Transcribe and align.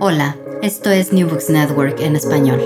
Hola, 0.00 0.38
esto 0.62 0.92
es 0.92 1.12
New 1.12 1.28
Books 1.28 1.50
Network 1.50 1.98
en 1.98 2.14
español. 2.14 2.62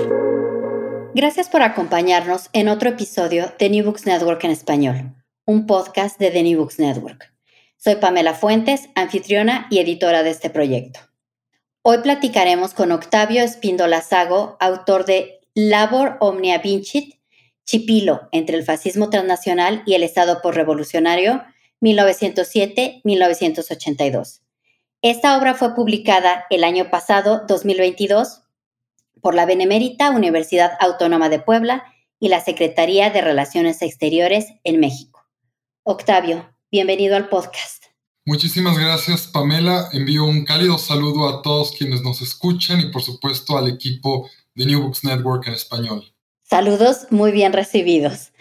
Gracias 1.15 1.49
por 1.49 1.63
acompañarnos 1.63 2.51
en 2.53 2.67
otro 2.67 2.89
episodio 2.89 3.51
de 3.57 3.71
New 3.71 3.85
Books 3.85 4.05
Network 4.05 4.43
en 4.43 4.51
español, 4.51 5.15
un 5.47 5.65
podcast 5.65 6.19
de 6.19 6.29
The 6.29 6.43
New 6.43 6.59
Books 6.59 6.77
Network. 6.77 7.33
Soy 7.75 7.95
Pamela 7.95 8.35
Fuentes, 8.35 8.87
anfitriona 8.93 9.65
y 9.71 9.79
editora 9.79 10.21
de 10.21 10.29
este 10.29 10.51
proyecto. 10.51 10.99
Hoy 11.81 11.97
platicaremos 12.03 12.75
con 12.75 12.91
Octavio 12.91 13.41
Espíndola 13.41 14.01
Sago, 14.01 14.55
autor 14.59 15.05
de 15.05 15.39
Labor 15.55 16.17
Omnia 16.19 16.59
Vincit, 16.59 17.15
Chipilo 17.65 18.29
entre 18.31 18.57
el 18.57 18.63
fascismo 18.63 19.09
transnacional 19.09 19.81
y 19.87 19.95
el 19.95 20.03
Estado 20.03 20.39
postrevolucionario 20.39 21.41
1907-1982 21.81 24.42
esta 25.03 25.37
obra 25.37 25.53
fue 25.53 25.75
publicada 25.75 26.45
el 26.49 26.63
año 26.63 26.89
pasado, 26.89 27.43
2022, 27.45 28.43
por 29.21 29.35
la 29.35 29.45
Benemérita 29.45 30.11
Universidad 30.11 30.77
Autónoma 30.79 31.27
de 31.27 31.39
Puebla 31.39 31.83
y 32.21 32.29
la 32.29 32.39
Secretaría 32.39 33.09
de 33.09 33.19
Relaciones 33.19 33.81
Exteriores 33.81 34.45
en 34.63 34.79
México. 34.79 35.27
Octavio, 35.83 36.55
bienvenido 36.71 37.17
al 37.17 37.27
podcast. 37.27 37.83
Muchísimas 38.25 38.79
gracias, 38.79 39.27
Pamela. 39.27 39.89
Envío 39.91 40.23
un 40.23 40.45
cálido 40.45 40.77
saludo 40.77 41.27
a 41.27 41.41
todos 41.41 41.73
quienes 41.77 42.01
nos 42.01 42.21
escuchan 42.21 42.79
y, 42.79 42.89
por 42.89 43.01
supuesto, 43.01 43.57
al 43.57 43.67
equipo 43.67 44.29
de 44.55 44.67
New 44.67 44.83
Books 44.83 45.03
Network 45.03 45.45
en 45.47 45.53
español. 45.53 46.13
Saludos 46.43 47.07
muy 47.09 47.33
bien 47.33 47.51
recibidos. 47.51 48.31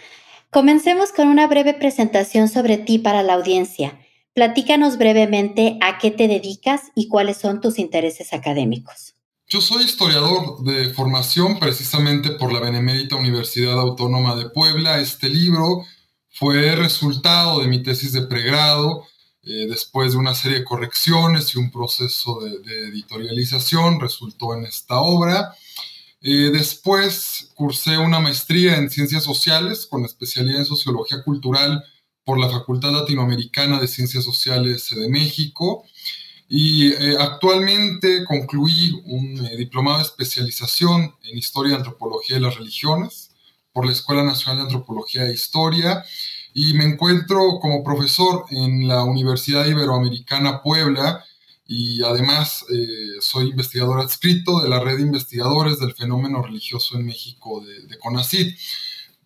Comencemos 0.51 1.11
con 1.11 1.27
una 1.27 1.49
breve 1.49 1.75
presentación 1.75 2.49
sobre 2.49 2.77
ti 2.77 3.01
para 3.01 3.25
la 3.25 3.35
audiencia. 3.35 3.99
Platícanos 4.35 4.97
brevemente 4.97 5.77
a 5.83 5.99
qué 5.99 6.11
te 6.11 6.27
dedicas 6.27 6.85
y 6.95 7.09
cuáles 7.09 7.37
son 7.37 7.61
tus 7.61 7.79
intereses 7.79 8.33
académicos. 8.33 9.15
Yo 9.47 9.61
soy 9.61 9.85
historiador 9.85 10.63
de 10.65 10.95
formación 10.95 11.59
precisamente 11.59 12.31
por 12.31 12.51
la 12.51 12.61
Benemérita 12.61 13.17
Universidad 13.17 13.79
Autónoma 13.79 14.35
de 14.35 14.49
Puebla. 14.49 15.01
Este 15.01 15.29
libro 15.29 15.85
fue 16.31 16.75
resultado 16.77 17.61
de 17.61 17.69
mi 17.69 17.83
tesis 17.83 18.13
de 18.13 18.23
pregrado. 18.23 19.05
Eh, 19.42 19.67
después 19.69 20.13
de 20.13 20.19
una 20.19 20.35
serie 20.35 20.61
de 20.61 20.65
correcciones 20.65 21.55
y 21.55 21.59
un 21.59 21.71
proceso 21.71 22.41
de, 22.41 22.89
editorialización, 22.89 24.01
resultó 24.01 24.55
en 24.55 24.65
esta 24.65 25.03
obra. 25.03 25.55
Eh, 26.23 26.48
después 26.51 27.51
cursé 27.55 27.98
una 27.98 28.19
maestría 28.19 28.77
en 28.77 28.89
ciencias 28.89 29.25
sociales 29.25 29.85
con 29.85 30.07
especialidad 30.07 30.61
en 30.61 30.65
sociología 30.65 31.23
cultural 31.23 31.85
por 32.25 32.39
la 32.39 32.49
Facultad 32.49 32.93
Latinoamericana 32.93 33.81
de 33.81 33.89
Ciencias 33.89 34.25
Sociales 34.25 34.91
de 34.95 35.09
México. 35.09 35.85
Y 36.49 36.93
eh, 36.93 37.17
actualmente 37.19 38.25
concluí 38.25 39.01
un 39.07 39.45
eh, 39.47 39.57
diplomado 39.57 39.99
de 39.99 40.05
especialización 40.05 41.15
en 41.25 41.39
Historia 41.39 41.77
Antropología 41.77 42.37
de 42.37 42.43
las 42.43 42.57
Religiones 42.57 43.31
por 43.73 43.87
la 43.87 43.93
Escuela 43.93 44.23
Nacional 44.23 44.59
de 44.59 44.63
Antropología 44.65 45.27
e 45.27 45.33
Historia. 45.33 46.05
Y 46.53 46.75
me 46.75 46.85
encuentro 46.85 47.59
como 47.61 47.83
profesor 47.83 48.45
en 48.51 48.87
la 48.87 49.03
Universidad 49.03 49.67
Iberoamericana 49.67 50.63
Puebla. 50.63 51.25
Y 51.67 52.03
además 52.03 52.67
eh, 52.71 53.21
soy 53.21 53.49
investigador 53.49 54.01
adscrito 54.01 54.61
de 54.61 54.69
la 54.69 54.79
red 54.79 54.97
de 54.97 55.03
investigadores 55.05 55.79
del 55.79 55.95
fenómeno 55.95 56.43
religioso 56.43 56.99
en 56.99 57.07
México 57.07 57.65
de, 57.65 57.87
de 57.87 57.99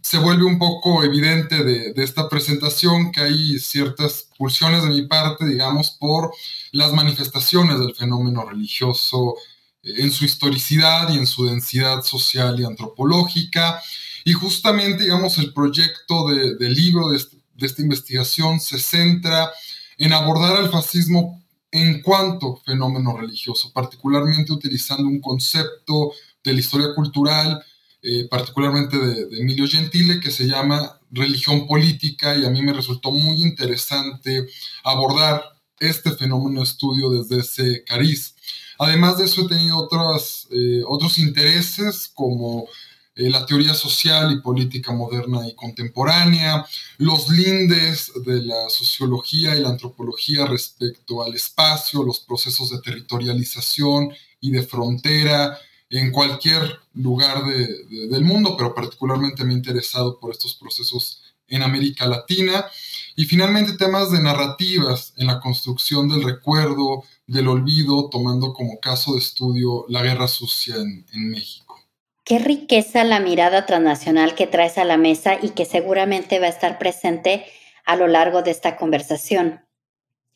se 0.09 0.19
vuelve 0.19 0.45
un 0.45 0.57
poco 0.57 1.03
evidente 1.03 1.65
de, 1.65 1.93
esta 1.97 2.29
presentación 2.29 3.11
que 3.11 3.23
hay 3.23 3.59
ciertas 3.59 4.29
pulsiones 4.39 4.85
de 4.85 4.91
mi 4.91 5.03
parte, 5.03 5.45
digamos, 5.45 5.91
por 5.99 6.33
las 6.71 6.93
manifestaciones 6.93 7.81
del 7.81 7.93
fenómeno 7.93 8.45
religioso 8.45 9.35
eh, 9.83 9.95
en 9.97 10.13
su 10.13 10.25
historicidad 10.25 11.13
y 11.13 11.19
en 11.19 11.27
su 11.27 11.47
densidad 11.47 12.05
social 12.05 12.61
y 12.61 12.65
antropológica. 12.65 13.83
Y 14.25 14.33
justamente, 14.33 15.03
digamos, 15.03 15.39
el 15.39 15.53
proyecto 15.53 16.29
del 16.29 16.73
libro 16.73 17.09
de, 17.09 17.19
de 17.55 17.67
esta 17.67 17.83
investigación 17.83 18.61
se 18.61 18.79
centra 18.79 19.51
en 19.99 20.13
abordar 20.13 20.57
al 20.57 20.71
fascismo 20.71 21.43
en 21.73 22.01
cuanto 22.01 22.63
fenómeno 22.65 23.17
religioso, 23.17 23.73
particularmente 23.73 24.53
utilizando 24.53 25.09
un 25.09 25.21
concepto 25.21 26.13
de 26.45 26.53
la 26.53 26.61
historia 26.61 26.95
cultural 26.95 27.61
eh, 28.09 28.29
particularmente 28.31 28.97
de, 28.99 29.41
Emilio 29.41 29.67
Gentile, 29.67 30.21
que 30.21 30.31
se 30.31 30.47
llama 30.47 31.01
Religión 31.11 31.67
Política, 31.67 32.37
y 32.37 32.45
a 32.45 32.51
mí 32.51 32.63
me 32.63 32.73
resultó 32.73 33.11
muy 33.11 33.43
interesante 33.43 34.47
abordar 34.85 35.43
este 35.81 36.13
fenómeno 36.13 36.61
de 36.61 36.67
estudio 36.67 37.11
desde 37.11 37.41
ese 37.41 37.83
cariz. 37.83 38.37
Además 38.79 39.19
de 39.19 39.25
eso, 39.25 39.43
he 39.43 39.49
tenido 39.49 39.79
otros, 39.79 40.47
eh, 40.53 40.83
otros 40.87 41.19
intereses 41.19 42.09
como 42.15 42.69
eh, 43.17 43.29
la 43.29 43.45
teoría 43.45 43.75
social 43.75 44.31
y 44.31 44.41
política 44.41 44.93
moderna 44.93 45.49
y 45.49 45.57
contemporánea, 45.57 46.65
los 46.99 47.29
lindes 47.29 48.13
de 48.25 48.41
la 48.43 48.69
sociología 48.69 49.57
y 49.57 49.63
la 49.63 49.71
antropología 49.71 50.47
respecto 50.47 51.25
al 51.25 51.35
espacio, 51.35 52.05
los 52.05 52.21
procesos 52.21 52.71
de 52.71 52.81
territorialización 52.83 54.11
y 54.41 54.53
de 54.53 54.63
frontera, 54.63 55.59
en 55.91 56.11
cualquier 56.11 56.81
lugar 56.95 57.45
del 57.45 58.25
mundo, 58.25 58.57
pero 58.57 58.75
particularmente 58.75 59.45
me 59.45 59.53
he 59.53 59.57
interesado 59.57 60.19
por 60.19 60.33
estos 60.33 60.55
procesos 60.55 61.23
en 61.49 61.63
América 61.63 62.07
Latina. 62.07 62.67
Y 63.15 63.25
finalmente 63.25 63.79
temas 63.79 64.11
de 64.11 64.21
narrativas 64.21 65.15
en 65.17 65.27
la 65.27 65.41
construcción 65.41 66.09
del 66.09 66.23
recuerdo, 66.23 67.05
del 67.27 67.49
olvido, 67.49 68.11
tomando 68.11 68.53
como 68.53 68.79
caso 68.81 69.13
de 69.13 69.21
estudio 69.21 69.87
la 69.89 70.03
guerra 70.03 70.29
sucia 70.29 70.77
en, 70.77 71.07
en 71.13 71.31
México. 71.31 71.81
Qué 72.25 72.41
riqueza 72.41 73.05
la 73.05 73.21
mirada 73.21 73.67
transnacional 73.67 74.35
que 74.35 74.47
traes 74.49 74.79
a 74.79 74.85
la 74.85 74.97
mesa 74.97 75.39
y 75.41 75.51
que 75.51 75.65
seguramente 75.65 76.41
va 76.41 76.47
a 76.47 76.51
estar 76.51 76.79
presente 76.79 77.47
a 77.85 77.97
lo 77.97 78.09
largo 78.09 78.43
de 78.43 78.51
esta 78.51 78.77
conversación. 78.77 79.65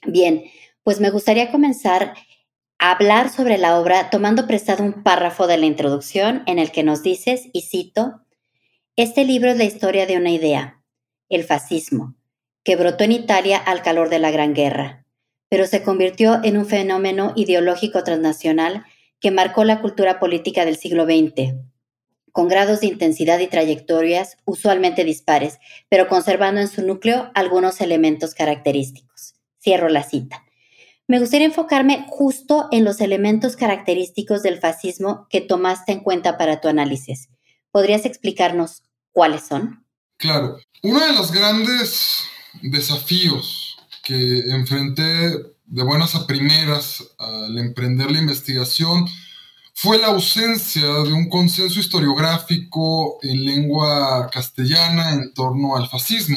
Bien, 0.07 0.45
pues 0.85 1.01
me 1.01 1.11
gustaría 1.11 1.51
comenzar 1.51 2.15
hablar 2.81 3.29
sobre 3.29 3.59
la 3.59 3.79
obra 3.79 4.09
tomando 4.09 4.47
prestado 4.47 4.83
un 4.83 5.03
párrafo 5.03 5.47
de 5.47 5.59
la 5.59 5.67
introducción 5.67 6.43
en 6.47 6.59
el 6.59 6.73
que 6.73 6.83
nos 6.83 7.03
dices, 7.03 7.49
y 7.53 7.63
cito, 7.63 8.23
Este 8.97 9.27
libro 9.27 9.51
es 9.51 9.59
la 9.59 9.65
historia 9.65 10.07
de 10.07 10.17
una 10.17 10.31
idea, 10.31 10.83
el 11.29 11.45
fascismo, 11.45 12.17
que 12.65 12.77
brotó 12.77 13.05
en 13.05 13.13
Italia 13.13 13.59
al 13.59 13.83
calor 13.83 14.09
de 14.09 14.19
la 14.19 14.31
Gran 14.31 14.55
Guerra, 14.55 15.05
pero 15.51 15.67
se 15.67 15.83
convirtió 15.83 16.41
en 16.43 16.57
un 16.57 16.65
fenómeno 16.65 17.35
ideológico 17.37 18.03
transnacional 18.03 18.85
que 19.21 19.31
marcó 19.31 19.65
la 19.65 19.83
cultura 19.83 20.19
política 20.19 20.65
del 20.65 20.77
siglo 20.77 21.05
XX, 21.05 21.55
con 22.33 22.49
grados 22.49 22.81
de 22.81 22.87
intensidad 22.87 23.41
y 23.41 23.47
trayectorias 23.47 24.39
usualmente 24.47 25.05
dispares, 25.05 25.59
pero 25.91 26.09
conservando 26.09 26.63
en 26.63 26.69
su 26.69 26.81
núcleo 26.83 27.31
algunos 27.35 27.83
elementos 27.83 28.35
característicos. 28.35 29.35
Cierro 29.59 29.91
la 29.91 30.03
cita. 30.03 30.47
Me 31.11 31.19
gustaría 31.19 31.49
enfocarme 31.49 32.07
justo 32.09 32.69
en 32.71 32.85
los 32.85 33.01
elementos 33.01 33.57
característicos 33.57 34.45
del 34.45 34.61
fascismo 34.61 35.27
que 35.29 35.41
tomaste 35.41 35.91
en 35.91 36.05
cuenta 36.05 36.39
para 36.39 36.61
tu 36.61 36.69
análisis. 36.69 37.29
¿Podrías 37.73 38.05
explicarnos 38.05 38.85
cuáles 39.11 39.43
son? 39.43 39.85
Claro, 40.19 40.57
uno 40.85 41.05
de 41.05 41.13
los 41.13 41.33
grandes 41.33 42.21
desafíos 42.63 43.77
que 44.05 44.39
enfrenté 44.53 45.31
de 45.67 45.83
buenas 45.83 46.15
a 46.15 46.29
primeras 46.29 47.03
al 47.19 47.59
emprender 47.59 48.09
la 48.13 48.21
investigación 48.21 49.05
fue 49.75 49.99
la 49.99 50.09
ausencia 50.09 50.87
de 50.87 51.13
un 51.13 51.29
consenso 51.29 51.81
historiográfico 51.81 53.19
en 53.23 53.47
lengua 53.47 54.31
castellana 54.31 55.11
en 55.15 55.35
torno 55.35 55.75
al 55.75 55.89
fascismo. 55.89 56.37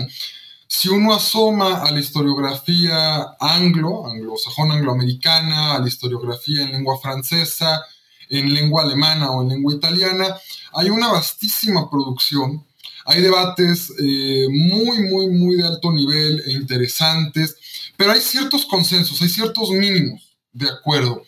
Si 0.75 0.90
uno 0.90 1.14
asoma 1.14 1.84
a 1.84 1.92
la 1.92 2.00
historiografía 2.00 3.36
anglo, 3.40 4.08
anglosajón 4.08 4.72
angloamericana, 4.72 5.75
a 5.75 5.80
la 5.80 5.88
historiografía 5.88 6.64
en 6.64 6.72
lengua 6.72 7.00
francesa, 7.00 7.86
en 8.28 8.52
lengua 8.52 8.81
alemana 8.81 9.30
o 9.30 9.44
en 9.44 9.50
lengua 9.50 9.75
italiana, 9.75 10.36
hay 10.74 10.90
una 10.90 11.10
vastísima 11.10 11.92
producción, 11.92 12.66
hay 13.06 13.22
debates 13.22 13.94
eh, 14.00 14.48
muy, 14.50 15.00
muy, 15.04 15.28
muy 15.30 15.58
de 15.58 15.68
alto 15.68 15.92
nivel 15.92 16.42
e 16.44 16.54
interesantes, 16.54 17.56
pero 17.96 18.12
hay 18.12 18.19
ciertos 18.19 18.66
consensos, 18.66 19.22
hay 19.22 19.30
ciertos 19.30 19.69
mínimos 19.69 20.36
de 20.52 20.69
acuerdo. 20.69 21.24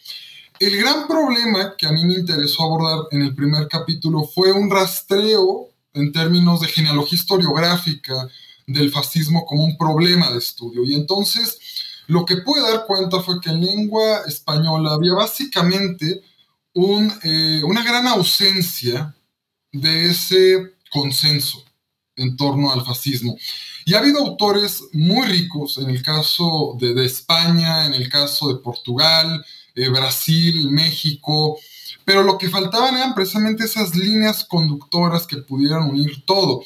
El 0.59 0.75
gran 0.75 1.07
problema 1.07 1.75
que 1.77 1.85
a 1.85 1.91
mí 1.91 2.03
me 2.03 2.15
interesó 2.15 2.63
abordar 2.63 3.05
en 3.11 3.21
el 3.21 3.35
primer 3.35 3.67
capítulo 3.67 4.23
fue 4.23 4.51
un 4.51 4.71
rastreo 4.71 5.69
en 5.93 6.11
términos 6.11 6.61
de 6.61 6.67
genealogía 6.67 7.19
historiográfica 7.19 8.27
del 8.67 8.91
fascismo 8.91 9.45
como 9.45 9.63
un 9.63 9.77
problema 9.77 10.31
de 10.31 10.39
estudio. 10.39 10.83
Y 10.83 10.95
entonces 10.95 11.59
lo 12.07 12.25
que 12.25 12.37
pude 12.37 12.61
dar 12.61 12.85
cuenta 12.85 13.21
fue 13.21 13.39
que 13.41 13.49
en 13.49 13.65
lengua 13.65 14.21
española 14.27 14.93
había 14.93 15.13
básicamente 15.13 16.21
eh, 17.23 17.61
una 17.63 17.83
gran 17.83 18.05
ausencia 18.07 19.15
de 19.71 20.09
ese 20.09 20.73
consenso 20.91 21.63
en 22.15 22.37
torno 22.37 22.71
al 22.71 22.85
fascismo. 22.85 23.37
Y 23.85 23.93
ha 23.93 23.99
habido 23.99 24.19
autores 24.19 24.83
muy 24.93 25.25
ricos, 25.27 25.77
en 25.77 25.89
el 25.89 26.01
caso 26.01 26.77
de, 26.79 27.05
España, 27.05 27.85
en 27.85 27.93
el 27.93 28.09
caso 28.09 28.47
de 28.47 28.61
Portugal, 28.61 29.45
eh, 29.75 29.89
Brasil, 29.89 30.71
México, 30.71 31.57
pero 32.03 32.23
lo 32.23 32.37
que 32.37 32.49
faltaban 32.49 32.95
eran 32.95 33.15
precisamente 33.15 33.65
esas 33.65 33.95
líneas 33.95 34.43
conductoras 34.45 35.27
que 35.27 35.37
pudieran 35.37 35.89
unir 35.89 36.23
todo. 36.25 36.63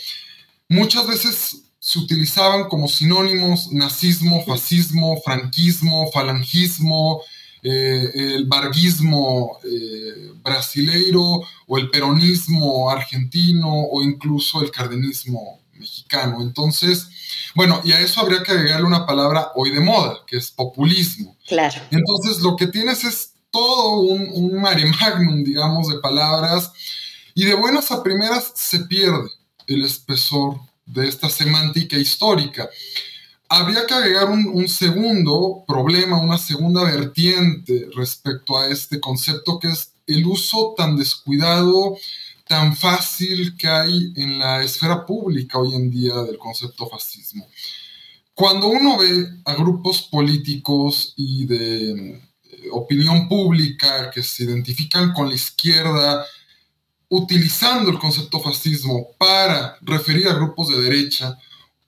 Muchas 0.67 1.07
veces 1.07 1.63
se 1.89 1.97
utilizaban 1.97 2.69
como 2.69 2.87
sinónimos 2.87 3.71
nazismo, 3.71 4.45
fascismo, 4.45 5.19
franquismo, 5.25 6.11
falangismo, 6.11 7.23
eh, 7.63 8.11
el 8.13 8.45
barguismo 8.45 9.57
eh, 9.63 10.31
brasileiro 10.43 11.41
o 11.65 11.77
el 11.79 11.89
peronismo 11.89 12.91
argentino 12.91 13.71
o 13.73 14.03
incluso 14.03 14.61
el 14.61 14.69
cardenismo 14.69 15.61
mexicano. 15.73 16.43
Entonces, 16.43 17.09
bueno, 17.55 17.81
y 17.83 17.91
a 17.91 18.01
eso 18.01 18.21
habría 18.21 18.43
que 18.43 18.51
agregarle 18.51 18.85
una 18.85 19.07
palabra 19.07 19.51
hoy 19.55 19.71
de 19.71 19.79
moda, 19.79 20.19
que 20.27 20.37
es 20.37 20.51
populismo. 20.51 21.35
Claro. 21.47 21.81
Entonces, 21.89 22.43
lo 22.43 22.55
que 22.55 22.67
tienes 22.67 23.03
es 23.03 23.33
todo 23.49 24.01
un, 24.01 24.29
un 24.31 24.61
mare 24.61 24.85
magnum, 24.85 25.43
digamos, 25.43 25.87
de 25.87 25.97
palabras, 25.97 26.71
y 27.33 27.45
de 27.45 27.55
buenas 27.55 27.91
a 27.91 28.03
primeras 28.03 28.51
se 28.53 28.81
pierde 28.81 29.31
el 29.65 29.83
espesor 29.83 30.68
de 30.89 31.07
esta 31.07 31.29
semántica 31.29 31.97
histórica 31.97 32.69
habría 33.49 33.85
que 33.87 33.95
agregar 33.95 34.29
un, 34.29 34.67
segundo 34.67 35.63
problema, 35.67 36.21
una 36.21 36.37
segunda 36.37 36.83
vertiente 36.83 37.89
respecto 37.95 38.57
a 38.57 38.67
este 38.67 38.99
concepto, 38.99 39.57
que 39.57 39.69
es 39.69 39.93
el 40.05 40.25
uso 40.27 40.75
tan 40.77 40.95
descuidado, 40.95 41.97
tan 42.47 42.75
fácil 42.77 43.57
que 43.57 43.67
hay 43.67 44.13
en 44.15 44.37
la 44.37 44.63
esfera 44.63 45.03
pública 45.03 45.57
hoy 45.57 45.73
en 45.73 45.89
día 45.89 46.15
del 46.21 46.37
concepto 46.37 46.87
fascismo. 46.87 47.47
Cuando 48.35 48.67
uno 48.67 48.97
ve 48.97 49.27
a 49.45 49.55
grupos 49.55 50.03
políticos 50.03 51.13
y 51.17 51.45
de 51.47 51.91
eh, 51.91 52.69
opinión 52.71 53.27
pública 53.27 54.11
que 54.11 54.21
se 54.21 54.43
identifican 54.43 55.11
con 55.11 55.27
la 55.27 55.35
izquierda, 55.35 56.23
utilizando 57.09 57.89
el 57.89 57.99
concepto 57.99 58.39
fascismo 58.39 59.09
para 59.17 59.77
referir 59.81 60.27
a 60.27 60.35
grupos 60.35 60.69
de 60.69 60.81
derecha, 60.81 61.37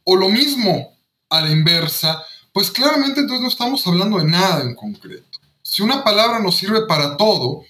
o 0.04 0.16
lo 0.16 0.30
mismo 0.30 0.98
a 1.30 1.42
la 1.42 1.52
inversa, 1.52 2.22
pues 2.52 2.72
claramente 2.72 3.22
entonces 3.22 3.42
no 3.42 3.48
estamos 3.48 3.86
hablando 3.88 4.18
de 4.18 4.26
nada 4.26 4.64
en 4.64 4.76
concreto. 4.76 5.40
Si 5.62 5.82
una 5.82 6.04
palabra 6.04 6.40
nos 6.40 6.58
sirve 6.58 6.86
para 6.88 7.16
todo, 7.16 7.64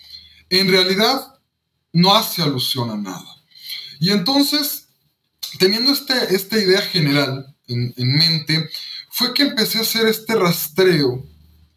en 0.50 0.70
realidad 0.70 1.36
no 1.94 2.16
hace 2.16 2.42
alusión 2.42 2.90
a 2.90 2.96
nada. 2.96 3.36
Y 4.00 4.12
entonces, 4.12 4.88
teniendo 5.60 5.92
este, 5.92 6.34
esta 6.34 6.58
idea 6.58 6.82
general 6.82 7.54
en, 7.68 7.94
mente, 7.98 8.70
fue 9.10 9.34
que 9.34 9.44
empecé 9.44 9.78
a 9.78 9.82
hacer 9.82 10.08
este 10.08 10.36
rastreo 10.36 11.24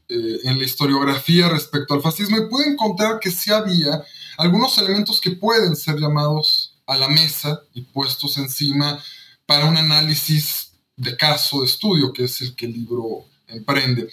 eh, 0.09 0.39
en 0.45 0.59
la 0.59 0.65
historiografía 0.65 1.49
respecto 1.49 1.95
al 1.95 2.03
fascismo 2.03 2.37
y 2.37 2.49
pude 2.49 2.69
encontrar 2.69 3.19
que 3.21 3.31
sí 3.31 3.53
había 3.53 4.03
algunos 4.37 4.77
elementos 4.79 5.21
que 5.21 5.33
pueden 5.33 5.77
ser 5.77 5.97
llamados 5.97 6.77
a 6.87 6.97
la 6.97 7.09
mesa 7.09 7.63
y 7.73 7.83
puestos 7.83 8.37
encima 8.39 9.03
para 9.47 9.67
un 9.67 9.77
análisis 9.77 10.73
de 10.97 11.17
caso 11.17 11.61
de 11.61 11.67
estudio, 11.67 12.13
que 12.13 12.25
es 12.25 12.41
el 12.41 12.55
que 12.55 12.67
el 12.67 12.73
libro 12.73 13.25
emprende. 13.49 14.09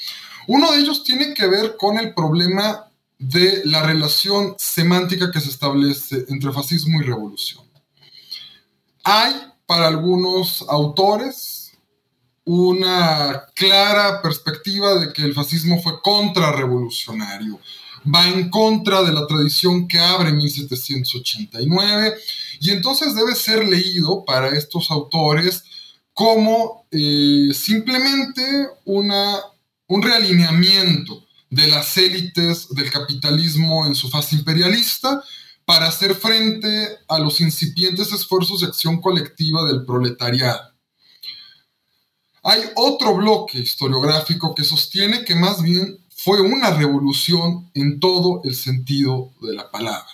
Uno 0.47 0.71
de 0.71 0.79
ellos 0.79 1.03
tiene 1.03 1.33
que 1.33 1.47
ver 1.47 1.75
con 1.77 1.97
el 1.97 2.13
problema 2.13 2.87
de 3.19 3.61
la 3.65 3.83
relación 3.83 4.55
semántica 4.57 5.31
que 5.31 5.39
se 5.39 5.49
establece 5.49 6.25
entre 6.29 6.51
fascismo 6.51 6.99
y 6.99 7.03
revolución. 7.03 7.63
Hay 9.03 9.35
para 9.65 9.87
algunos 9.87 10.63
autores 10.67 11.71
una 12.43 13.45
clara 13.53 14.21
perspectiva 14.21 14.95
de 14.95 15.13
que 15.13 15.21
el 15.21 15.35
fascismo 15.35 15.81
fue 15.81 16.01
contrarrevolucionario, 16.01 17.59
va 18.05 18.27
en 18.27 18.49
contra 18.49 19.03
de 19.03 19.13
la 19.13 19.27
tradición 19.27 19.87
que 19.87 19.99
abre 19.99 20.31
1789 20.31 22.15
y 22.59 22.71
entonces 22.71 23.15
debe 23.15 23.35
ser 23.35 23.67
leído 23.67 24.25
para 24.25 24.49
estos 24.49 24.89
autores 24.91 25.63
como 26.13 26.85
eh, 26.91 27.49
simplemente 27.53 28.67
una, 28.85 29.39
un 29.87 30.01
realineamiento 30.01 31.25
de 31.49 31.67
las 31.67 31.97
élites 31.97 32.69
del 32.69 32.91
capitalismo 32.91 33.85
en 33.85 33.93
su 33.93 34.09
fase 34.09 34.35
imperialista 34.35 35.23
para 35.65 35.87
hacer 35.87 36.15
frente 36.15 36.97
a 37.07 37.19
los 37.19 37.39
incipientes 37.39 38.11
esfuerzos 38.11 38.61
de 38.61 38.67
acción 38.67 38.99
colectiva 38.99 39.65
del 39.67 39.85
proletariado. 39.85 40.71
Hay 42.43 42.61
otro 42.75 43.15
bloque 43.15 43.59
historiográfico 43.59 44.55
que 44.55 44.63
sostiene 44.63 45.23
que 45.23 45.35
más 45.35 45.61
bien 45.61 46.00
fue 46.23 46.39
una 46.39 46.69
revolución 46.69 47.71
en 47.73 47.99
todo 47.99 48.41
el 48.43 48.53
sentido 48.53 49.31
de 49.41 49.55
la 49.55 49.71
palabra. 49.71 50.05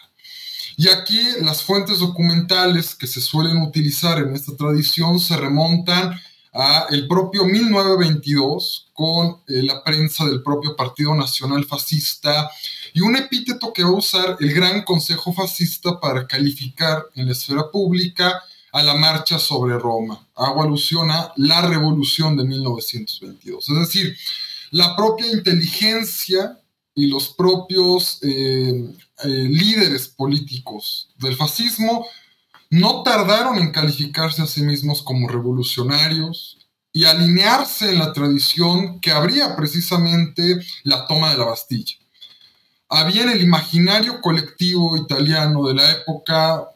Y 0.77 0.87
aquí 0.87 1.19
las 1.41 1.63
fuentes 1.63 1.99
documentales 1.99 2.95
que 2.95 3.07
se 3.07 3.19
suelen 3.19 3.61
utilizar 3.61 4.19
en 4.19 4.33
esta 4.33 4.55
tradición 4.55 5.19
se 5.19 5.35
remontan 5.35 6.17
a 6.53 6.85
el 6.91 7.07
propio 7.07 7.43
1922 7.43 8.87
con 8.93 9.41
eh, 9.47 9.63
la 9.63 9.83
prensa 9.83 10.25
del 10.25 10.41
propio 10.41 10.77
Partido 10.77 11.13
Nacional 11.13 11.65
Fascista 11.65 12.49
y 12.93 13.01
un 13.01 13.17
epíteto 13.17 13.73
que 13.73 13.83
va 13.83 13.89
a 13.89 13.93
usar 13.93 14.37
el 14.39 14.53
Gran 14.53 14.83
Consejo 14.83 15.33
Fascista 15.33 15.99
para 15.99 16.25
calificar 16.25 17.03
en 17.15 17.25
la 17.25 17.33
esfera 17.33 17.69
pública 17.69 18.41
a 18.71 18.81
la 18.81 18.93
marcha 18.93 19.39
sobre 19.39 19.77
Roma. 19.77 20.25
Hago 20.35 20.63
alusión 20.63 21.11
a 21.11 21.33
la 21.35 21.61
revolución 21.67 22.37
de 22.37 22.45
1922. 22.45 23.69
Es 23.69 23.79
decir, 23.79 24.17
la 24.71 24.95
propia 24.95 25.31
inteligencia 25.31 26.59
y 26.93 27.07
los 27.07 27.29
propios 27.29 28.19
eh, 28.23 28.89
eh, 29.23 29.27
líderes 29.27 30.07
políticos 30.07 31.09
del 31.19 31.35
fascismo 31.35 32.07
no 32.69 33.03
tardaron 33.03 33.59
en 33.59 33.71
calificarse 33.71 34.41
a 34.41 34.47
sí 34.47 34.61
mismos 34.63 35.01
como 35.01 35.27
revolucionarios 35.27 36.57
y 36.91 37.05
alinearse 37.05 37.91
en 37.91 37.99
la 37.99 38.13
tradición 38.13 38.99
que 38.99 39.11
habría 39.11 39.55
precisamente 39.55 40.59
la 40.83 41.05
toma 41.07 41.31
de 41.31 41.37
la 41.37 41.45
Bastilla. 41.45 41.95
Había 42.89 43.23
en 43.23 43.29
el 43.29 43.43
imaginario 43.43 44.19
colectivo 44.21 44.97
italiano 44.97 45.67
de 45.67 45.75
la 45.75 45.91
época 45.91 46.67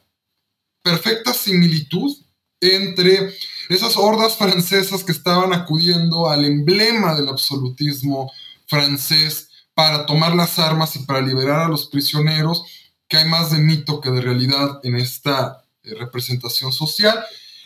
perfecta 0.83 1.33
similitud 1.33 2.15
entre 2.61 3.35
esas 3.69 3.97
hordas 3.97 4.37
francesas 4.37 5.03
que 5.03 5.11
estaban 5.11 5.51
acudiendo 5.51 6.29
al 6.29 6.45
emblema 6.45 7.15
del 7.15 7.29
absolutismo 7.29 8.31
francés 8.67 9.49
para 9.73 10.05
tomar 10.05 10.35
las 10.35 10.59
armas 10.59 10.95
y 10.95 10.99
para 10.99 11.21
liberar 11.21 11.61
a 11.61 11.67
los 11.67 11.87
prisioneros, 11.87 12.63
que 13.07 13.17
hay 13.17 13.27
más 13.27 13.51
de 13.51 13.57
mito 13.57 13.99
que 13.99 14.11
de 14.11 14.21
realidad 14.21 14.79
en 14.83 14.95
esta 14.95 15.65
eh, 15.83 15.95
representación 15.95 16.71
social, 16.71 17.19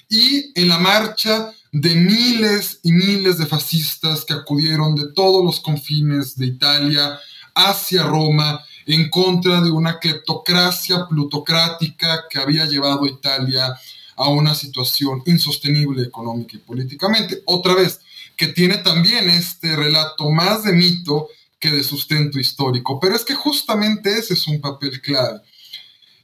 y 0.10 0.52
en 0.60 0.70
la 0.70 0.78
marcha 0.78 1.52
de 1.72 1.96
miles 1.96 2.80
y 2.84 2.94
miles 2.94 3.38
de 3.38 3.46
fascistas 3.46 4.24
que 4.24 4.34
acudieron 4.34 4.96
de 4.96 5.12
todos 5.14 5.44
los 5.44 5.60
confines 5.60 6.38
de 6.38 6.46
Italia 6.46 7.20
hacia 7.54 8.04
Roma 8.04 8.64
en 8.86 9.10
contra 9.10 9.62
de 9.62 9.72
una 9.72 10.00
cleptocracia 10.00 11.08
plutocrática 11.10 12.26
que 12.30 12.40
había 12.40 12.66
llevado 12.66 13.06
a 13.06 13.10
Italia 13.10 13.76
a 14.16 14.30
una 14.30 14.56
situación 14.56 15.22
insostenible 15.26 16.04
económica 16.04 16.56
y 16.56 16.60
políticamente. 16.60 17.42
Otra 17.46 17.76
vez, 17.76 18.00
que 18.36 18.48
tiene 18.48 18.78
también 18.78 19.30
este 19.30 19.76
relato 19.76 20.30
más 20.30 20.64
de 20.64 20.74
mito 20.74 21.28
que 21.60 21.72
de 21.72 21.84
sustento 21.84 22.40
histórico. 22.40 23.00
Pero 23.00 23.16
es 23.16 23.24
que 23.24 23.34
justamente 23.34 24.18
ese 24.18 24.34
es 24.34 24.48
un 24.48 24.60
papel 24.60 25.02
clave. 25.02 25.42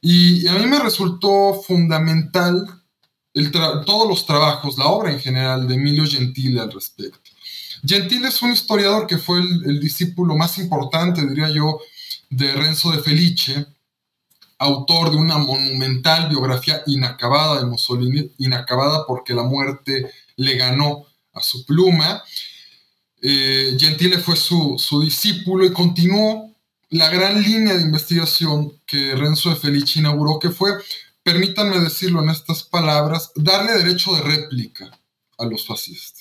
Y, 0.02 0.48
a 0.48 0.54
mí 0.54 0.66
me 0.66 0.80
resultó 0.80 1.62
fundamental 1.66 2.66
todos 3.86 4.08
los 4.08 4.26
trabajos, 4.26 4.78
la 4.78 4.88
obra 4.88 5.12
en 5.12 5.20
general 5.20 5.68
de 5.68 5.76
Emilio 5.76 6.06
Gentile 6.06 6.60
al 6.60 6.72
respecto. 6.72 7.32
Gentile 7.86 8.28
es 8.28 8.42
un 8.42 8.52
historiador 8.52 9.08
que 9.08 9.18
fue 9.18 9.40
el, 9.40 9.80
discípulo 9.80 10.36
más 10.36 10.58
importante, 10.58 11.26
diría 11.26 11.50
yo, 11.50 11.80
de 12.30 12.52
Renzo 12.54 12.92
de 12.92 13.00
Felice, 13.00 13.66
autor 14.62 15.10
de 15.10 15.18
una 15.18 15.39
monumental 15.39 16.30
biografía 16.30 16.84
inacabada 16.86 17.60
de 17.60 17.65
Mussolini, 17.65 18.32
inacabada 18.38 19.06
porque 19.08 19.34
la 19.34 19.41
muerte 19.41 20.12
le 20.36 20.56
ganó 20.56 21.06
a 21.34 21.41
su 21.41 21.65
pluma. 21.65 22.24
Eh, 23.24 23.75
Gentile 23.80 24.20
fue 24.20 24.36
su, 24.36 24.75
su, 24.77 25.01
discípulo 25.01 25.65
y 25.65 25.74
continuó 25.74 26.53
la 26.89 27.10
gran 27.10 27.41
línea 27.41 27.74
de 27.74 27.82
investigación 27.82 28.80
que 28.86 29.15
Renzo 29.15 29.50
de 29.50 29.56
Felice 29.56 30.00
inauguró, 30.00 30.38
que 30.38 30.51
fue, 30.51 30.74
permítanme 31.24 31.80
decirlo 31.80 32.22
en 32.22 32.30
estas 32.30 32.62
palabras, 32.62 33.32
darle 33.36 33.72
derecho 33.72 34.13
de 34.13 34.22
réplica 34.22 34.91
a 35.39 35.46
los 35.46 35.65
fascistas. 35.65 36.21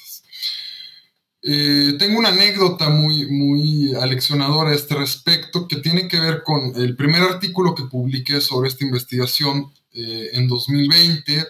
Eh, 1.42 1.94
tengo 1.98 2.18
una 2.18 2.28
anécdota 2.28 2.90
muy, 2.90 3.26
muy 3.30 3.94
aleccionadora 3.94 4.70
a 4.70 4.74
este 4.74 4.94
respecto 4.94 5.66
que 5.66 5.76
tiene 5.76 6.06
que 6.08 6.20
ver 6.20 6.42
con 6.42 6.72
el 6.76 6.96
primer 6.96 7.22
artículo 7.22 7.74
que 7.74 7.84
publiqué 7.84 8.40
sobre 8.40 8.68
esta 8.68 8.84
investigación 8.84 9.72
eh, 9.92 10.30
en 10.34 10.48
2020 10.48 11.46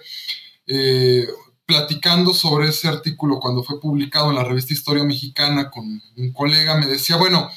platicando 1.70 2.34
sobre 2.34 2.68
ese 2.70 2.88
artículo 2.88 3.38
cuando 3.38 3.62
fue 3.62 3.80
publicado 3.80 4.30
en 4.30 4.34
la 4.34 4.42
revista 4.42 4.74
Historia 4.74 5.04
Mexicana 5.04 5.70
con 5.70 6.02
un 6.16 6.32
colega, 6.32 6.76
me 6.76 6.86
decía, 6.86 7.14
bueno, 7.14 7.48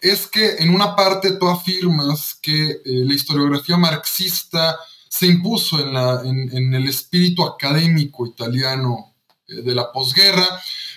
es 0.00 0.26
que 0.26 0.56
en 0.60 0.74
una 0.74 0.96
parte 0.96 1.32
tú 1.32 1.46
afirmas 1.46 2.38
que 2.40 2.70
eh, 2.70 2.80
la 2.84 3.12
historiografía 3.12 3.76
marxista 3.76 4.78
se 5.10 5.26
impuso 5.26 5.78
en, 5.78 5.92
la, 5.92 6.22
en, 6.24 6.72
el 6.72 6.88
espíritu 6.88 7.44
académico 7.44 8.26
italiano 8.26 9.14
eh, 9.46 9.56
de 9.56 9.74
la 9.74 9.92
posguerra, 9.92 10.48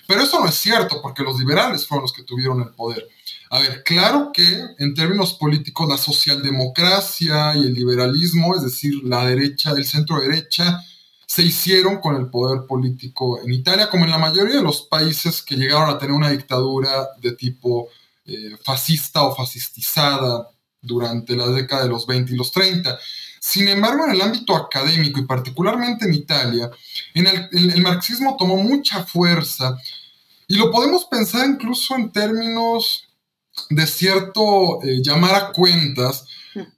pero 0.07 0.21
eso 0.21 0.39
no 0.39 0.47
es 0.47 0.55
cierto 0.55 1.01
porque 1.01 1.23
los 1.23 1.39
liberales 1.39 1.87
fueron 1.87 2.03
los 2.03 2.13
que 2.13 2.23
tuvieron 2.23 2.61
el 2.61 2.69
poder. 2.69 3.07
A 3.49 3.59
ver, 3.59 3.83
claro 3.83 4.31
que 4.33 4.61
en 4.79 4.93
términos 4.95 5.33
políticos 5.33 5.87
la 5.87 5.97
socialdemocracia 5.97 7.55
y 7.55 7.61
el 7.61 7.73
liberalismo, 7.73 8.55
es 8.55 8.63
decir, 8.63 8.95
la 9.03 9.25
derecha, 9.25 9.71
el 9.71 9.85
centro 9.85 10.19
derecha, 10.19 10.83
se 11.25 11.43
hicieron 11.43 11.97
con 11.99 12.15
el 12.15 12.29
poder 12.29 12.67
político 12.67 13.39
en 13.43 13.53
Italia, 13.53 13.89
como 13.89 14.05
en 14.05 14.11
la 14.11 14.17
mayoría 14.17 14.57
de 14.57 14.63
los 14.63 14.81
países 14.81 15.41
que 15.41 15.55
llegaron 15.55 15.89
a 15.89 15.97
tener 15.97 16.15
una 16.15 16.29
dictadura 16.29 17.09
de 17.21 17.31
tipo 17.33 17.89
eh, 18.25 18.55
fascista 18.63 19.23
o 19.23 19.35
fascistizada 19.35 20.49
durante 20.81 21.35
la 21.35 21.47
década 21.47 21.83
de 21.83 21.89
los 21.89 22.05
20 22.05 22.33
y 22.33 22.35
los 22.35 22.51
30. 22.51 22.99
Sin 23.45 23.67
embargo, 23.67 24.05
en 24.05 24.11
el 24.11 24.21
ámbito 24.21 24.55
académico 24.55 25.19
y 25.19 25.25
particularmente 25.25 26.05
en 26.05 26.13
Italia, 26.13 26.71
en 27.13 27.27
el, 27.27 27.81
marxismo 27.81 28.37
tomó 28.39 28.55
mucha 28.55 29.03
fuerza 29.03 29.77
y 30.47 30.55
lo 30.55 30.71
podemos 30.71 31.03
pensar 31.03 31.45
incluso 31.49 31.93
en 31.95 32.09
términos 32.13 33.03
de 33.69 33.85
cierto 33.85 34.81
eh, 34.81 35.01
llamar 35.03 35.35
a 35.35 35.51
cuentas, 35.51 36.25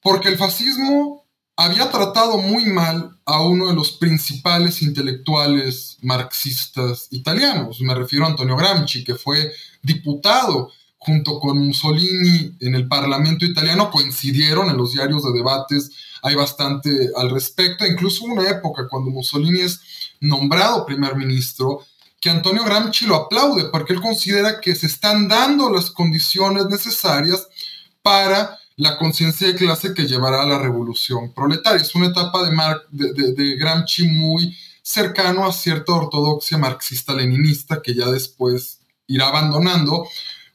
porque 0.02 0.30
el 0.30 0.40
fascismo 0.40 1.28
había 1.56 1.92
tratado 1.92 2.40
muy 2.40 2.66
mal 2.66 3.16
a 3.26 3.44
uno 3.44 3.68
de 3.68 3.76
los 3.76 3.92
principales 3.92 4.82
intelectuales 4.82 5.98
marxistas 6.02 7.10
italianos. 7.12 7.80
Me 7.80 7.94
refiero 7.94 8.26
a 8.26 8.30
Antonio 8.30 8.56
Gramsci, 8.56 9.04
que 9.04 9.14
fue 9.14 9.54
diputado 9.84 10.72
junto 10.98 11.40
con 11.40 11.60
Mussolini 11.60 12.56
en 12.60 12.74
el 12.74 12.88
Parlamento 12.88 13.46
italiano, 13.46 13.92
coincidieron 13.92 14.72
en 14.72 14.78
los 14.78 14.94
diarios 14.94 15.24
de 15.24 15.32
debates, 15.32 15.92
hay 16.26 16.34
bastante 16.34 17.12
al 17.16 17.30
respecto, 17.30 17.86
incluso 17.86 18.26
una 18.26 18.50
época 18.50 18.88
cuando 18.90 19.12
Mussolini 19.12 19.62
es 19.62 19.80
nombrado 20.20 20.84
primer 20.84 21.16
ministro, 21.16 21.86
que 22.20 22.32
Antonio 22.32 22.64
Gramsci 22.64 23.06
lo 23.06 23.16
aplaude 23.16 23.66
porque 23.66 23.94
él 23.94 24.02
considera 24.02 24.60
que 24.60 24.74
se 24.74 24.88
están 24.88 25.28
dando 25.28 25.70
las 25.70 25.92
condiciones 25.92 26.66
necesarias 26.66 27.48
para 28.02 28.58
la 28.76 28.98
conciencia 28.98 29.46
de 29.46 29.56
clase 29.56 29.94
que 29.94 30.08
llevará 30.08 30.42
a 30.42 30.48
la 30.48 30.58
revolución 30.58 31.32
proletaria. 31.32 31.84
Es 31.84 31.94
una 31.94 32.08
etapa 32.08 32.44
de, 32.44 33.14
de, 33.14 33.34
de, 33.34 33.56
Gramsci 33.58 34.08
muy 34.08 34.58
cercano 34.82 35.46
a 35.46 35.54
cierta 35.54 35.94
ortodoxia 35.94 36.58
marxista-leninista 36.58 37.84
que 37.84 37.94
ya 37.94 38.08
después 38.08 38.80
irá 39.06 39.28
abandonando, 39.28 40.08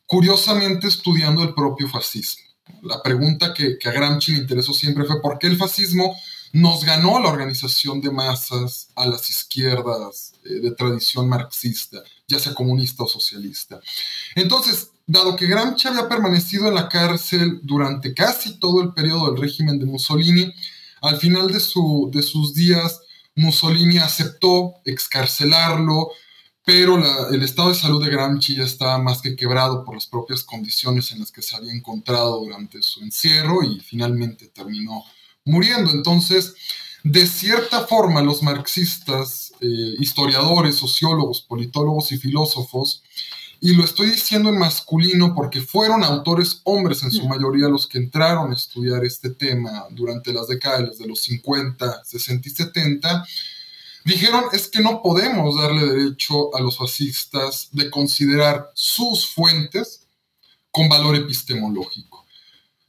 curiosamente 0.04 0.88
estudiando 0.88 1.44
el 1.44 1.54
propio 1.54 1.88
fascismo. 1.88 2.49
La 2.82 3.02
pregunta 3.02 3.54
que, 3.54 3.78
a 3.84 3.90
Gramsci 3.90 4.32
le 4.32 4.38
interesó 4.38 4.72
siempre 4.72 5.04
fue 5.04 5.20
por 5.20 5.38
qué 5.38 5.46
el 5.46 5.56
fascismo 5.56 6.16
nos 6.52 6.84
ganó 6.84 7.20
la 7.20 7.28
organización 7.28 8.00
de 8.00 8.10
masas 8.10 8.88
a 8.96 9.06
las 9.06 9.30
izquierdas 9.30 10.32
eh, 10.44 10.60
de 10.60 10.72
tradición 10.72 11.28
marxista, 11.28 12.02
ya 12.26 12.38
sea 12.38 12.54
comunista 12.54 13.04
o 13.04 13.08
socialista. 13.08 13.80
Entonces, 14.34 14.90
dado 15.06 15.36
que 15.36 15.46
Gramsci 15.46 15.88
había 15.88 16.08
permanecido 16.08 16.68
en 16.68 16.74
la 16.74 16.88
cárcel 16.88 17.60
durante 17.62 18.14
casi 18.14 18.58
todo 18.58 18.82
el 18.82 18.92
periodo 18.92 19.30
del 19.30 19.40
régimen 19.40 19.78
de 19.78 19.86
Mussolini, 19.86 20.52
al 21.02 21.18
final 21.18 21.52
de, 21.52 21.60
su, 21.60 22.10
de 22.12 22.22
sus 22.22 22.54
días 22.54 23.00
Mussolini 23.34 23.98
aceptó 23.98 24.74
excarcelarlo, 24.84 26.10
pero 26.64 26.98
el 27.30 27.42
estado 27.42 27.70
de 27.70 27.74
salud 27.74 28.04
de 28.04 28.10
Gramsci 28.10 28.56
ya 28.56 28.64
estaba 28.64 28.98
más 28.98 29.22
que 29.22 29.34
quebrado 29.34 29.84
por 29.84 29.94
las 29.94 30.06
propias 30.06 30.42
condiciones 30.42 31.10
en 31.12 31.20
las 31.20 31.32
que 31.32 31.42
se 31.42 31.56
había 31.56 31.72
encontrado 31.72 32.40
durante 32.40 32.82
su 32.82 33.00
encierro 33.00 33.62
y 33.62 33.80
finalmente 33.80 34.48
terminó 34.48 35.04
muriendo. 35.44 35.90
Entonces, 35.90 36.54
de 37.02 37.26
cierta 37.26 37.86
forma, 37.86 38.22
los 38.22 38.42
marxistas, 38.42 39.52
eh, 39.60 39.94
historiadores, 39.98 40.76
sociólogos, 40.76 41.40
politólogos 41.40 42.12
y 42.12 42.18
filósofos 42.18 43.02
y 43.62 43.74
lo 43.74 43.84
estoy 43.84 44.10
diciendo 44.10 44.48
en 44.48 44.58
masculino 44.58 45.34
porque 45.34 45.60
fueron 45.60 46.02
autores 46.02 46.62
hombres 46.64 47.02
en 47.02 47.10
su 47.10 47.28
mayoría 47.28 47.68
los 47.68 47.86
que 47.86 47.98
entraron 47.98 48.50
a 48.50 48.54
estudiar 48.54 49.04
este 49.04 49.28
tema 49.30 49.84
durante 49.90 50.32
las 50.32 50.48
décadas 50.48 50.96
de 50.96 51.06
los 51.06 51.20
50, 51.20 52.04
60 52.04 52.48
y 52.48 52.52
70. 52.52 53.26
Dijeron 54.04 54.44
es 54.52 54.68
que 54.68 54.80
no 54.80 55.02
podemos 55.02 55.56
darle 55.56 55.86
derecho 55.86 56.54
a 56.54 56.60
los 56.60 56.78
fascistas 56.78 57.68
de 57.72 57.90
considerar 57.90 58.70
sus 58.74 59.26
fuentes 59.28 60.06
con 60.70 60.88
valor 60.88 61.16
epistemológico. 61.16 62.24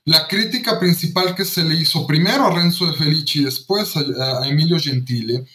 La 0.05 0.27
crítica 0.27 0.79
principal 0.79 1.35
que 1.35 1.45
se 1.45 1.63
le 1.63 1.75
hizo 1.75 2.07
primero 2.07 2.45
a 2.45 2.51
Renzo 2.51 2.85
de 2.87 2.93
Felici 2.93 3.39
y 3.39 3.43
después 3.43 3.95
a, 3.95 4.41
a 4.41 4.47
Emilio 4.47 4.79
Gentile 4.79 5.45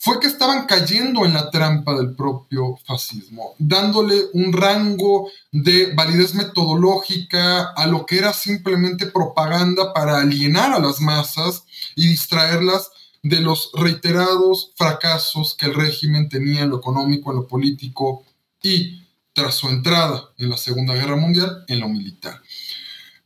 fue 0.00 0.20
que 0.20 0.28
estaban 0.28 0.66
cayendo 0.66 1.24
en 1.24 1.34
la 1.34 1.50
trampa 1.50 1.96
del 1.96 2.14
propio 2.14 2.76
fascismo, 2.84 3.56
dándole 3.58 4.14
un 4.32 4.52
rango 4.52 5.28
de 5.50 5.92
validez 5.94 6.34
metodológica 6.34 7.72
a 7.72 7.86
lo 7.88 8.06
que 8.06 8.18
era 8.18 8.32
simplemente 8.32 9.06
propaganda 9.06 9.92
para 9.92 10.20
alienar 10.20 10.72
a 10.72 10.78
las 10.78 11.00
masas 11.00 11.64
y 11.96 12.06
distraerlas 12.06 12.92
de 13.22 13.40
los 13.40 13.70
reiterados 13.74 14.72
fracasos 14.76 15.54
que 15.54 15.66
el 15.66 15.74
régimen 15.74 16.28
tenía 16.28 16.62
en 16.62 16.70
lo 16.70 16.78
económico, 16.78 17.30
en 17.30 17.38
lo 17.38 17.46
político 17.46 18.24
y, 18.62 19.02
tras 19.32 19.54
su 19.54 19.68
entrada 19.68 20.30
en 20.38 20.50
la 20.50 20.56
Segunda 20.56 20.94
Guerra 20.94 21.16
Mundial, 21.16 21.64
en 21.68 21.80
lo 21.80 21.88
militar. 21.88 22.40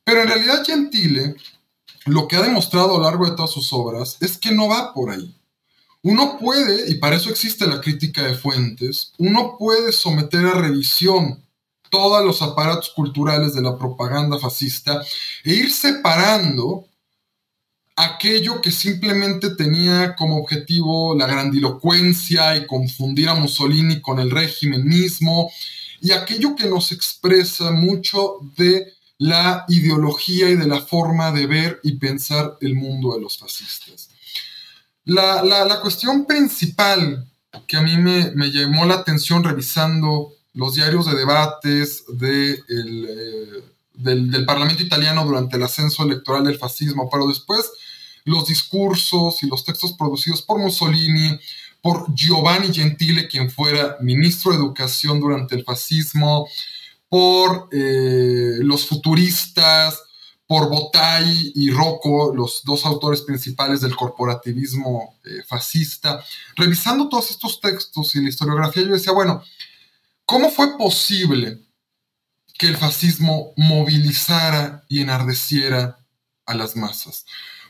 Pero 0.04 0.22
en 0.22 0.28
realidad 0.28 0.64
Gentile 0.64 1.36
lo 2.06 2.26
que 2.26 2.36
ha 2.36 2.42
demostrado 2.42 2.94
a 2.94 2.98
lo 2.98 3.04
largo 3.04 3.26
de 3.26 3.36
todas 3.36 3.52
sus 3.52 3.72
obras 3.72 4.16
es 4.20 4.36
que 4.36 4.50
no 4.50 4.68
va 4.68 4.92
por 4.92 5.10
ahí 5.10 5.34
uno 6.02 6.36
puede, 6.38 6.90
y 6.90 6.96
para 6.96 7.16
eso 7.16 7.30
existe 7.30 7.66
la 7.66 7.80
crítica 7.80 8.22
de 8.22 8.34
fuentes, 8.34 9.12
uno 9.18 9.56
puede 9.56 9.92
someter 9.92 10.44
a 10.46 10.54
revisión 10.54 11.44
todos 11.90 12.24
los 12.24 12.42
aparatos 12.42 12.90
culturales 12.90 13.54
de 13.54 13.62
la 13.62 13.78
propaganda 13.78 14.38
fascista 14.38 15.02
e 15.44 15.52
ir 15.52 15.72
separando 15.72 16.86
aquello 17.96 18.60
que 18.60 18.70
simplemente 18.70 19.54
tenía 19.54 20.14
como 20.16 20.38
objetivo 20.38 21.14
la 21.14 21.26
grandilocuencia 21.26 22.56
y 22.56 22.66
confundir 22.66 23.28
a 23.28 23.34
Mussolini 23.34 24.00
con 24.00 24.18
el 24.18 24.30
régimen 24.30 24.84
mismo, 24.84 25.50
y 26.00 26.12
aquello 26.12 26.56
que 26.56 26.66
nos 26.66 26.90
expresa 26.90 27.70
mucho 27.70 28.38
de 28.56 28.92
la 29.18 29.64
ideología 29.68 30.50
y 30.50 30.56
de 30.56 30.66
la 30.66 30.80
forma 30.80 31.30
de 31.30 31.46
ver 31.46 31.80
y 31.84 31.92
pensar 31.92 32.56
el 32.60 32.74
mundo 32.74 33.14
de 33.14 33.20
los 33.20 33.38
fascistas. 33.38 34.10
La, 35.04 35.78
cuestión 35.80 36.26
principal 36.26 37.28
que 37.66 37.76
a 37.76 37.82
mí 37.82 37.96
me, 37.98 38.32
llamó 38.50 38.84
la 38.84 38.94
atención 38.94 39.44
revisando 39.44 40.32
los 40.54 40.74
diarios 40.74 41.06
de 41.06 41.16
debates 41.16 42.04
de 42.08 42.52
eh, 42.52 43.62
del, 43.94 44.44
Parlamento 44.44 44.82
italiano 44.82 45.24
durante 45.24 45.56
el 45.56 45.62
ascenso 45.62 46.04
electoral 46.04 46.44
del 46.44 46.58
fascismo, 46.58 47.08
pero 47.10 47.26
después 47.26 47.70
los 48.24 48.46
discursos 48.46 49.42
y 49.42 49.46
los 49.46 49.64
textos 49.64 49.92
producidos 49.94 50.42
por 50.42 50.58
Mussolini, 50.58 51.38
por 51.80 52.14
Giovanni 52.14 52.72
Gentile, 52.72 53.28
quien 53.28 53.50
fuera 53.50 53.96
ministro 54.00 54.52
de 54.52 54.58
Educación 54.58 55.20
durante 55.20 55.54
el 55.54 55.64
fascismo, 55.64 56.48
por 57.08 57.68
eh, 57.72 58.58
los 58.60 58.86
futuristas, 58.86 60.00
por 60.46 60.68
Botay 60.68 61.52
y 61.54 61.70
Rocco, 61.70 62.34
los 62.34 62.62
dos 62.64 62.84
autores 62.84 63.22
principales 63.22 63.80
del 63.80 63.96
corporativismo 63.96 65.18
eh, 65.24 65.42
fascista. 65.46 66.22
Revisando 66.56 67.08
todos 67.08 67.30
estos 67.30 67.60
textos 67.60 68.14
y 68.14 68.22
la 68.22 68.28
historiografía, 68.28 68.82
yo 68.82 68.92
decía, 68.92 69.12
bueno, 69.12 69.42
¿cómo 70.24 70.50
fue 70.50 70.76
posible 70.76 71.58
que 72.58 72.66
el 72.66 72.76
fascismo 72.76 73.54
movilizara 73.56 74.84
y 74.88 75.00
enardeciera 75.00 75.98
a 76.44 76.54
las 76.54 76.76
masas? 76.76 77.24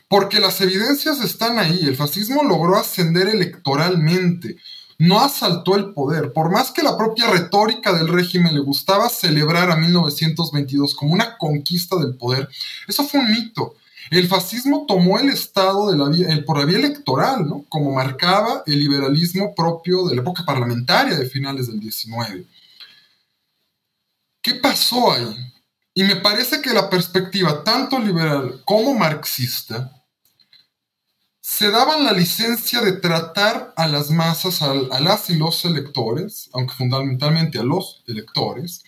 Porque 0.07 0.39
las 0.39 0.61
evidencias 0.61 1.21
están 1.21 1.59
ahí. 1.59 1.79
El 1.83 1.95
fascismo 1.95 2.43
logró 2.43 2.77
ascender 2.77 3.27
electoralmente, 3.27 4.57
no 4.99 5.19
asaltó 5.19 5.75
el 5.75 5.93
poder. 5.93 6.33
Por 6.33 6.51
más 6.51 6.71
que 6.71 6.83
la 6.83 6.97
propia 6.97 7.29
retórica 7.29 7.93
del 7.93 8.07
régimen 8.07 8.53
le 8.53 8.59
gustaba 8.59 9.09
celebrar 9.09 9.71
a 9.71 9.75
1922 9.75 10.95
como 10.95 11.13
una 11.13 11.37
conquista 11.37 11.97
del 11.97 12.15
poder, 12.15 12.47
eso 12.87 13.03
fue 13.03 13.19
un 13.19 13.31
mito. 13.31 13.75
El 14.11 14.27
fascismo 14.27 14.85
tomó 14.87 15.17
el 15.17 15.29
Estado 15.29 15.89
de 15.89 15.97
la 15.97 16.09
vía, 16.09 16.43
por 16.45 16.59
la 16.59 16.65
vía 16.65 16.77
electoral, 16.77 17.47
¿no? 17.47 17.65
como 17.69 17.93
marcaba 17.93 18.63
el 18.65 18.79
liberalismo 18.79 19.55
propio 19.55 20.05
de 20.05 20.15
la 20.15 20.21
época 20.21 20.43
parlamentaria 20.45 21.17
de 21.17 21.25
finales 21.25 21.67
del 21.67 21.79
19. 21.79 22.45
¿Qué 24.41 24.55
pasó 24.55 25.13
ahí? 25.13 25.52
Y 25.95 26.03
me 26.03 26.15
parece 26.15 26.61
que 26.61 26.73
la 26.73 26.89
perspectiva 26.89 27.63
tanto 27.63 27.99
liberal 27.99 28.61
como 28.65 28.95
marxista 28.95 29.91
se 31.39 31.69
daban 31.69 32.03
la 32.03 32.13
licencia 32.13 32.81
de 32.81 32.93
tratar 32.93 33.73
a 33.75 33.87
las 33.87 34.09
masas, 34.09 34.61
a, 34.61 34.73
las 34.73 35.29
y 35.29 35.35
los 35.35 35.65
electores, 35.65 36.49
aunque 36.53 36.73
fundamentalmente 36.73 37.59
a 37.59 37.63
los 37.63 38.01
electores, 38.07 38.83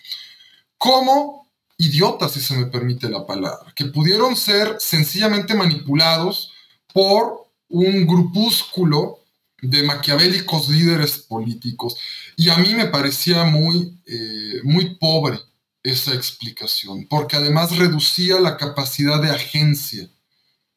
como 0.78 1.48
idiotas, 1.78 2.32
si 2.32 2.40
se 2.40 2.56
me 2.56 2.66
permite 2.66 3.08
la 3.08 3.24
palabra, 3.24 3.72
que 3.76 3.84
pudieron 3.84 4.34
ser 4.34 4.76
sencillamente 4.80 5.54
manipulados 5.54 6.52
por 6.92 7.46
un 7.68 8.06
grupúsculo 8.06 9.20
de 9.60 9.82
maquiavélicos 9.82 10.68
líderes 10.68 11.18
políticos. 11.18 11.96
Y 12.36 12.48
a 12.48 12.56
mí 12.56 12.74
me 12.74 12.86
parecía 12.86 13.44
muy, 13.44 13.96
eh, 14.06 14.60
muy 14.64 14.96
pobre 14.96 15.38
esa 15.86 16.14
explicación, 16.14 17.06
porque 17.08 17.36
además 17.36 17.76
reducía 17.76 18.40
la 18.40 18.56
capacidad 18.56 19.22
de 19.22 19.30
agencia 19.30 20.10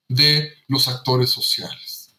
de 0.07 0.53
los 0.67 0.87
actores 0.87 1.31
sociales. 1.31 2.15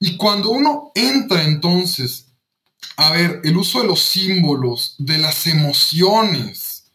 Y 0.00 0.16
cuando 0.16 0.50
uno 0.50 0.90
entra 0.96 1.44
entonces 1.44 2.26
a 2.96 3.12
ver 3.12 3.40
el 3.44 3.56
uso 3.56 3.80
de 3.80 3.86
los 3.86 4.00
símbolos, 4.00 4.96
de 4.98 5.18
las 5.18 5.46
emociones 5.46 6.90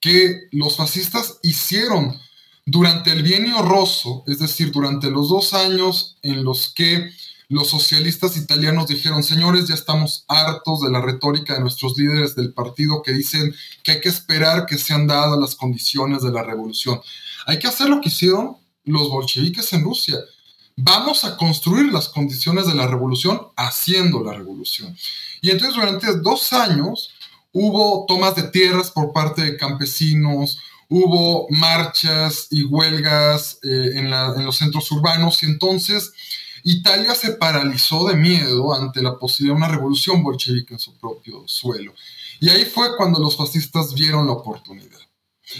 que 0.00 0.48
los 0.52 0.76
fascistas 0.76 1.38
hicieron 1.42 2.20
durante 2.66 3.10
el 3.10 3.22
bienio 3.22 3.62
rosso, 3.62 4.22
es 4.26 4.38
decir, 4.38 4.70
durante 4.70 5.10
los 5.10 5.30
dos 5.30 5.54
años 5.54 6.18
en 6.20 6.44
los 6.44 6.72
que 6.74 7.10
los 7.54 7.68
socialistas 7.68 8.36
italianos 8.36 8.88
dijeron, 8.88 9.22
señores, 9.22 9.68
ya 9.68 9.76
estamos 9.76 10.24
hartos 10.26 10.80
de 10.80 10.90
la 10.90 11.00
retórica 11.00 11.54
de 11.54 11.60
nuestros 11.60 11.96
líderes 11.96 12.34
del 12.34 12.52
partido 12.52 13.00
que 13.00 13.12
dicen 13.12 13.54
que 13.84 13.92
hay 13.92 14.00
que 14.00 14.08
esperar 14.08 14.66
que 14.66 14.76
sean 14.76 15.06
dadas 15.06 15.38
las 15.38 15.54
condiciones 15.54 16.22
de 16.22 16.32
la 16.32 16.42
revolución. 16.42 17.00
Hay 17.46 17.60
que 17.60 17.68
hacer 17.68 17.88
lo 17.88 18.00
que 18.00 18.08
hicieron 18.08 18.56
los 18.84 19.08
bolcheviques 19.08 19.72
en 19.72 19.84
Rusia. 19.84 20.16
Vamos 20.76 21.22
a 21.22 21.36
construir 21.36 21.92
las 21.92 22.08
condiciones 22.08 22.66
de 22.66 22.74
la 22.74 22.88
revolución 22.88 23.40
haciendo 23.54 24.24
la 24.24 24.32
revolución. 24.32 24.96
Y 25.40 25.52
entonces 25.52 25.76
durante 25.76 26.12
dos 26.22 26.52
años 26.52 27.10
hubo 27.52 28.04
tomas 28.08 28.34
de 28.34 28.48
tierras 28.48 28.90
por 28.90 29.12
parte 29.12 29.42
de 29.42 29.56
campesinos, 29.56 30.58
hubo 30.88 31.46
marchas 31.50 32.48
y 32.50 32.64
huelgas 32.64 33.60
eh, 33.62 33.92
en, 33.94 34.12
en 34.12 34.44
los 34.44 34.56
centros 34.56 34.90
urbanos 34.90 35.40
y 35.44 35.46
entonces 35.46 36.12
Italia 36.64 37.14
se 37.14 37.32
paralizó 37.32 38.08
de 38.08 38.16
miedo 38.16 38.74
ante 38.74 39.02
la 39.02 39.18
posibilidad 39.18 39.54
de 39.54 39.64
una 39.64 39.68
revolución 39.68 40.22
bolchevique 40.22 40.72
en 40.72 40.80
su 40.80 40.96
propio 40.98 41.44
suelo. 41.46 41.94
Y 42.40 42.48
ahí 42.48 42.64
fue 42.64 42.96
cuando 42.96 43.20
los 43.20 43.36
fascistas 43.36 43.92
vieron 43.94 44.26
la 44.26 44.32
oportunidad 44.32 44.98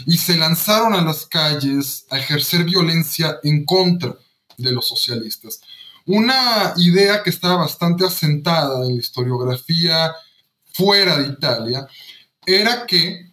y 0.07 0.17
se 0.17 0.35
lanzaron 0.35 0.95
a 0.95 1.03
las 1.03 1.27
calles 1.27 2.05
a 2.09 2.17
ejercer 2.17 2.63
violencia 2.63 3.37
en 3.43 3.65
contra 3.65 4.15
de 4.57 4.71
los 4.71 4.87
socialistas. 4.87 5.61
Una 6.07 6.73
idea 6.77 7.21
que 7.21 7.29
estaba 7.29 7.57
bastante 7.57 8.03
asentada 8.03 8.85
en 8.85 8.95
la 8.95 8.99
historiografía 8.99 10.11
fuera 10.73 11.19
de 11.19 11.27
Italia 11.27 11.87
era 12.45 12.85
que 12.87 13.31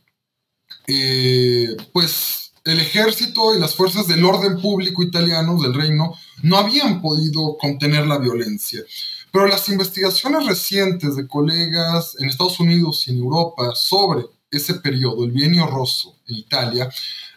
eh, 0.87 1.75
pues 1.93 2.53
el 2.65 2.81
ejército 2.81 3.55
y 3.55 3.61
las 3.61 3.75
fuerzas 3.75 4.07
del 4.07 4.25
orden 4.25 4.61
público 4.61 5.03
italiano 5.03 5.61
del 5.61 5.75
reino 5.75 6.15
no 6.43 6.57
habían 6.57 7.01
podido 7.01 7.57
contener 7.57 8.07
la 8.07 8.19
violencia. 8.19 8.83
Pero 9.31 9.47
las 9.47 9.69
investigaciones 9.69 10.47
recientes 10.47 11.17
de 11.17 11.27
colegas 11.27 12.17
en 12.19 12.29
Estados 12.29 12.61
Unidos 12.61 13.07
y 13.07 13.13
en 13.13 13.19
Europa 13.19 13.73
sobre 13.75 14.27
ese 14.51 14.75
periodo, 14.75 15.25
el 15.25 15.31
bienio 15.31 15.67
rosso 15.67 16.19
en 16.27 16.37
Italia, 16.37 16.93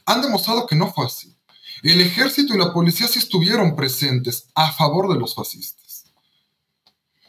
han 0.06 0.22
demostrado 0.22 0.68
que 0.68 0.76
no 0.76 0.92
fue 0.92 1.06
así. 1.06 1.34
El 1.82 2.02
ejército 2.02 2.54
y 2.54 2.58
la 2.58 2.74
policía 2.74 3.08
sí 3.08 3.20
estuvieron 3.20 3.76
presentes 3.76 4.48
a 4.56 4.72
favor 4.74 5.14
de 5.14 5.20
los 5.20 5.36
fascistas. 5.36 6.06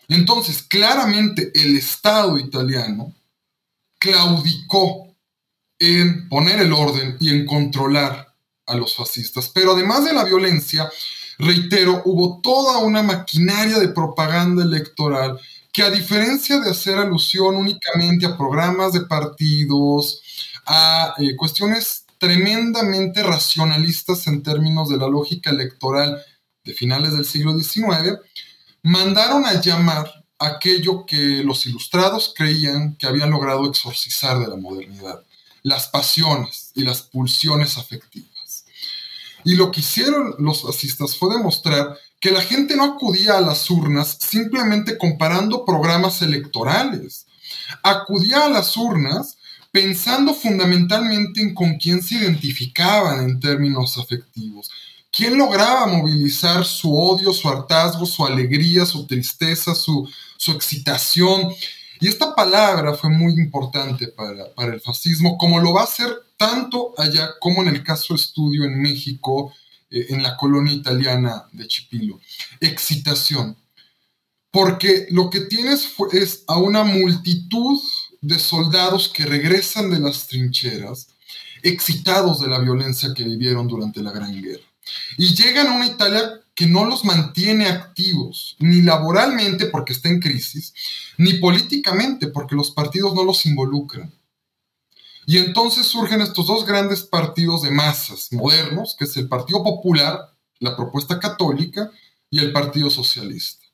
Entonces, 0.09 0.63
claramente 0.63 1.53
el 1.55 1.77
Estado 1.77 2.39
italiano 2.39 3.13
claudicó 3.99 5.15
en 5.79 6.29
poner 6.29 6.61
el 6.61 6.73
orden 6.73 7.17
y 7.21 7.31
en 7.31 7.45
controlar 7.45 8.35
a 8.67 8.77
los 8.77 8.95
fascistas. 8.95 9.49
Pero 9.49 9.73
además 9.73 10.05
de 10.05 10.13
la 10.13 10.25
violencia, 10.25 10.91
reitero, 11.39 12.03
hubo 12.05 12.41
toda 12.41 12.79
una 12.79 13.03
maquinaria 13.03 13.79
de 13.79 13.89
propaganda 13.89 14.63
electoral 14.65 15.39
que 15.73 15.83
a 15.83 15.91
diferencia 15.91 16.59
de 16.61 16.71
hacer 16.71 16.99
alusión 16.99 17.57
únicamente 17.57 18.27
a 18.27 18.37
programas 18.37 18.93
de 18.93 19.03
partidos, 19.03 20.23
a 20.67 21.15
eh, 21.19 21.37
cuestiones 21.37 22.07
tremendamente 22.19 23.23
racionalistas 23.23 24.27
en 24.27 24.43
términos 24.43 24.89
de 24.89 24.97
la 24.97 25.09
lógica 25.09 25.51
electoral 25.51 26.23
de 26.65 26.73
finales 26.73 27.13
del 27.13 27.27
siglo 27.27 27.59
XIX, 27.59 28.19
mandaron 28.83 29.45
a 29.45 29.61
llamar 29.61 30.11
aquello 30.39 31.05
que 31.07 31.43
los 31.45 31.67
ilustrados 31.67 32.33
creían 32.37 32.97
que 32.97 33.07
habían 33.07 33.31
logrado 33.31 33.69
exorcizar 33.69 34.39
de 34.39 34.49
la 34.49 34.57
modernidad 34.57 35.23
las 35.67 35.89
pasiones 35.89 36.71
y 36.77 36.85
las 36.85 37.03
pulsiones 37.03 37.77
afectivas. 37.77 38.36
Y 39.47 39.55
lo 39.55 39.71
que 39.71 39.79
hicieron 39.79 40.35
los 40.41 40.63
fascistas 40.63 41.17
fue 41.17 41.33
demostrar 41.37 41.97
que 42.19 42.33
la 42.33 42.41
gente 42.41 42.75
no 42.75 42.83
acudía 42.83 43.39
a 43.39 43.41
las 43.41 43.71
urnas 43.71 44.19
simplemente 44.21 44.99
comparando 44.99 45.65
programas 45.65 46.21
electorales. 46.21 47.27
Acudía 47.85 48.47
a 48.47 48.49
las 48.49 48.77
urnas 48.77 49.39
pensando 49.71 50.35
fundamentalmente 50.35 51.41
en 51.41 51.55
con 51.55 51.77
quién 51.77 52.03
se 52.03 52.17
identificaban 52.17 53.23
en 53.23 53.39
términos 53.39 53.97
afectivos. 53.99 54.69
¿Quién 55.13 55.39
lograba 55.39 55.87
movilizar 55.87 56.65
su 56.65 56.93
odio, 56.99 57.33
su 57.33 57.49
hartazgo, 57.49 58.05
su 58.05 58.27
alegría, 58.27 58.85
su 58.85 59.07
tristeza, 59.07 59.77
su, 59.77 60.11
su 60.37 60.51
excitación? 60.51 61.55
Y 62.01 62.09
esta 62.09 62.35
palabra 62.35 62.95
fue 62.95 63.11
muy 63.11 63.33
importante 63.35 64.09
para, 64.09 64.47
el 64.73 64.81
fascismo, 64.81 65.39
como 65.39 65.61
lo 65.61 65.73
va 65.73 65.83
a 65.83 65.87
ser 65.87 66.09
tanto 66.37 66.93
allá 66.99 67.31
como 67.41 67.63
en 67.63 67.69
el 67.69 67.83
caso 67.83 68.15
estudio 68.15 68.65
en 68.65 68.81
México, 68.81 69.53
eh, 69.91 70.07
en 70.11 70.23
la 70.23 70.37
colonia 70.37 70.73
italiana 70.73 71.47
de 71.53 71.67
Chipilo. 71.67 72.21
Excitación. 72.61 73.57
Porque 74.51 75.07
lo 75.11 75.31
que 75.31 75.41
tienes 75.41 75.89
es 76.13 76.45
a 76.47 76.59
una 76.59 76.83
multitud 76.83 77.81
de 78.21 78.39
soldados 78.39 79.09
que 79.09 79.25
regresan 79.25 79.91
de 79.91 80.01
las 80.01 80.27
trincheras, 80.27 81.09
excitados 81.63 82.41
de 82.41 82.49
la 82.49 82.59
violencia 82.59 83.13
que 83.15 83.25
vivieron 83.25 83.69
durante 83.69 84.03
la 84.03 84.13
Gran 84.13 84.41
Guerra. 84.43 84.65
Y 85.19 85.35
llegan 85.35 85.69
a 85.69 85.73
una 85.75 85.87
Italia 85.87 86.41
que 86.57 86.67
no 86.67 86.87
los 86.87 87.05
mantiene 87.05 87.67
activos, 87.67 88.57
ni 88.59 88.81
laboralmente 88.83 89.67
porque 89.67 89.93
está 89.93 90.09
en 90.09 90.21
crisis, 90.21 90.75
ni 91.19 91.35
políticamente 91.35 92.27
porque 92.29 92.57
los 92.57 92.73
partidos 92.73 93.15
no 93.15 93.23
los 93.23 93.47
involucran. 93.47 94.13
Y 95.27 95.39
entonces 95.39 95.87
surgen 95.87 96.23
estos 96.23 96.47
dos 96.47 96.65
grandes 96.65 97.03
partidos 97.03 97.63
de 97.63 97.71
masas 97.71 98.33
modernos, 98.33 98.97
que 98.99 99.05
es 99.05 99.17
el 99.17 99.29
Partido 99.29 99.63
Popular, 99.63 100.35
la 100.59 100.77
propuesta 100.77 101.21
católica, 101.21 101.91
y 102.31 102.39
el 102.41 102.53
Partido 102.53 102.91
Socialista. 102.91 103.65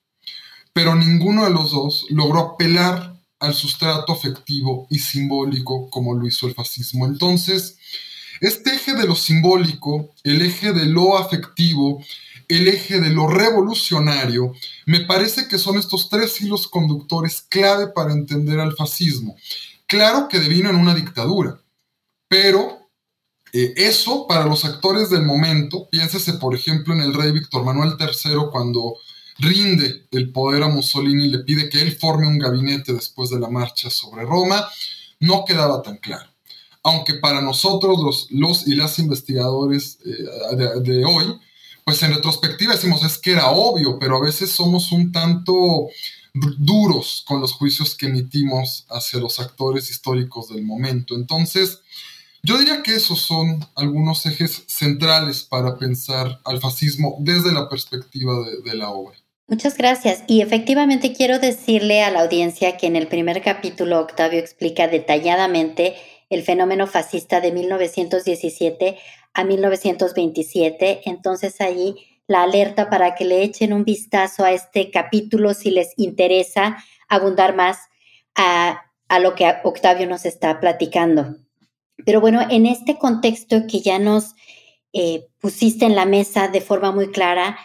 Pero 0.72 0.94
ninguno 0.94 1.44
de 1.44 1.50
los 1.50 1.70
dos 1.70 2.06
logró 2.10 2.40
apelar 2.40 3.16
al 3.38 3.54
sustrato 3.54 4.12
afectivo 4.12 4.86
y 4.90 4.98
simbólico 4.98 5.88
como 5.90 6.14
lo 6.14 6.26
hizo 6.26 6.46
el 6.46 6.54
fascismo. 6.54 7.06
Entonces, 7.06 7.78
este 8.40 8.74
eje 8.74 8.94
de 8.94 9.06
lo 9.06 9.14
simbólico, 9.14 10.14
el 10.24 10.42
eje 10.42 10.72
de 10.72 10.86
lo 10.86 11.18
afectivo, 11.18 12.02
el 12.48 12.68
eje 12.68 13.00
de 13.00 13.10
lo 13.10 13.26
revolucionario, 13.26 14.52
me 14.86 15.00
parece 15.00 15.48
que 15.48 15.58
son 15.58 15.78
estos 15.78 16.08
tres 16.08 16.40
hilos 16.40 16.68
conductores 16.68 17.42
clave 17.48 17.88
para 17.88 18.12
entender 18.12 18.60
al 18.60 18.76
fascismo. 18.76 19.36
claro 19.86 20.28
que 20.28 20.40
devino 20.40 20.70
en 20.70 20.76
una 20.76 20.94
dictadura, 20.94 21.60
pero 22.28 22.88
eh, 23.52 23.74
eso 23.76 24.26
para 24.26 24.46
los 24.46 24.64
actores 24.64 25.10
del 25.10 25.22
momento, 25.22 25.88
piénsese 25.90 26.34
por 26.34 26.54
ejemplo 26.54 26.94
en 26.94 27.00
el 27.00 27.12
rey 27.12 27.32
Víctor 27.32 27.64
Manuel 27.64 27.96
III 28.00 28.48
cuando 28.50 28.96
rinde 29.38 30.06
el 30.10 30.32
poder 30.32 30.62
a 30.62 30.68
Mussolini 30.68 31.26
y 31.26 31.30
le 31.30 31.38
pide 31.40 31.68
que 31.68 31.82
él 31.82 31.96
forme 31.96 32.26
un 32.26 32.38
gabinete 32.38 32.94
después 32.94 33.28
de 33.30 33.40
la 33.40 33.48
marcha 33.48 33.90
sobre 33.90 34.24
Roma, 34.24 34.66
no 35.20 35.44
quedaba 35.44 35.82
tan 35.82 35.98
claro. 35.98 36.30
Aunque 36.84 37.14
para 37.14 37.40
nosotros, 37.40 38.28
los, 38.30 38.66
y 38.66 38.74
las 38.74 38.98
investigadores 38.98 39.98
eh, 40.04 40.80
de, 40.80 41.04
hoy, 41.04 41.38
pues 41.84 42.02
en 42.02 42.14
retrospectiva 42.14 42.74
decimos 42.74 43.04
es 43.04 43.18
que 43.18 43.32
era 43.32 43.50
obvio, 43.50 43.98
pero 43.98 44.16
a 44.16 44.20
veces 44.20 44.50
somos 44.50 44.92
un 44.92 45.12
tanto 45.12 45.88
duros 46.34 47.24
con 47.26 47.40
los 47.40 47.52
juicios 47.52 47.94
que 47.94 48.06
emitimos 48.06 48.86
hacia 48.88 49.20
los 49.20 49.38
actores 49.38 49.90
históricos 49.90 50.48
del 50.48 50.62
momento. 50.62 51.14
Entonces, 51.14 51.80
yo 52.42 52.58
diría 52.58 52.82
que 52.82 52.94
esos 52.94 53.20
son 53.20 53.64
algunos 53.74 54.24
ejes 54.26 54.64
centrales 54.66 55.42
para 55.42 55.76
pensar 55.76 56.40
al 56.44 56.60
fascismo 56.60 57.16
desde 57.20 57.52
la 57.52 57.68
perspectiva 57.68 58.34
de 58.64 58.74
la 58.74 58.90
obra. 58.90 59.16
Muchas 59.48 59.76
gracias. 59.76 60.24
Y 60.28 60.40
efectivamente 60.40 61.12
quiero 61.12 61.38
decirle 61.38 62.02
a 62.02 62.10
la 62.10 62.22
audiencia 62.22 62.78
que 62.78 62.86
en 62.86 62.96
el 62.96 63.06
primer 63.06 63.42
capítulo 63.42 64.00
Octavio 64.00 64.38
explica 64.38 64.88
detalladamente 64.88 65.94
el 66.30 66.42
fenómeno 66.42 66.86
fascista 66.86 67.40
de 67.40 67.52
1917 67.52 68.96
a 69.34 69.44
1927. 69.44 71.02
Entonces 71.04 71.60
ahí 71.60 71.96
la 72.26 72.42
alerta 72.42 72.88
para 72.88 73.14
que 73.14 73.24
le 73.24 73.42
echen 73.42 73.72
un 73.72 73.84
vistazo 73.84 74.44
a 74.44 74.52
este 74.52 74.90
capítulo 74.90 75.54
si 75.54 75.70
les 75.70 75.92
interesa 75.96 76.82
abundar 77.08 77.54
más 77.54 77.78
a, 78.34 78.84
lo 79.20 79.34
que 79.34 79.52
Octavio 79.64 80.06
nos 80.06 80.24
está 80.24 80.58
platicando. 80.58 81.36
Pero 82.06 82.22
bueno, 82.22 82.40
en 82.48 82.64
este 82.64 82.96
contexto 82.96 83.66
que 83.68 83.80
ya 83.80 83.98
nos 83.98 84.34
eh, 84.94 85.28
pusiste 85.38 85.84
en 85.84 85.94
la 85.94 86.06
mesa 86.06 86.48
de 86.48 86.62
forma 86.62 86.92
muy 86.92 87.10
clara, 87.10 87.58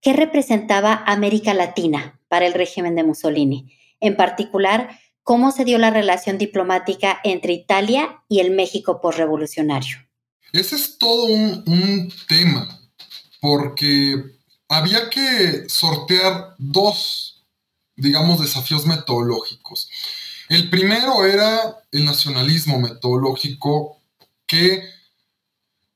¿qué 0.00 0.12
representaba 0.12 1.04
América 1.06 1.54
Latina 1.54 2.18
para 2.26 2.46
el 2.46 2.54
régimen 2.54 2.96
de 2.96 3.04
Mussolini? 3.04 3.72
En 4.00 4.16
particular, 4.16 4.98
¿cómo 5.22 5.52
se 5.52 5.64
dio 5.64 5.78
la 5.78 5.90
relación 5.90 6.38
diplomática 6.38 7.20
entre 7.22 7.52
Italia 7.52 8.24
y 8.28 8.40
el 8.40 8.50
México 8.50 9.00
postrevolucionario? 9.00 10.09
Ese 10.52 10.76
es 10.76 10.98
todo 10.98 11.26
un, 11.26 12.12
tema, 12.28 12.80
porque 13.40 14.22
había 14.68 15.08
que 15.10 15.68
sortear 15.68 16.54
dos, 16.58 17.44
digamos, 17.96 18.40
desafíos 18.40 18.86
metodológicos. 18.86 19.88
El 20.48 20.68
primero 20.70 21.24
era 21.24 21.78
el 21.92 22.04
nacionalismo 22.04 22.78
metodológico 22.80 23.98
que 24.46 24.82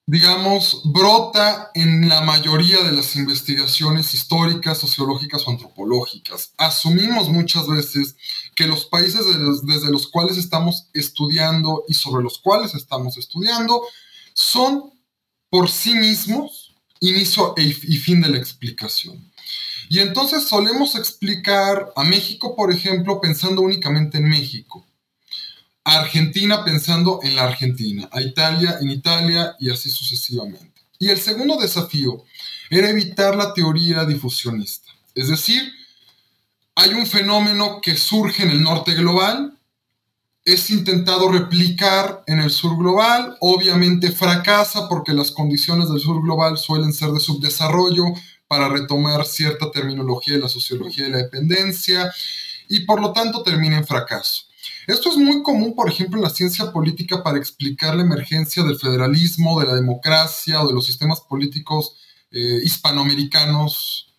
digamos, 0.07 0.83
brota 0.85 1.71
en 1.75 2.09
la 2.09 2.21
mayoría 2.21 2.83
de 2.83 2.93
las 2.93 3.17
investigaciones 3.17 4.12
históricas, 4.12 4.79
sociológicas 4.79 5.47
o 5.47 5.51
antropológicas. 5.51 6.53
Asumimos 6.59 7.31
muchas 7.31 7.67
veces 7.67 8.17
que 8.55 8.67
los 8.67 8.85
países 8.85 9.25
desde 9.62 9.90
los 9.90 10.09
cuales 10.09 10.37
estamos 10.37 10.88
estudiando 10.93 11.85
y 11.88 11.95
sobre 11.95 12.23
los 12.23 12.38
cuales 12.38 12.75
estamos 12.75 13.17
estudiando 13.17 13.83
son 14.35 14.92
por 15.49 15.70
sí 15.70 15.94
mismos 15.94 16.75
inicio 17.01 17.55
y 17.57 17.73
fin 17.73 18.20
de 18.20 18.29
la 18.29 18.38
explicación. 18.38 19.33
Y 19.88 20.01
entonces 20.01 20.44
solemos 20.44 20.94
explicar 20.94 21.92
a 21.97 22.05
México, 22.05 22.55
por 22.55 22.73
ejemplo, 22.73 23.20
pensando 23.20 23.62
únicamente 23.62 24.18
en 24.18 24.29
México 24.29 24.87
Argentina 25.85 26.64
pensando 26.64 27.20
en 27.23 27.37
la 27.37 27.44
Argentina, 27.44 28.09
a 28.11 28.23
Italia 28.23 28.79
en 28.81 28.90
Italia 28.90 29.55
y 29.61 29.70
así 29.70 29.90
sucesivamente. 29.90 30.81
Y 30.99 31.11
el 31.11 31.18
segundo 31.18 31.57
desafío 31.59 32.25
era 32.70 32.88
evitar 32.88 33.37
la 33.37 33.53
teoría 33.53 34.05
difusionista. 34.07 34.90
Es 35.14 35.29
decir, 35.29 35.62
hay 36.75 36.94
un 36.94 37.07
fenómeno 37.07 37.81
que 37.83 37.97
surge 37.97 38.44
en 38.44 38.51
el 38.51 38.62
norte 38.62 38.94
global, 38.94 39.59
es 40.45 40.71
intentado 40.71 41.31
replicar 41.31 42.23
en 42.27 42.41
el 42.41 42.51
sur 42.51 42.77
global, 42.77 43.37
obviamente 43.41 44.13
fracasa 44.13 44.89
porque 44.89 45.15
las 45.15 45.31
condiciones 45.31 45.89
del 45.89 46.01
sur 46.01 46.21
global 46.23 46.59
suelen 46.59 46.93
ser 46.93 47.11
de 47.11 47.21
subdesarrollo 47.21 48.05
para 48.47 48.69
retomar 48.69 49.25
cierta 49.25 49.71
terminología 49.71 50.35
de 50.35 50.41
la 50.41 50.49
sociología 50.49 51.05
de 51.05 51.11
la 51.11 51.19
dependencia 51.19 52.13
y 52.69 52.81
por 52.81 53.01
lo 53.01 53.13
tanto 53.13 53.43
termina 53.43 53.79
en 53.79 53.87
fracaso. 53.87 54.45
Esto 54.87 55.11
es 55.11 55.17
muy 55.17 55.43
común, 55.43 55.75
por 55.75 55.89
ejemplo, 55.89 56.19
en 56.19 56.25
la 56.25 56.31
ciencia 56.31 56.71
política 56.73 57.23
para 57.23 57.39
explicar 57.39 57.95
la 57.97 58.03
emergencia 58.03 58.63
del 58.63 58.79
federalismo, 58.79 59.59
de 59.61 59.67
la 59.67 59.75
democracia 59.75 60.63
o 60.63 60.67
de 60.67 60.75
los 60.75 60.85
sistemas 60.85 61.23
políticos 61.23 61.97
eh, 62.31 62.61
hispanoamericanos 62.63 64.13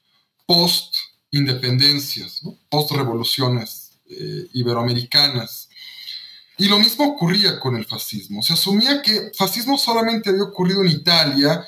post-independencias, 0.47 2.41
post-revoluciones 2.69 3.99
eh, 4.09 4.47
iberoamericanas. 4.53 5.64
Y 6.57 6.67
lo 6.67 6.79
mismo 6.79 7.05
ocurría 7.05 7.59
con 7.59 7.75
el 7.75 7.85
fascismo. 7.85 8.41
Se 8.41 8.53
asumía 8.53 9.01
que 9.01 9.31
fascismo 9.37 9.77
solamente 9.77 10.29
había 10.29 10.43
ocurrido 10.43 10.81
en 10.81 10.91
Italia 10.91 11.65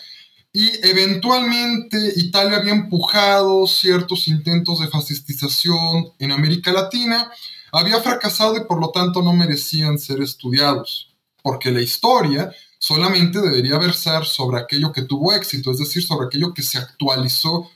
y 0.54 0.69
eventualmente 0.84 2.13
Italia 2.15 2.58
había 2.58 2.73
empujado 2.73 3.67
ciertos 3.67 4.28
intentos 4.28 4.80
de 4.80 4.88
fascistización 4.88 6.13
en 6.19 6.32
América 6.32 6.71
Latina 6.71 7.30
había 7.71 8.02
fracasado 8.02 8.58
y 8.58 8.65
por 8.65 8.80
lo 8.80 8.91
tanto 8.91 9.21
no 9.21 9.34
merecían 9.34 10.00
ser 10.00 10.21
estudiados, 10.21 11.13
porque 11.41 11.71
la 11.71 11.82
historia 11.82 12.52
solamente 12.80 13.41
debería 13.41 13.78
versar 13.78 14.26
sobre 14.26 14.60
aquello 14.60 14.91
que 14.91 15.04
tuvo 15.04 15.34
éxito, 15.34 15.71
es 15.71 15.80
decir, 15.80 16.04
sobre 16.04 16.28
aquello 16.28 16.54
que 16.54 16.63
se 16.63 16.78
actualizó 16.78 17.69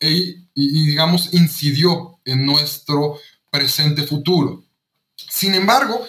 e, 0.00 0.36
y, 0.54 0.86
digamos, 0.86 1.32
incidió 1.32 2.18
en 2.24 2.44
nuestro 2.44 3.18
presente 3.50 4.02
futuro. 4.02 4.63
Sin 5.16 5.54
embargo, 5.54 6.06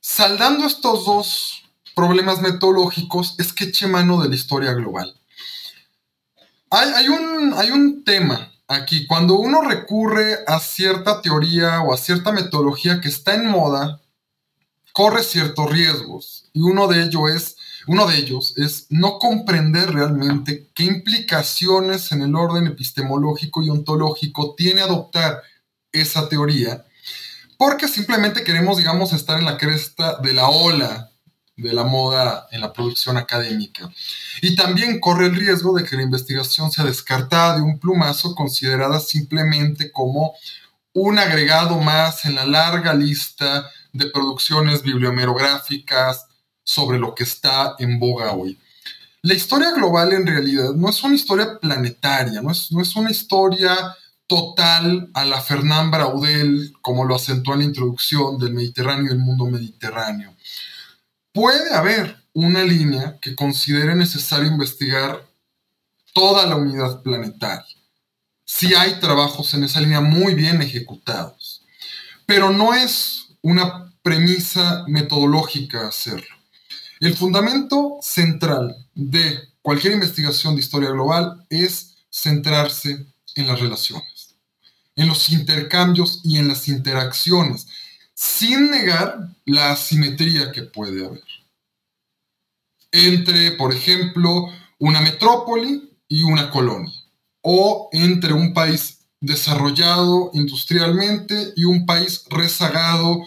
saldando 0.00 0.66
estos 0.66 1.04
dos 1.04 1.62
problemas 1.94 2.40
metodológicos, 2.40 3.34
es 3.38 3.52
que 3.52 3.64
eche 3.64 3.86
mano 3.86 4.20
de 4.22 4.28
la 4.28 4.34
historia 4.34 4.72
global. 4.72 5.14
Hay, 6.70 7.08
un, 7.08 7.54
hay 7.54 7.70
un 7.70 8.04
tema 8.04 8.52
aquí, 8.68 9.06
cuando 9.06 9.34
uno 9.34 9.62
recurre 9.62 10.38
a 10.46 10.58
cierta 10.58 11.22
teoría 11.22 11.80
o 11.82 11.94
a 11.94 11.96
cierta 11.96 12.32
metodología 12.32 13.00
que 13.00 13.08
está 13.08 13.34
en 13.34 13.48
moda, 13.48 14.00
corre 14.92 15.22
ciertos 15.22 15.70
riesgos. 15.70 16.48
Y 16.54 16.62
uno 16.62 16.88
de 16.88 17.02
ellos 17.02 17.30
es, 17.30 17.56
uno 17.86 18.06
de 18.06 18.16
ellos 18.16 18.54
es 18.56 18.86
no 18.88 19.18
comprender 19.18 19.92
realmente 19.92 20.70
qué 20.74 20.84
implicaciones 20.84 22.12
en 22.12 22.22
el 22.22 22.34
orden 22.34 22.66
epistemológico 22.66 23.62
y 23.62 23.68
ontológico 23.68 24.54
tiene 24.56 24.80
adoptar 24.80 25.42
esa 25.92 26.30
teoría, 26.30 26.85
porque 27.58 27.88
simplemente 27.88 28.44
queremos, 28.44 28.78
digamos, 28.78 29.12
estar 29.12 29.38
en 29.38 29.44
la 29.44 29.58
cresta 29.58 30.18
de 30.20 30.32
la 30.32 30.48
ola 30.48 31.10
de 31.56 31.72
la 31.72 31.84
moda 31.84 32.46
en 32.50 32.60
la 32.60 32.72
producción 32.72 33.16
académica. 33.16 33.90
Y 34.42 34.54
también 34.56 35.00
corre 35.00 35.26
el 35.26 35.34
riesgo 35.34 35.74
de 35.74 35.84
que 35.84 35.96
la 35.96 36.02
investigación 36.02 36.70
sea 36.70 36.84
descartada 36.84 37.56
de 37.56 37.62
un 37.62 37.78
plumazo, 37.78 38.34
considerada 38.34 39.00
simplemente 39.00 39.90
como 39.90 40.34
un 40.92 41.18
agregado 41.18 41.78
más 41.78 42.24
en 42.24 42.34
la 42.34 42.44
larga 42.44 42.94
lista 42.94 43.70
de 43.92 44.10
producciones 44.10 44.82
bibliomerográficas 44.82 46.26
sobre 46.62 46.98
lo 46.98 47.14
que 47.14 47.24
está 47.24 47.74
en 47.78 47.98
boga 47.98 48.32
hoy. 48.32 48.58
La 49.22 49.34
historia 49.34 49.72
global 49.72 50.12
en 50.12 50.26
realidad 50.26 50.72
no 50.74 50.88
es 50.88 51.02
una 51.02 51.14
historia 51.14 51.58
planetaria, 51.58 52.42
no 52.42 52.50
es, 52.50 52.70
no 52.70 52.82
es 52.82 52.94
una 52.96 53.10
historia 53.10 53.96
total 54.26 55.10
a 55.14 55.24
la 55.24 55.40
Fernán 55.40 55.90
Braudel, 55.90 56.72
como 56.80 57.04
lo 57.04 57.14
acentuó 57.14 57.54
en 57.54 57.60
la 57.60 57.66
introducción 57.66 58.38
del 58.38 58.54
Mediterráneo 58.54 59.06
y 59.06 59.12
el 59.12 59.18
mundo 59.18 59.46
mediterráneo 59.46 60.36
puede 61.36 61.74
haber 61.74 62.16
una 62.32 62.64
línea 62.64 63.18
que 63.20 63.36
considere 63.36 63.94
necesario 63.94 64.48
investigar 64.48 65.22
toda 66.14 66.46
la 66.46 66.56
unidad 66.56 67.02
planetaria. 67.02 67.76
Si 68.46 68.74
hay 68.74 68.98
trabajos 69.00 69.52
en 69.52 69.64
esa 69.64 69.82
línea 69.82 70.00
muy 70.00 70.32
bien 70.32 70.62
ejecutados, 70.62 71.62
pero 72.24 72.52
no 72.52 72.72
es 72.72 73.26
una 73.42 73.92
premisa 74.00 74.84
metodológica 74.88 75.86
hacerlo. 75.86 76.34
El 77.00 77.14
fundamento 77.14 77.98
central 78.00 78.74
de 78.94 79.38
cualquier 79.60 79.92
investigación 79.92 80.54
de 80.54 80.62
historia 80.62 80.88
global 80.88 81.44
es 81.50 81.96
centrarse 82.10 83.06
en 83.34 83.46
las 83.46 83.60
relaciones, 83.60 84.15
en 84.96 85.08
los 85.08 85.28
intercambios 85.30 86.20
y 86.24 86.38
en 86.38 86.48
las 86.48 86.68
interacciones 86.68 87.68
sin 88.14 88.70
negar 88.70 89.28
la 89.44 89.72
asimetría 89.72 90.50
que 90.50 90.62
puede 90.62 91.06
haber 91.06 91.22
entre, 92.96 93.52
por 93.52 93.74
ejemplo, 93.74 94.48
una 94.78 95.00
metrópoli 95.00 95.90
y 96.08 96.22
una 96.22 96.50
colonia, 96.50 96.92
o 97.42 97.88
entre 97.92 98.32
un 98.32 98.54
país 98.54 99.00
desarrollado 99.20 100.30
industrialmente 100.34 101.52
y 101.56 101.64
un 101.64 101.86
país 101.86 102.24
rezagado 102.28 103.22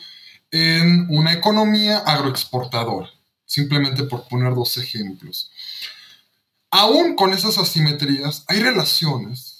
en 0.51 1.07
una 1.09 1.33
economía 1.33 1.99
agroexportadora, 1.99 3.09
simplemente 3.45 4.03
por 4.03 4.27
poner 4.27 4.55
dos 4.55 4.77
ejemplos. 4.77 5.51
Aún 6.71 7.15
con 7.15 7.33
esas 7.33 7.57
asimetrías 7.57 8.43
hay 8.47 8.59
relaciones 8.59 9.58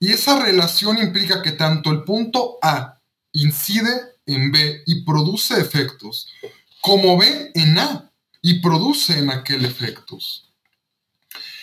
y 0.00 0.12
esa 0.12 0.42
relación 0.42 0.98
implica 0.98 1.42
que 1.42 1.52
tanto 1.52 1.90
el 1.90 2.04
punto 2.04 2.58
A 2.62 2.98
incide 3.32 4.16
en 4.24 4.50
B 4.50 4.82
y 4.86 5.04
produce 5.04 5.60
efectos, 5.60 6.28
como 6.80 7.18
B 7.18 7.52
en 7.54 7.78
A 7.78 8.10
y 8.40 8.60
produce 8.60 9.18
en 9.18 9.30
aquel 9.30 9.66
efectos. 9.66 10.50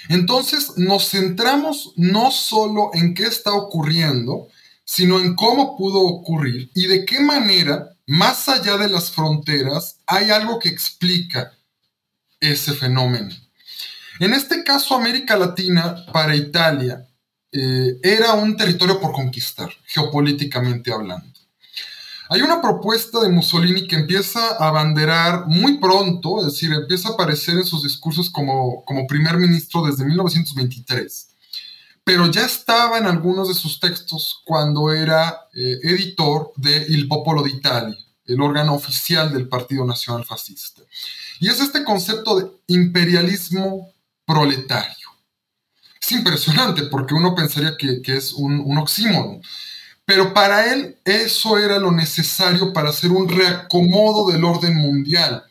Entonces 0.08 0.78
nos 0.78 1.10
centramos 1.10 1.93
no 1.95 2.32
solo 2.32 2.91
en 2.93 3.15
qué 3.15 3.23
está 3.23 3.54
ocurriendo, 3.54 4.47
sino 4.86 5.19
en 5.19 5.36
cómo 5.36 5.76
pudo 5.76 6.02
ocurrir 6.02 6.69
y 6.76 6.86
de 6.86 7.06
qué 7.06 7.19
manera, 7.19 7.97
más 8.06 8.47
allá 8.47 8.78
de 8.78 8.88
las 8.88 9.12
fronteras, 9.12 9.97
hay 10.06 10.30
algo 10.30 10.60
que 10.60 10.69
explica 10.69 11.54
ese 12.39 12.73
fenómeno. 12.73 13.36
En 14.19 14.34
este 14.34 14.63
caso, 14.63 14.95
América 14.95 15.36
Latina 15.36 16.06
para 16.13 16.36
Italia 16.36 17.07
eh, 17.60 18.00
era 18.04 18.34
un 18.34 18.56
territorio 18.56 19.00
por 19.00 19.12
conquistar, 19.13 19.70
geopolíticamente 19.88 20.93
hablando. 20.93 21.39
Hay 22.30 22.41
una 22.41 22.62
propuesta 22.62 23.20
de 23.22 23.30
Mussolini 23.30 23.88
que 23.88 23.96
empieza 23.96 24.58
a 24.58 24.67
abanderar 24.67 25.48
muy 25.48 25.80
pronto, 25.80 26.39
es 26.39 26.54
decir, 26.54 26.72
empieza 26.72 27.10
a 27.10 27.13
aparecer 27.13 27.56
en 27.56 27.65
sus 27.65 27.84
discursos 27.84 28.30
como, 28.30 28.84
como 28.86 29.08
primer 29.08 29.38
ministro 29.38 29.82
desde 29.84 30.06
1923, 30.06 31.30
pero 32.04 32.30
ya 32.30 32.46
estaba 32.46 33.00
en 33.00 33.06
algunos 33.06 33.48
de 33.48 33.56
sus 33.56 33.80
textos 33.80 34.41
cuando 34.46 34.91
era 34.91 35.48
eh, 35.54 35.80
editor 35.84 36.52
de 36.58 36.86
Il 36.89 37.08
Popolo 37.08 37.41
d'Italia, 37.41 37.98
el 38.26 38.41
órgano 38.41 38.76
oficial 38.76 39.34
del 39.34 39.48
Partido 39.48 39.84
Nacional 39.86 40.26
Fascista. 40.26 40.84
Y 41.39 41.50
es 41.50 41.60
este 41.60 41.84
concepto 41.84 42.39
de 42.39 42.52
imperialismo 42.67 43.93
proletario. 44.26 45.07
Es 46.08 46.13
impresionante 46.13 46.84
porque 46.84 47.13
uno 47.13 47.36
pensaría 47.36 47.76
que, 47.76 48.02
es 48.15 48.32
un, 48.32 48.62
un. 48.62 49.41
Pero 50.06 50.34
para 50.34 50.74
él 50.74 50.96
eso 51.04 51.58
era 51.58 51.80
lo 51.80 51.91
necesario 51.91 52.72
para 52.72 52.91
hacer 52.91 53.12
un 53.12 53.28
reacomodo 53.28 54.32
del 54.32 54.46
orden 54.46 54.78
mundial, 54.78 55.43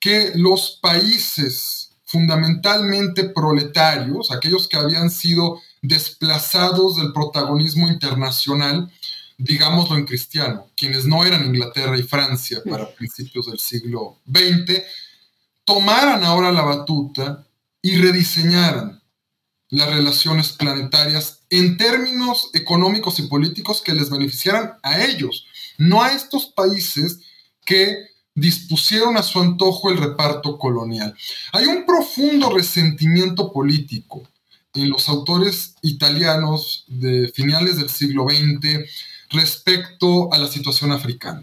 que 0.00 0.32
los 0.34 0.80
países 0.82 1.92
fundamentalmente 2.06 3.22
proletarios, 3.28 4.32
aquellos 4.32 4.66
que 4.66 4.78
habían 4.78 5.10
sido 5.10 5.60
desplazados 5.80 6.96
del 6.96 7.12
protagonismo 7.12 7.86
internacional, 7.86 8.90
digámoslo 9.38 9.96
en 9.96 10.06
cristiano, 10.06 10.66
quienes 10.76 11.04
no 11.04 11.24
eran 11.24 11.46
Inglaterra 11.46 11.96
y 11.96 12.02
Francia 12.02 12.60
para 12.68 12.92
principios 12.96 13.46
del 13.46 13.60
siglo 13.60 14.18
XX, 14.26 14.82
tomaran 15.64 16.24
ahora 16.24 16.50
la 16.50 16.62
batuta 16.62 17.46
y 17.80 17.94
rediseñaran 17.94 19.03
las 19.74 19.92
relaciones 19.92 20.52
planetarias 20.52 21.40
en 21.50 21.76
términos 21.76 22.50
económicos 22.54 23.18
y 23.18 23.22
políticos 23.22 23.82
que 23.82 23.92
les 23.92 24.08
beneficiaran 24.08 24.74
a 24.84 25.04
ellos, 25.04 25.46
no 25.78 26.00
a 26.00 26.12
estos 26.12 26.46
países 26.46 27.18
que 27.66 28.06
dispusieron 28.36 29.16
a 29.16 29.22
su 29.24 29.40
antojo 29.40 29.90
el 29.90 29.98
reparto 29.98 30.58
colonial. 30.58 31.14
Hay 31.52 31.66
un 31.66 31.84
profundo 31.84 32.50
resentimiento 32.50 33.52
político 33.52 34.22
en 34.74 34.90
los 34.90 35.08
autores 35.08 35.74
italianos 35.82 36.84
de 36.86 37.28
finales 37.34 37.76
del 37.76 37.90
siglo 37.90 38.26
XX 38.28 38.78
respecto 39.30 40.32
a 40.32 40.38
la 40.38 40.46
situación 40.46 40.92
africana, 40.92 41.42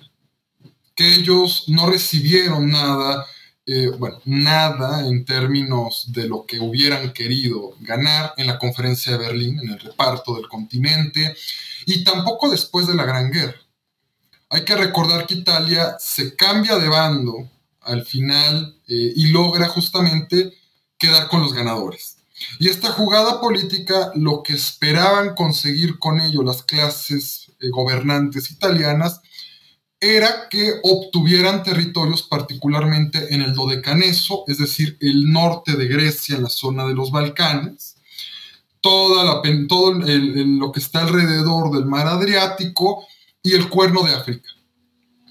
que 0.95 1.15
ellos 1.15 1.65
no 1.67 1.89
recibieron 1.89 2.69
nada 2.69 3.25
eh, 3.65 3.89
bueno, 3.97 4.19
nada 4.25 5.07
en 5.07 5.23
términos 5.23 6.05
de 6.07 6.27
lo 6.27 6.45
que 6.45 6.59
hubieran 6.59 7.13
querido 7.13 7.75
ganar 7.79 8.33
en 8.37 8.47
la 8.47 8.57
conferencia 8.57 9.11
de 9.13 9.19
Berlín, 9.19 9.59
en 9.59 9.69
el 9.69 9.79
reparto 9.79 10.35
del 10.35 10.47
continente, 10.47 11.35
y 11.85 12.03
tampoco 12.03 12.49
después 12.49 12.87
de 12.87 12.95
la 12.95 13.05
Gran 13.05 13.31
Guerra. 13.31 13.59
Hay 14.49 14.65
que 14.65 14.75
recordar 14.75 15.25
que 15.27 15.35
Italia 15.35 15.95
se 15.99 16.35
cambia 16.35 16.77
de 16.77 16.89
bando 16.89 17.49
al 17.81 18.05
final 18.05 18.75
eh, 18.87 19.13
y 19.15 19.27
logra 19.27 19.67
justamente 19.67 20.53
quedar 20.97 21.27
con 21.27 21.41
los 21.41 21.53
ganadores. 21.53 22.17
Y 22.59 22.69
esta 22.69 22.89
jugada 22.91 23.39
política, 23.39 24.11
lo 24.15 24.43
que 24.43 24.53
esperaban 24.53 25.35
conseguir 25.35 25.99
con 25.99 26.19
ello 26.19 26.43
las 26.43 26.63
clases 26.63 27.51
eh, 27.59 27.69
gobernantes 27.69 28.51
italianas, 28.51 29.21
era 30.01 30.49
que 30.49 30.79
obtuvieran 30.81 31.61
territorios 31.61 32.23
particularmente 32.23 33.35
en 33.35 33.43
el 33.43 33.53
Dodecaneso, 33.53 34.43
es 34.47 34.57
decir, 34.57 34.97
el 34.99 35.31
norte 35.31 35.75
de 35.75 35.87
Grecia, 35.87 36.35
en 36.35 36.43
la 36.43 36.49
zona 36.49 36.87
de 36.87 36.95
los 36.95 37.11
Balcanes, 37.11 37.97
toda 38.81 39.23
la, 39.23 39.41
todo 39.67 39.93
lo 39.93 40.71
que 40.71 40.79
está 40.79 41.01
alrededor 41.01 41.71
del 41.71 41.85
mar 41.85 42.07
Adriático 42.07 43.05
y 43.43 43.53
el 43.53 43.69
cuerno 43.69 44.01
de 44.01 44.15
África. 44.15 44.49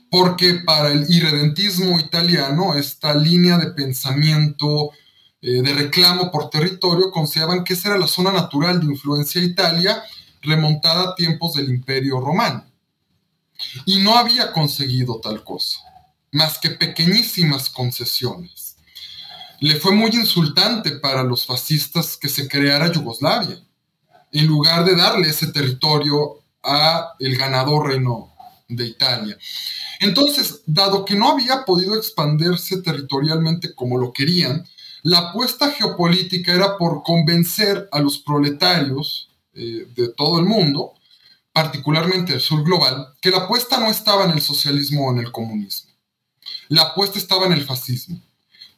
Porque 0.08 0.60
para 0.64 0.92
el 0.92 1.04
irredentismo 1.08 1.98
italiano, 1.98 2.74
esta 2.76 3.12
línea 3.12 3.58
de 3.58 3.72
pensamiento, 3.72 4.90
eh, 5.42 5.62
de 5.62 5.74
reclamo 5.74 6.30
por 6.30 6.48
territorio, 6.48 7.10
consideraban 7.10 7.64
que 7.64 7.72
esa 7.72 7.88
era 7.88 7.98
la 7.98 8.06
zona 8.06 8.30
natural 8.30 8.78
de 8.78 8.86
influencia 8.86 9.40
de 9.40 9.48
Italia, 9.48 10.00
remontada 10.42 11.10
a 11.10 11.14
tiempos 11.16 11.54
del 11.54 11.70
Imperio 11.70 12.20
Romano 12.20 12.69
y 13.86 13.98
no 13.98 14.16
había 14.16 14.52
conseguido 14.52 15.20
tal 15.20 15.44
cosa, 15.44 15.80
más 16.32 16.58
que 16.58 16.70
pequeñísimas 16.70 17.70
concesiones. 17.70 18.76
Le 19.60 19.76
fue 19.76 19.92
muy 19.92 20.10
insultante 20.10 20.92
para 20.92 21.22
los 21.22 21.44
fascistas 21.44 22.16
que 22.16 22.28
se 22.28 22.48
creara 22.48 22.92
Yugoslavia, 22.92 23.62
en 24.32 24.46
lugar 24.46 24.84
de 24.84 24.96
darle 24.96 25.28
ese 25.28 25.48
territorio 25.48 26.42
a 26.62 27.14
el 27.18 27.36
ganador 27.36 27.88
reino 27.88 28.32
de 28.68 28.86
Italia. 28.86 29.36
Entonces, 30.00 30.62
dado 30.66 31.04
que 31.04 31.14
no 31.14 31.30
había 31.30 31.64
podido 31.64 31.96
expandirse 31.96 32.80
territorialmente 32.80 33.74
como 33.74 33.98
lo 33.98 34.12
querían, 34.12 34.66
la 35.02 35.18
apuesta 35.18 35.70
geopolítica 35.70 36.52
era 36.52 36.76
por 36.76 37.02
convencer 37.02 37.88
a 37.90 38.00
los 38.00 38.18
proletarios 38.18 39.30
eh, 39.52 39.86
de 39.94 40.08
todo 40.16 40.38
el 40.38 40.46
mundo 40.46 40.94
particularmente 41.52 42.34
el 42.34 42.40
sur 42.40 42.62
global, 42.64 43.14
que 43.20 43.30
la 43.30 43.38
apuesta 43.38 43.78
no 43.78 43.90
estaba 43.90 44.24
en 44.24 44.32
el 44.32 44.40
socialismo 44.40 45.06
o 45.08 45.12
en 45.12 45.18
el 45.18 45.32
comunismo. 45.32 45.90
La 46.68 46.82
apuesta 46.82 47.18
estaba 47.18 47.46
en 47.46 47.52
el 47.52 47.64
fascismo, 47.64 48.20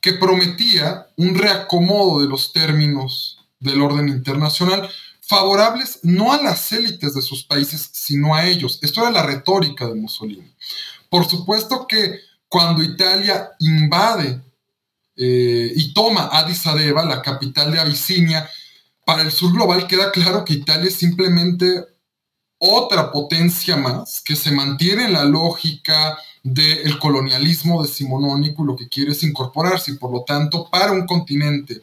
que 0.01 0.15
prometía 0.15 1.09
un 1.17 1.35
reacomodo 1.35 2.21
de 2.21 2.29
los 2.29 2.53
términos 2.53 3.39
del 3.61 3.81
orden 3.81 4.09
internacional 4.09 4.89
favorables 5.33 6.01
no 6.03 6.33
a 6.33 6.43
las 6.43 6.73
élites 6.73 7.15
de 7.15 7.23
sus 7.23 7.45
países, 7.45 7.89
sino 7.93 8.35
a 8.35 8.47
ellos. 8.47 8.79
Esto 8.83 9.01
era 9.01 9.11
la 9.11 9.23
retórica 9.23 9.87
de 9.87 9.95
Mussolini. 9.95 10.53
Por 11.09 11.27
supuesto 11.27 11.87
que 11.87 12.21
cuando 12.49 12.83
Italia 12.83 13.51
invade 13.61 14.41
eh, 15.17 15.73
y 15.75 15.95
toma 15.95 16.29
Addis 16.33 16.67
Abeba, 16.67 17.05
la 17.05 17.23
capital 17.23 17.73
de 17.73 17.81
Abisinia, 17.81 18.49
para 19.07 19.23
el 19.23 19.33
sur 19.33 19.53
global 19.53 19.87
queda 19.87 20.11
claro 20.11 20.45
que 20.45 20.55
Italia 20.55 20.89
es 20.89 20.97
simplemente 20.97 21.85
otra 22.65 23.11
potencia 23.11 23.77
más 23.77 24.23
que 24.25 24.37
se 24.37 24.53
mantiene 24.53 25.07
en 25.07 25.15
la 25.15 25.25
lógica 25.25 26.17
del 26.45 26.97
colonialismo 27.01 27.83
decimonónico 27.83 28.63
y 28.63 28.67
lo 28.67 28.77
que 28.77 28.89
quiere 28.89 29.11
es 29.11 29.25
incorporarse 29.25 29.91
y 29.91 29.97
por 29.97 30.13
lo 30.13 30.23
tanto 30.23 30.69
para 30.71 30.93
un 30.93 31.05
continente 31.05 31.83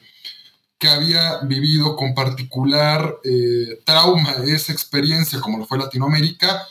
que 0.78 0.88
había 0.88 1.40
vivido 1.40 1.98
con 1.98 2.16
particular 2.16 3.14
eh, 3.26 3.82
trauma 3.84 4.32
esa 4.48 4.72
experiencia 4.72 5.42
como 5.42 5.58
lo 5.58 5.66
fue 5.66 5.78
Latinoamérica, 5.78 6.66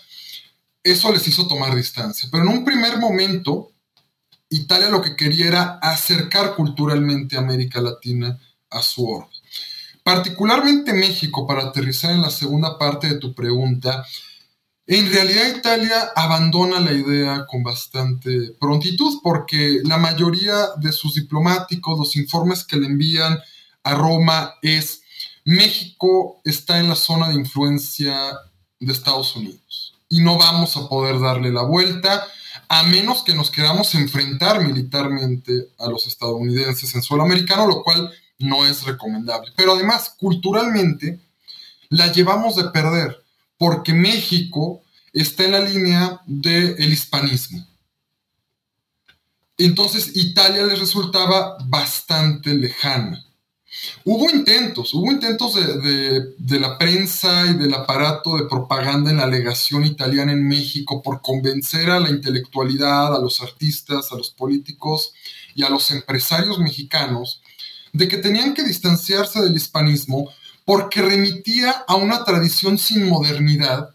eso 0.83 1.13
les 1.13 1.29
hizo 1.29 1.47
tomar 1.47 1.75
distancia. 1.75 2.31
Pero 2.33 2.45
en 2.45 2.49
un 2.49 2.65
primer 2.65 2.99
momento, 2.99 3.73
Italia 4.49 4.89
lo 4.89 5.03
que 5.03 5.17
quería 5.17 5.49
era 5.49 5.79
acercar 5.83 6.55
culturalmente 6.55 7.37
a 7.37 7.41
América 7.41 7.83
Latina 7.83 8.41
a 8.71 8.81
su 8.81 9.07
orden. 9.07 9.38
Particularmente 10.09 10.95
México, 10.95 11.47
para 11.47 11.65
aterrizar 11.65 12.13
en 12.13 12.23
la 12.23 12.31
segunda 12.31 12.79
parte 12.79 13.09
de 13.09 13.19
tu 13.19 13.35
pregunta, 13.35 14.07
en 14.87 15.13
realidad 15.13 15.55
Italia 15.55 16.13
abandona 16.17 16.81
la 16.81 16.95
idea 16.95 17.45
con 17.47 17.63
bastante 17.63 18.53
prontitud 18.59 19.21
porque 19.23 19.83
la 19.85 19.99
mayoría 19.99 20.69
de 20.79 20.93
sus 20.93 21.13
diplomáticos, 21.17 21.99
los 21.99 22.17
informes 22.17 22.65
que 22.65 22.79
le 22.79 22.87
envían 22.87 23.39
a 23.83 23.95
Roma 23.97 24.55
es 24.63 25.03
México 25.45 26.41
está 26.43 26.79
en 26.79 26.89
la 26.89 26.97
zona 26.97 27.29
de 27.29 27.35
influencia 27.35 28.33
de 28.81 28.91
Estados 28.91 29.37
Unidos 29.37 29.95
y 30.09 30.21
no 30.21 30.39
vamos 30.39 30.75
a 30.79 30.89
poder 30.89 31.21
darle 31.21 31.53
la 31.53 31.65
vuelta 31.65 32.27
a 32.71 32.83
menos 32.85 33.23
que 33.25 33.35
nos 33.35 33.51
queramos 33.51 33.95
enfrentar 33.95 34.65
militarmente 34.65 35.69
a 35.79 35.87
los 35.91 36.07
estadounidenses 36.07 36.95
en 36.95 37.03
suelo 37.03 37.25
americano, 37.25 37.67
lo 37.67 37.83
cual 37.83 38.11
no 38.39 38.67
es 38.67 38.85
recomendable. 38.85 39.53
Pero 39.57 39.75
además, 39.75 40.15
culturalmente, 40.19 41.21
la 41.89 42.13
llevamos 42.13 42.57
de 42.57 42.71
perder, 42.71 43.23
porque 43.57 43.93
México 43.93 44.83
está 45.13 45.45
en 45.45 45.53
la 45.53 45.61
línea 45.61 46.21
del 46.27 46.93
hispanismo. 46.93 47.67
Entonces 49.57 50.13
Italia 50.15 50.65
les 50.65 50.79
resultaba 50.79 51.57
bastante 51.67 52.55
lejana. 52.55 53.25
Hubo 54.05 54.31
intentos, 54.31 54.95
hubo 54.95 55.11
intentos 55.13 55.55
de, 55.55 56.59
la 56.59 56.79
prensa 56.79 57.47
y 57.47 57.55
del 57.55 57.75
aparato 57.75 58.37
de 58.37 58.49
propaganda 58.49 59.11
en 59.11 59.19
la 59.19 59.27
legación 59.27 59.85
italiana 59.85 60.33
en 60.33 60.47
México 60.49 61.03
por 61.03 61.21
convencer 61.21 61.91
a 61.91 62.01
la 62.01 62.09
intelectualidad, 62.09 63.15
a 63.15 63.21
los 63.21 63.43
artistas, 63.43 64.11
a 64.11 64.17
los 64.17 64.31
políticos 64.31 65.13
y 65.55 65.65
a 65.65 65.71
los 65.71 65.91
empresarios 65.91 66.59
mexicanos 66.59 67.43
de 67.93 68.09
que 68.09 68.19
tenían 68.19 68.55
que 68.55 68.65
distanciarse 68.65 69.41
del 69.41 69.57
hispanismo 69.57 70.31
porque 70.65 71.03
remitía 71.03 71.71
a 71.87 71.97
una 71.97 72.25
tradición 72.25 72.79
sin 72.79 73.09
modernidad 73.09 73.91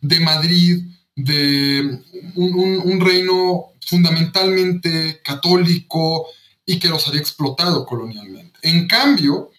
de 0.00 0.20
Madrid, 0.20 0.82
de 1.14 2.00
un 2.34 3.00
reino 3.00 3.72
fundamentalmente 3.86 5.20
católico 5.22 6.26
y 6.66 6.78
que 6.78 6.88
los 6.88 7.06
había 7.06 7.20
explotado 7.20 7.86
colonialmente. 7.86 8.58
En 8.62 8.88
cambio, 8.88 9.52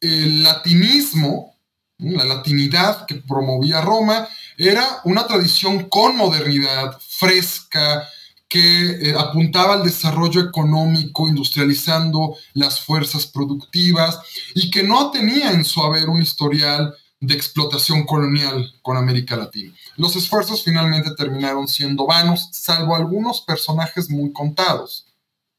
el 0.00 0.42
latinismo, 0.42 1.56
la 1.98 2.24
latinidad 2.24 3.06
que 3.06 3.14
promovía 3.16 3.80
Roma, 3.80 4.28
era 4.58 5.00
una 5.04 5.26
tradición 5.26 5.88
con 5.88 6.16
modernidad, 6.16 6.98
fresca, 7.00 8.06
que 8.48 9.10
eh, 9.10 9.14
apuntaba 9.18 9.74
al 9.74 9.84
desarrollo 9.84 10.40
económico, 10.40 11.28
industrializando 11.28 12.36
las 12.52 12.80
fuerzas 12.80 13.26
productivas 13.26 14.18
y 14.54 14.70
que 14.70 14.82
no 14.82 15.10
tenía 15.10 15.50
en 15.52 15.64
su 15.64 15.82
haber 15.82 16.08
un 16.08 16.22
historial 16.22 16.94
de 17.20 17.34
explotación 17.34 18.04
colonial 18.04 18.72
con 18.82 18.96
América 18.96 19.36
Latina. 19.36 19.74
Los 19.96 20.14
esfuerzos 20.16 20.62
finalmente 20.62 21.14
terminaron 21.16 21.66
siendo 21.68 22.06
vanos, 22.06 22.48
salvo 22.52 22.94
algunos 22.94 23.40
personajes 23.40 24.10
muy 24.10 24.32
contados. 24.32 25.06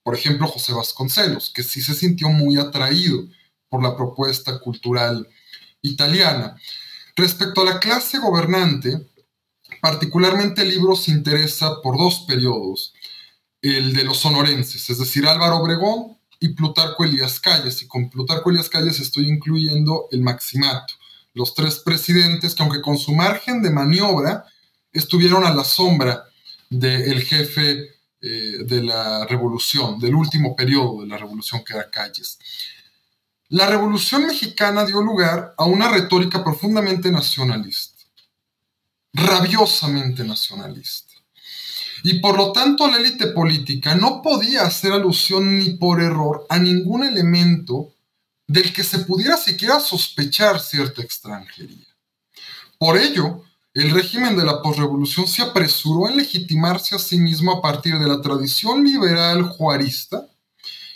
Por 0.04 0.14
ejemplo, 0.16 0.48
José 0.48 0.74
Vasconcelos, 0.74 1.50
que 1.50 1.64
sí 1.64 1.82
se 1.82 1.96
sintió 1.96 2.30
muy 2.30 2.58
atraído 2.58 3.26
por 3.70 3.82
la 3.82 3.96
propuesta 3.96 4.60
cultural 4.60 5.28
italiana. 5.82 6.56
Respecto 7.16 7.62
a 7.62 7.66
la 7.66 7.80
clase 7.80 8.20
gobernante, 8.20 9.08
particularmente 9.86 10.64
el 10.64 10.70
libro 10.70 10.96
se 10.96 11.12
interesa 11.12 11.80
por 11.84 11.96
dos 11.96 12.26
periodos, 12.28 12.92
el 13.62 13.94
de 13.94 14.04
los 14.04 14.18
sonorenses, 14.18 14.90
es 14.90 14.98
decir, 14.98 15.28
Álvaro 15.28 15.58
Obregón 15.58 16.18
y 16.40 16.56
Plutarco 16.56 17.04
Elías 17.04 17.40
Calles, 17.40 17.84
y 17.84 17.88
con 17.88 18.10
Plutarco 18.10 18.50
Elías 18.50 18.68
Calles 18.68 19.00
estoy 19.00 19.30
incluyendo 19.30 20.08
el 20.10 20.22
Maximato, 20.22 20.96
los 21.36 21.54
tres 21.54 21.84
presidentes 21.86 22.56
que 22.56 22.64
aunque 22.64 22.82
con 22.82 22.98
su 22.98 23.14
margen 23.14 23.62
de 23.62 23.70
maniobra 23.70 24.46
estuvieron 24.92 25.46
a 25.46 25.54
la 25.54 25.64
sombra 25.64 26.24
del 26.68 27.22
jefe 27.22 27.90
eh, 28.22 28.64
de 28.66 28.82
la 28.82 29.28
revolución, 29.28 30.00
del 30.00 30.16
último 30.16 30.56
periodo 30.56 31.02
de 31.04 31.10
la 31.10 31.18
revolución 31.18 31.64
que 31.64 31.74
era 31.74 31.92
Calles. 31.92 32.40
La 33.50 33.68
revolución 33.68 34.26
mexicana 34.26 34.84
dio 34.84 35.00
lugar 35.04 35.54
a 35.60 35.66
una 35.66 35.92
retórica 35.92 36.44
profundamente 36.44 37.12
nacionalista, 37.12 37.95
rabiosamente 39.16 40.24
nacionalista. 40.24 41.14
Y 42.04 42.20
por 42.20 42.38
lo 42.38 42.52
tanto 42.52 42.88
la 42.88 42.98
élite 42.98 43.28
política 43.28 43.96
no 43.96 44.22
podía 44.22 44.64
hacer 44.64 44.92
alusión 44.92 45.58
ni 45.58 45.72
por 45.72 46.02
error 46.02 46.46
a 46.50 46.60
ningún 46.60 47.04
elemento 47.04 47.94
del 48.46 48.74
que 48.74 48.84
se 48.84 49.00
pudiera 49.00 49.38
siquiera 49.38 49.80
sospechar 49.80 50.60
cierta 50.60 51.02
extranjería. 51.02 51.88
Por 52.78 52.98
ello, 52.98 53.44
el 53.74 53.90
régimen 53.92 54.38
de 54.38 54.46
la 54.46 54.62
posrevolución 54.62 55.28
se 55.28 55.42
apresuró 55.42 56.08
a 56.08 56.12
legitimarse 56.12 56.96
a 56.96 57.00
sí 57.00 57.18
mismo 57.18 57.54
a 57.54 57.62
partir 57.62 57.98
de 57.98 58.08
la 58.08 58.22
tradición 58.22 58.84
liberal 58.84 59.44
juarista 59.44 60.28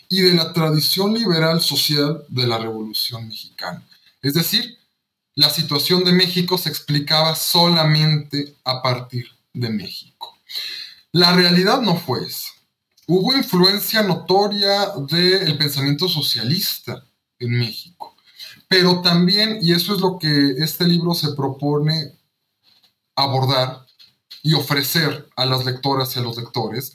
y 0.10 0.22
de 0.22 0.34
la 0.34 0.54
tradición 0.54 1.14
liberal 1.14 1.62
social 1.62 2.24
de 2.28 2.48
la 2.48 2.58
Revolución 2.58 3.28
Mexicana. 3.28 3.84
Es 4.22 4.34
decir, 4.34 4.78
la 5.40 5.50
situación 5.50 6.04
de 6.04 6.12
México 6.12 6.58
se 6.58 6.68
explicaba 6.68 7.34
solamente 7.34 8.58
a 8.66 8.82
partir 8.82 9.26
de 9.54 9.70
México. 9.70 10.38
La 11.14 11.32
realidad 11.32 11.82
no 11.82 11.96
fue 11.96 12.26
esa. 12.26 12.50
Hubo 13.08 13.34
influencia 13.34 14.04
notoria 14.04 14.92
del 15.08 15.58
pensamiento 15.58 16.10
socialista 16.10 17.06
en 17.40 17.52
México, 17.58 18.18
pero 18.68 19.02
también, 19.02 19.60
y 19.62 19.72
eso 19.72 19.96
es 19.96 20.02
lo 20.02 20.20
que 20.20 20.56
este 20.58 20.86
libro 20.86 21.14
se 21.14 21.32
propone 21.32 22.18
abordar 23.16 23.86
y 24.44 24.56
ofrecer 24.56 25.30
a 25.38 25.46
las 25.46 25.64
lectoras 25.64 26.14
y 26.18 26.20
a 26.20 26.22
los 26.22 26.36
lectores 26.36 26.94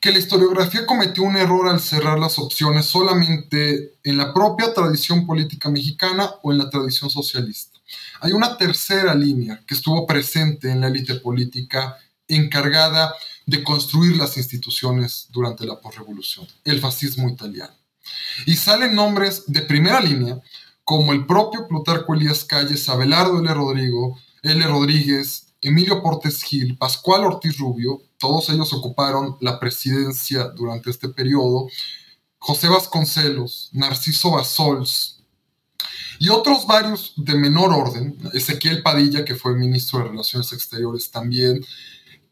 que 0.00 0.12
la 0.12 0.18
historiografía 0.18 0.86
cometió 0.86 1.22
un 1.24 1.36
error 1.36 1.68
al 1.68 1.80
cerrar 1.80 2.18
las 2.18 2.38
opciones 2.38 2.86
solamente 2.86 3.94
en 4.04 4.16
la 4.16 4.32
propia 4.32 4.72
tradición 4.74 5.26
política 5.26 5.70
mexicana 5.70 6.30
o 6.42 6.52
en 6.52 6.58
la 6.58 6.70
tradición 6.70 7.10
socialista. 7.10 7.78
Hay 8.20 8.32
una 8.32 8.56
tercera 8.56 9.14
línea 9.14 9.62
que 9.66 9.74
estuvo 9.74 10.06
presente 10.06 10.70
en 10.70 10.80
la 10.80 10.88
élite 10.88 11.14
política 11.16 11.96
encargada 12.28 13.14
de 13.46 13.62
construir 13.62 14.16
las 14.16 14.36
instituciones 14.36 15.28
durante 15.30 15.64
la 15.64 15.80
posrevolución, 15.80 16.46
el 16.64 16.80
fascismo 16.80 17.28
italiano. 17.28 17.74
Y 18.44 18.56
salen 18.56 18.94
nombres 18.94 19.44
de 19.46 19.62
primera 19.62 20.00
línea 20.00 20.40
como 20.84 21.12
el 21.12 21.26
propio 21.26 21.66
Plutarco 21.66 22.14
Elías 22.14 22.44
Calles, 22.44 22.88
Abelardo 22.88 23.40
L. 23.40 23.52
Rodrigo, 23.54 24.18
L. 24.42 24.64
Rodríguez, 24.66 25.46
Emilio 25.60 26.02
Portes 26.02 26.42
Gil, 26.42 26.76
Pascual 26.76 27.24
Ortiz 27.24 27.58
Rubio, 27.58 28.02
todos 28.18 28.48
ellos 28.50 28.72
ocuparon 28.72 29.36
la 29.40 29.58
presidencia 29.60 30.44
durante 30.48 30.90
este 30.90 31.08
periodo, 31.08 31.68
José 32.38 32.68
Vasconcelos, 32.68 33.70
Narciso 33.72 34.30
Basols 34.30 35.22
y 36.18 36.28
otros 36.28 36.66
varios 36.66 37.12
de 37.16 37.34
menor 37.34 37.72
orden, 37.72 38.16
Ezequiel 38.32 38.82
Padilla, 38.82 39.24
que 39.24 39.34
fue 39.34 39.56
ministro 39.56 39.98
de 39.98 40.06
Relaciones 40.06 40.52
Exteriores 40.52 41.10
también, 41.10 41.64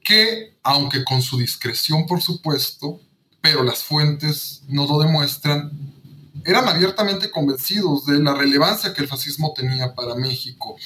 que, 0.02 0.56
aunque 0.62 1.04
con 1.04 1.20
su 1.22 1.38
discreción 1.38 2.06
por 2.06 2.22
supuesto, 2.22 3.00
pero 3.40 3.62
las 3.62 3.82
fuentes 3.82 4.62
no 4.68 4.86
lo 4.86 4.98
demuestran, 4.98 5.70
eran 6.44 6.68
abiertamente 6.68 7.30
convencidos 7.30 8.06
de 8.06 8.18
la 8.20 8.34
relevancia 8.34 8.92
que 8.92 9.02
el 9.02 9.08
fascismo 9.08 9.52
tenía 9.54 9.94
para 9.94 10.14
México 10.14 10.76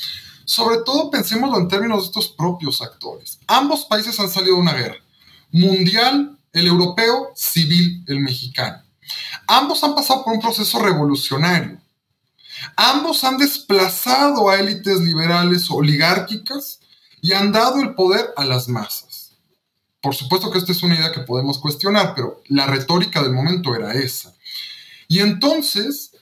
sobre 0.48 0.78
todo 0.78 1.10
pensémoslo 1.10 1.58
en 1.58 1.68
términos 1.68 2.00
de 2.00 2.06
estos 2.06 2.28
propios 2.28 2.80
actores. 2.80 3.38
Ambos 3.46 3.84
países 3.84 4.18
han 4.18 4.30
salido 4.30 4.54
de 4.56 4.62
una 4.62 4.72
guerra. 4.72 4.96
Mundial, 5.52 6.38
el 6.54 6.66
europeo, 6.66 7.32
civil, 7.34 8.02
el 8.06 8.20
mexicano. 8.20 8.82
Ambos 9.46 9.84
han 9.84 9.94
pasado 9.94 10.24
por 10.24 10.32
un 10.32 10.40
proceso 10.40 10.78
revolucionario. 10.78 11.78
Ambos 12.76 13.24
han 13.24 13.36
desplazado 13.36 14.48
a 14.48 14.58
élites 14.58 15.00
liberales 15.00 15.70
oligárquicas 15.70 16.80
y 17.20 17.34
han 17.34 17.52
dado 17.52 17.82
el 17.82 17.94
poder 17.94 18.30
a 18.34 18.46
las 18.46 18.68
masas. 18.68 19.32
Por 20.00 20.14
supuesto 20.14 20.50
que 20.50 20.56
esta 20.56 20.72
es 20.72 20.82
una 20.82 20.94
idea 20.94 21.12
que 21.12 21.20
podemos 21.20 21.58
cuestionar, 21.58 22.14
pero 22.14 22.40
la 22.46 22.66
retórica 22.66 23.22
del 23.22 23.34
momento 23.34 23.76
era 23.76 23.92
esa. 23.92 24.34
Y 25.08 25.18
entonces, 25.18 26.12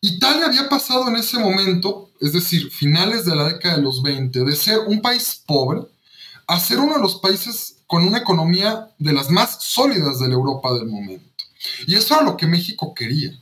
Italia 0.00 0.46
había 0.46 0.70
pasado 0.70 1.06
en 1.08 1.16
ese 1.16 1.38
momento, 1.38 2.10
es 2.24 2.32
decir, 2.32 2.70
finales 2.70 3.24
de 3.24 3.36
la 3.36 3.44
década 3.44 3.76
de 3.76 3.82
los 3.82 4.02
20, 4.02 4.44
de 4.44 4.56
ser 4.56 4.78
un 4.86 5.02
país 5.02 5.42
pobre 5.46 5.82
a 6.46 6.58
ser 6.58 6.78
uno 6.78 6.94
de 6.94 7.00
los 7.00 7.16
países 7.16 7.76
con 7.86 8.04
una 8.04 8.18
economía 8.18 8.88
de 8.98 9.12
las 9.12 9.30
más 9.30 9.62
sólidas 9.62 10.18
de 10.18 10.28
la 10.28 10.34
Europa 10.34 10.72
del 10.72 10.86
momento. 10.86 11.44
Y 11.86 11.94
eso 11.94 12.14
era 12.14 12.24
lo 12.24 12.36
que 12.36 12.46
México 12.46 12.94
quería. 12.94 13.38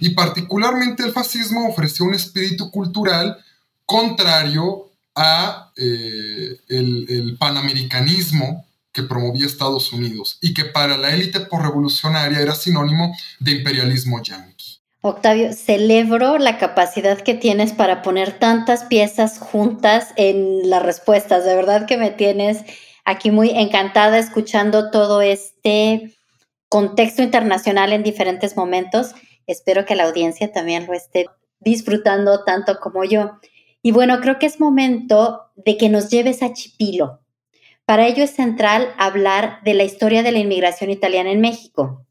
Y 0.00 0.10
particularmente 0.10 1.02
el 1.02 1.12
fascismo 1.12 1.68
ofreció 1.68 2.04
un 2.04 2.14
espíritu 2.14 2.70
cultural 2.70 3.36
contrario 3.84 4.92
a 5.14 5.72
eh, 5.76 6.60
el, 6.68 7.36
panamericanismo 7.38 8.66
que 8.92 9.02
promovía 9.02 9.46
Estados 9.46 9.92
Unidos 9.92 10.38
y 10.40 10.54
que 10.54 10.64
para 10.64 10.96
la 10.96 11.12
élite 11.12 11.46
revolucionaria 11.50 12.40
era 12.40 12.54
sinónimo 12.54 13.16
de 13.40 13.52
imperialismo 13.52 14.22
yanqui. 14.22 14.77
Octavio, 15.00 15.52
celebro 15.52 16.38
la 16.38 16.58
capacidad 16.58 17.20
que 17.20 17.34
tienes 17.34 17.72
para 17.72 18.02
poner 18.02 18.32
tantas 18.32 18.84
piezas 18.84 19.38
juntas 19.38 20.12
en 20.16 20.68
las 20.68 20.82
respuestas. 20.82 21.44
De 21.44 21.54
verdad 21.54 21.86
que 21.86 21.96
me 21.96 22.10
tienes 22.10 22.64
aquí 23.04 23.30
muy 23.30 23.50
encantada 23.50 24.18
escuchando 24.18 24.90
todo 24.90 25.22
este 25.22 26.16
contexto 26.68 27.22
internacional 27.22 27.92
en 27.92 28.02
diferentes 28.02 28.56
momentos. 28.56 29.14
Espero 29.46 29.84
que 29.84 29.94
la 29.94 30.02
audiencia 30.02 30.50
también 30.50 30.86
lo 30.86 30.94
esté 30.94 31.26
disfrutando 31.60 32.42
tanto 32.42 32.80
como 32.80 33.04
yo. 33.04 33.38
Y 33.82 33.92
bueno, 33.92 34.20
creo 34.20 34.40
que 34.40 34.46
es 34.46 34.58
momento 34.58 35.52
de 35.54 35.76
que 35.76 35.88
nos 35.88 36.10
lleves 36.10 36.42
a 36.42 36.52
Chipilo. 36.52 37.20
Para 37.84 38.08
ello 38.08 38.24
es 38.24 38.30
central 38.30 38.88
hablar 38.98 39.60
de 39.62 39.74
la 39.74 39.84
historia 39.84 40.24
de 40.24 40.32
la 40.32 40.40
inmigración 40.40 40.90
italiana 40.90 41.30
en 41.30 41.40
México 41.40 42.04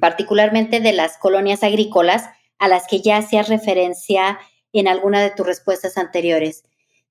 particularmente 0.00 0.80
de 0.80 0.92
las 0.92 1.18
colonias 1.18 1.62
agrícolas 1.62 2.24
a 2.58 2.68
las 2.68 2.86
que 2.88 3.00
ya 3.00 3.18
hacías 3.18 3.48
referencia 3.48 4.38
en 4.72 4.88
alguna 4.88 5.20
de 5.20 5.30
tus 5.30 5.46
respuestas 5.46 5.96
anteriores. 5.96 6.64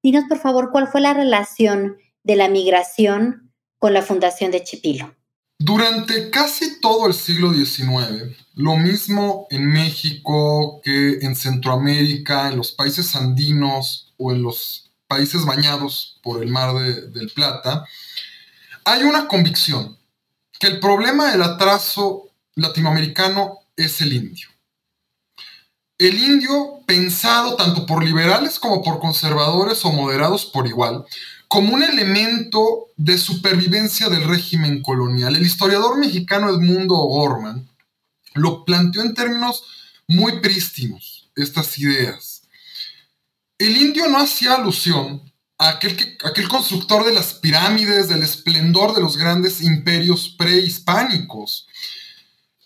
Dinos, 0.04 0.26
por 0.30 0.40
favor, 0.40 0.70
cuál 0.72 0.88
fue 0.88 1.02
la 1.02 1.14
relación 1.14 1.98
de 2.24 2.36
la 2.36 2.50
migración 2.50 3.54
con 3.80 3.94
la 3.94 4.02
fundación 4.02 4.52
de 4.52 4.64
Chipilo. 4.64 5.16
Durante 5.60 6.30
casi 6.30 6.80
todo 6.82 7.08
el 7.08 7.16
siglo 7.16 7.52
XIX, 7.52 8.38
lo 8.54 8.78
mismo 8.78 9.48
en 9.50 9.66
México 9.66 10.82
que 10.84 11.20
en 11.22 11.36
Centroamérica, 11.36 12.50
en 12.50 12.58
los 12.58 12.74
países 12.74 13.16
andinos 13.16 14.14
o 14.18 14.32
en 14.32 14.44
los 14.44 14.92
países 15.08 15.46
bañados 15.46 16.20
por 16.22 16.44
el 16.44 16.50
Mar 16.50 16.76
del 16.76 17.32
Plata, 17.34 17.86
hay 18.86 19.04
una 19.04 19.28
convicción 19.28 19.98
que 20.60 20.68
el 20.68 20.80
problema 20.80 21.32
del 21.32 21.42
atraso 21.42 22.27
latinoamericano 22.58 23.60
es 23.76 24.02
el 24.02 24.14
indio. 24.14 24.50
El 25.98 26.20
indio, 26.20 26.82
pensado 26.86 27.56
tanto 27.56 27.86
por 27.86 28.04
liberales 28.04 28.60
como 28.60 28.84
por 28.84 29.00
conservadores 29.00 29.84
o 29.84 29.92
moderados 29.92 30.46
por 30.46 30.68
igual, 30.68 31.06
como 31.48 31.74
un 31.74 31.82
elemento 31.82 32.88
de 32.98 33.18
supervivencia 33.18 34.10
del 34.10 34.24
régimen 34.26 34.82
colonial. 34.82 35.36
El 35.36 35.46
historiador 35.46 35.98
mexicano 35.98 36.50
Edmundo 36.50 36.96
Gorman 36.96 37.68
lo 38.34 38.66
planteó 38.66 39.02
en 39.02 39.14
términos 39.14 39.64
muy 40.08 40.40
prístinos, 40.40 41.32
estas 41.36 41.78
ideas. 41.80 42.44
El 43.58 43.76
indio 43.78 44.08
no 44.08 44.20
hacía 44.20 44.56
alusión 44.56 45.32
a 45.58 45.70
aquel, 45.70 46.18
aquel 46.24 46.48
constructor 46.48 47.06
de 47.06 47.14
las 47.14 47.34
pirámides, 47.34 48.08
del 48.08 48.22
esplendor 48.22 48.94
de 48.94 49.02
los 49.02 49.18
grandes 49.18 49.62
imperios 49.62 50.36
prehispánicos. 50.38 51.68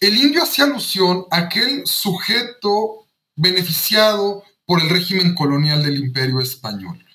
El 0.02 0.18
indio 0.18 0.42
hacía 0.42 0.66
alusión 0.66 1.26
a 1.30 1.38
aquel 1.38 1.86
sujeto 1.86 3.06
beneficiado 3.36 4.44
por 4.66 4.82
el 4.82 4.90
régimen 4.90 5.36
colonial 5.36 5.84
del 5.84 5.98
imperio 5.98 6.40
español 6.40 7.06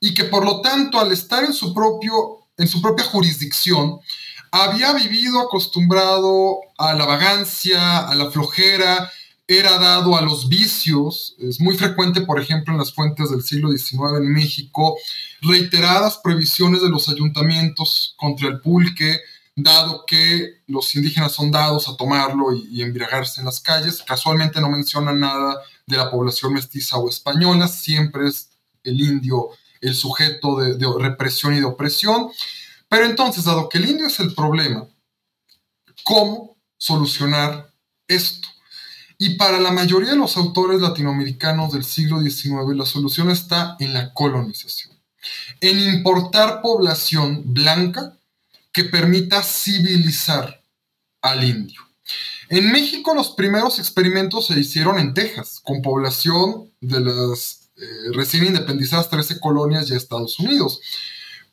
y 0.00 0.12
que 0.12 0.24
por 0.24 0.44
lo 0.44 0.60
tanto 0.60 0.98
al 0.98 1.12
estar 1.12 1.44
en 1.44 1.52
su, 1.52 1.72
propio, 1.72 2.48
en 2.56 2.66
su 2.66 2.82
propia 2.82 3.04
jurisdicción, 3.04 4.00
había 4.50 4.92
vivido 4.92 5.40
acostumbrado 5.40 6.58
a 6.78 6.94
la 6.94 7.06
vagancia, 7.06 7.98
a 7.98 8.14
la 8.16 8.28
flojera, 8.28 9.08
era 9.46 9.78
dado 9.78 10.16
a 10.16 10.22
los 10.22 10.48
vicios. 10.48 11.36
Es 11.38 11.60
muy 11.60 11.76
frecuente, 11.76 12.22
por 12.22 12.40
ejemplo, 12.40 12.72
en 12.72 12.80
las 12.80 12.92
fuentes 12.92 13.30
del 13.30 13.44
siglo 13.44 13.70
XIX 13.70 14.16
en 14.16 14.32
México, 14.32 14.96
reiteradas 15.42 16.18
prohibiciones 16.18 16.82
de 16.82 16.88
los 16.88 17.08
ayuntamientos 17.08 18.14
contra 18.16 18.48
el 18.48 18.60
pulque, 18.60 19.20
dado 19.56 20.04
que 20.06 20.60
los 20.66 20.94
indígenas 20.94 21.32
son 21.32 21.50
dados 21.50 21.88
a 21.88 21.96
tomarlo 21.96 22.54
y, 22.54 22.82
embriagarse 22.82 23.40
en 23.40 23.46
las 23.46 23.60
calles. 23.60 24.02
Casualmente 24.06 24.60
no 24.60 24.68
mencionan 24.68 25.18
nada 25.18 25.62
de 25.86 25.96
la 25.96 26.10
población 26.10 26.52
mestiza 26.52 26.98
o 26.98 27.08
española, 27.08 27.66
siempre 27.66 28.28
es 28.28 28.50
el 28.84 29.00
indio 29.00 29.50
el 29.80 29.94
sujeto 29.94 30.56
de, 30.56 30.86
represión 30.98 31.54
y 31.54 31.58
de 31.58 31.64
opresión. 31.64 32.28
Pero 32.88 33.06
entonces, 33.06 33.44
dado 33.44 33.68
que 33.68 33.78
el 33.78 33.88
indio 33.88 34.06
es 34.06 34.20
el 34.20 34.34
problema, 34.34 34.86
¿cómo 36.04 36.56
solucionar 36.76 37.70
esto? 38.06 38.48
Y 39.18 39.36
para 39.36 39.58
la 39.58 39.72
mayoría 39.72 40.10
de 40.10 40.16
los 40.16 40.36
autores 40.36 40.80
latinoamericanos 40.80 41.72
del 41.72 41.84
siglo 41.84 42.20
XIX, 42.20 42.76
la 42.76 42.84
solución 42.84 43.30
está 43.30 43.76
en 43.80 43.94
la 43.94 44.12
colonización, 44.12 44.94
en 45.60 45.78
importar 45.94 46.60
población 46.60 47.42
blanca 47.46 48.16
que 48.76 48.84
permita 48.84 49.42
civilizar 49.42 50.62
al 51.22 51.42
indio. 51.42 51.80
En 52.50 52.70
México 52.70 53.14
los 53.14 53.30
primeros 53.30 53.78
experimentos 53.78 54.48
se 54.48 54.60
hicieron 54.60 54.98
en 54.98 55.14
Texas, 55.14 55.62
con 55.64 55.80
población 55.80 56.70
de 56.82 57.00
las 57.00 57.70
eh, 57.78 58.12
recién 58.12 58.44
independizadas 58.44 59.08
13 59.08 59.40
colonias 59.40 59.88
ya 59.88 59.96
Estados 59.96 60.38
Unidos. 60.38 60.82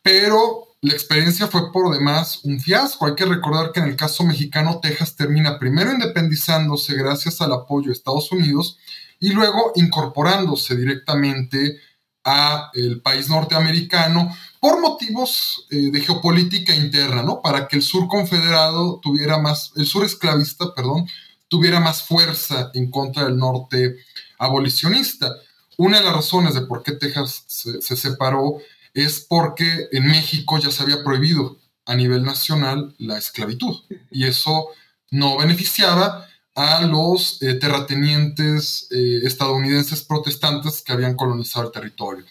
Pero 0.01 0.75
la 0.81 0.91
experiencia 0.91 1.47
fue 1.47 1.71
por 1.71 1.93
demás 1.93 2.41
un 2.43 2.59
fiasco. 2.59 3.05
Hay 3.05 3.15
que 3.15 3.23
recordar 3.23 3.71
que 3.71 3.79
en 3.79 3.87
el 3.87 3.95
caso 3.95 4.25
mexicano, 4.25 4.81
Texas 4.81 5.15
termina 5.15 5.57
primero 5.57 5.93
independizándose 5.93 6.93
gracias 6.95 7.39
al 7.39 7.53
apoyo 7.53 7.87
de 7.87 7.93
Estados 7.93 8.33
Unidos 8.33 8.79
y 9.21 9.29
luego 9.29 9.71
incorporándose 9.75 10.75
directamente 10.75 11.79
a 12.25 12.69
el 12.73 13.01
país 13.01 13.29
norteamericano 13.29 14.35
por 14.63 14.79
motivos 14.79 15.67
eh, 15.71 15.91
de 15.91 15.99
geopolítica 15.99 16.73
interna, 16.73 17.21
¿no? 17.21 17.41
Para 17.41 17.67
que 17.67 17.75
el 17.75 17.81
sur 17.81 18.07
confederado 18.07 18.97
tuviera 19.03 19.37
más, 19.37 19.73
el 19.75 19.85
sur 19.85 20.05
esclavista, 20.05 20.73
perdón, 20.73 21.05
tuviera 21.49 21.81
más 21.81 22.03
fuerza 22.03 22.71
en 22.73 22.89
contra 22.89 23.25
del 23.25 23.35
norte 23.35 23.97
abolicionista. 24.39 25.29
Una 25.75 25.97
de 25.97 26.05
las 26.05 26.15
razones 26.15 26.53
de 26.53 26.61
por 26.61 26.81
qué 26.81 26.93
Texas 26.93 27.43
se, 27.45 27.97
separó 27.97 28.59
es 28.93 29.25
porque 29.27 29.89
en 29.91 30.07
México 30.07 30.57
ya 30.57 30.71
se 30.71 30.81
había 30.81 31.03
prohibido 31.03 31.57
a 31.85 31.95
nivel 31.95 32.23
nacional 32.23 32.95
la 32.99 33.17
esclavitud 33.17 33.75
y 34.11 34.27
eso 34.27 34.69
no 35.11 35.39
beneficiaba 35.39 36.25
a 36.55 36.85
los 36.85 37.41
eh, 37.41 37.55
terratenientes 37.55 38.87
eh, 38.91 39.19
estadounidenses 39.23 40.03
protestantes 40.03 40.81
que 40.81 40.93
habían 40.93 41.17
colonizado 41.17 41.65
el 41.65 41.73
territorio. 41.73 42.23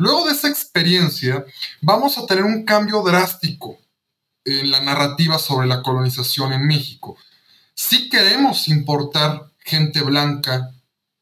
Luego 0.00 0.24
de 0.24 0.32
esa 0.32 0.48
experiencia, 0.48 1.44
vamos 1.82 2.16
a 2.16 2.24
tener 2.24 2.42
un 2.42 2.64
cambio 2.64 3.02
drástico 3.02 3.78
en 4.46 4.70
la 4.70 4.80
narrativa 4.80 5.38
sobre 5.38 5.66
la 5.66 5.82
colonización 5.82 6.54
en 6.54 6.66
México. 6.66 7.18
Si 7.74 8.08
queremos 8.08 8.66
importar 8.68 9.52
gente 9.58 10.00
blanca 10.00 10.70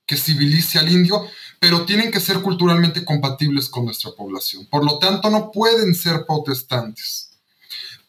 que 0.07 0.16
civilice 0.16 0.79
al 0.79 0.93
indio, 0.93 1.26
pero 1.59 1.87
tienen 1.87 2.12
que 2.12 2.20
ser 2.20 2.41
culturalmente 2.41 3.05
compatibles 3.05 3.68
con 3.68 3.85
nuestra 3.85 4.12
población. 4.12 4.64
Por 4.66 4.85
lo 4.85 5.01
tanto, 5.01 5.29
no 5.29 5.51
pueden 5.51 5.93
ser 5.93 6.24
protestantes. 6.24 7.31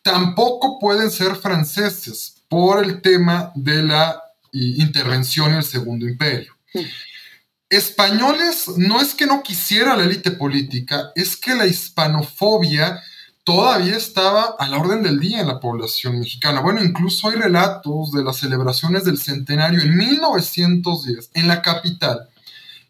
Tampoco 0.03 0.77
pueden 0.77 1.09
ser 1.09 1.35
franceses 1.37 2.43
por 2.47 2.85
el 2.85 3.01
tema 3.01 3.51
de 3.55 3.81
la 3.81 4.21
intervención 4.51 5.49
en 5.49 5.57
el 5.57 5.63
Segundo 5.63 6.07
Imperio. 6.07 6.53
Españoles 7.69 8.67
no 8.77 8.99
es 8.99 9.13
que 9.13 9.27
no 9.27 9.43
quisiera 9.43 9.95
la 9.95 10.03
élite 10.03 10.31
política, 10.31 11.11
es 11.15 11.37
que 11.37 11.53
la 11.53 11.67
hispanofobia 11.67 12.99
todavía 13.43 13.95
estaba 13.95 14.55
a 14.57 14.67
la 14.67 14.77
orden 14.77 15.03
del 15.03 15.19
día 15.19 15.41
en 15.41 15.47
la 15.47 15.59
población 15.59 16.19
mexicana. 16.19 16.61
Bueno, 16.61 16.83
incluso 16.83 17.29
hay 17.29 17.35
relatos 17.35 18.11
de 18.11 18.23
las 18.23 18.37
celebraciones 18.37 19.05
del 19.05 19.19
centenario 19.19 19.81
en 19.81 19.95
1910 19.95 21.29
en 21.35 21.47
la 21.47 21.61
capital, 21.61 22.27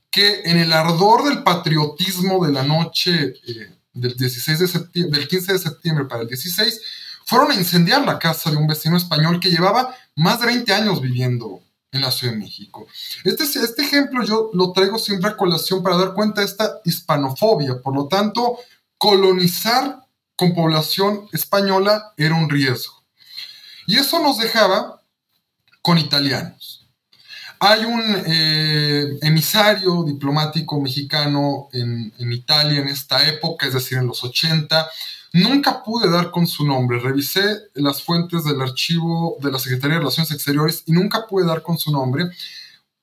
que 0.10 0.42
en 0.46 0.58
el 0.58 0.72
ardor 0.72 1.26
del 1.26 1.44
patriotismo 1.44 2.46
de 2.46 2.54
la 2.54 2.64
noche 2.64 3.34
eh, 3.48 3.72
del, 3.94 4.16
16 4.16 4.60
de 4.60 4.68
septiembre, 4.68 5.20
del 5.20 5.28
15 5.28 5.54
de 5.54 5.60
septiembre 5.60 6.06
para 6.06 6.22
el 6.22 6.30
16, 6.30 6.82
fueron 7.26 7.52
a 7.52 7.56
incendiar 7.56 8.06
la 8.06 8.18
casa 8.18 8.50
de 8.50 8.58
un 8.58 8.66
vecino 8.66 8.96
español 8.96 9.42
que 9.42 9.52
llevaba 9.52 9.94
más 10.16 10.40
de 10.40 10.48
20 10.48 10.74
años 10.74 11.02
viviendo 11.02 11.62
en 11.92 12.02
la 12.02 12.12
Ciudad 12.12 12.34
de 12.34 12.40
México. 12.40 12.88
Este, 13.24 13.44
este 13.44 13.82
ejemplo 13.82 14.24
yo 14.24 14.52
lo 14.54 14.72
traigo 14.74 15.00
siempre 15.00 15.30
a 15.30 15.38
colación 15.38 15.82
para 15.82 15.98
dar 15.98 16.14
cuenta 16.14 16.42
de 16.42 16.48
esta 16.48 16.80
hispanofobia. 16.86 17.82
Por 17.82 17.96
lo 17.96 18.08
tanto, 18.08 18.60
colonizar 18.98 20.00
con 20.36 20.54
población 20.54 21.28
española 21.34 22.14
era 22.16 22.36
un 22.36 22.50
riesgo. 22.50 23.04
Y 23.88 23.98
eso 23.98 24.20
nos 24.22 24.38
dejaba 24.38 25.02
con 25.82 25.98
italianos. 25.98 26.88
Hay 27.60 27.84
un 27.84 28.24
eh, 28.26 29.18
emisario 29.22 30.04
diplomático 30.04 30.80
mexicano 30.80 31.68
en, 31.74 32.14
Italia 32.32 32.80
en 32.80 32.88
esta 32.88 33.28
época, 33.28 33.68
es 33.68 33.74
decir, 33.74 33.98
en 33.98 34.08
los 34.08 34.24
80. 34.24 34.88
Nunca 35.34 35.84
pude 35.84 36.10
dar 36.10 36.32
con 36.32 36.48
su 36.48 36.66
nombre. 36.66 37.00
Revisé 37.00 37.42
las 37.76 38.04
fuentes 38.04 38.44
del 38.44 38.62
archivo 38.62 39.38
de 39.42 39.52
la 39.52 39.60
Secretaría 39.60 39.96
de 39.96 40.00
Relaciones 40.00 40.32
Exteriores 40.32 40.84
y 40.86 40.92
nunca 40.92 41.28
pude 41.28 41.46
dar 41.46 41.62
con 41.62 41.78
su 41.78 41.92
nombre. 41.92 42.30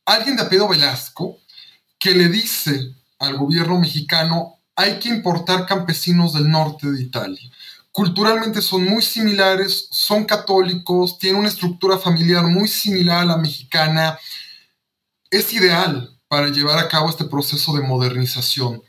Alguien 0.04 0.36
de 0.36 0.42
apellido 0.42 0.68
Velasco 0.68 1.38
que 1.98 2.12
le 2.12 2.28
dice 2.28 2.94
al 3.18 3.36
gobierno 3.36 3.78
mexicano 3.78 4.56
hay 4.74 4.98
que 4.98 5.08
importar 5.08 5.66
campesinos 5.66 6.34
del 6.34 6.50
norte 6.50 6.90
de 6.90 7.02
Italia. 7.02 7.50
Culturalmente 7.90 8.60
son 8.60 8.84
muy 8.84 9.02
similares, 9.02 9.88
son 9.90 10.24
católicos, 10.26 11.18
tienen 11.18 11.40
una 11.40 11.48
estructura 11.48 11.96
familiar 11.96 12.44
muy 12.44 12.68
similar 12.68 13.22
a 13.22 13.24
la 13.24 13.36
mexicana, 13.38 14.18
es 15.30 15.52
ideal 15.54 16.14
para 16.28 16.48
llevar 16.48 16.78
a 16.78 16.88
cabo 16.88 17.08
este 17.08 17.24
proceso 17.24 17.74
de 17.74 17.82
modernización. 17.82 18.82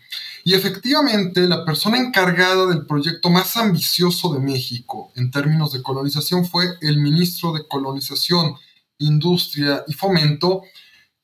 Y 0.48 0.54
efectivamente, 0.54 1.42
la 1.42 1.66
persona 1.66 1.98
encargada 1.98 2.68
del 2.68 2.86
proyecto 2.86 3.30
más 3.30 3.58
ambicioso 3.58 4.34
de 4.34 4.40
México 4.40 5.12
en 5.18 5.30
términos 5.30 5.74
de 5.74 5.84
colonización 5.84 6.46
fue 6.46 6.78
el 6.80 7.00
ministro 7.02 7.52
de 7.52 7.68
Colonización, 7.68 8.56
Industria 8.98 9.84
y 9.90 9.94
Fomento, 9.94 10.62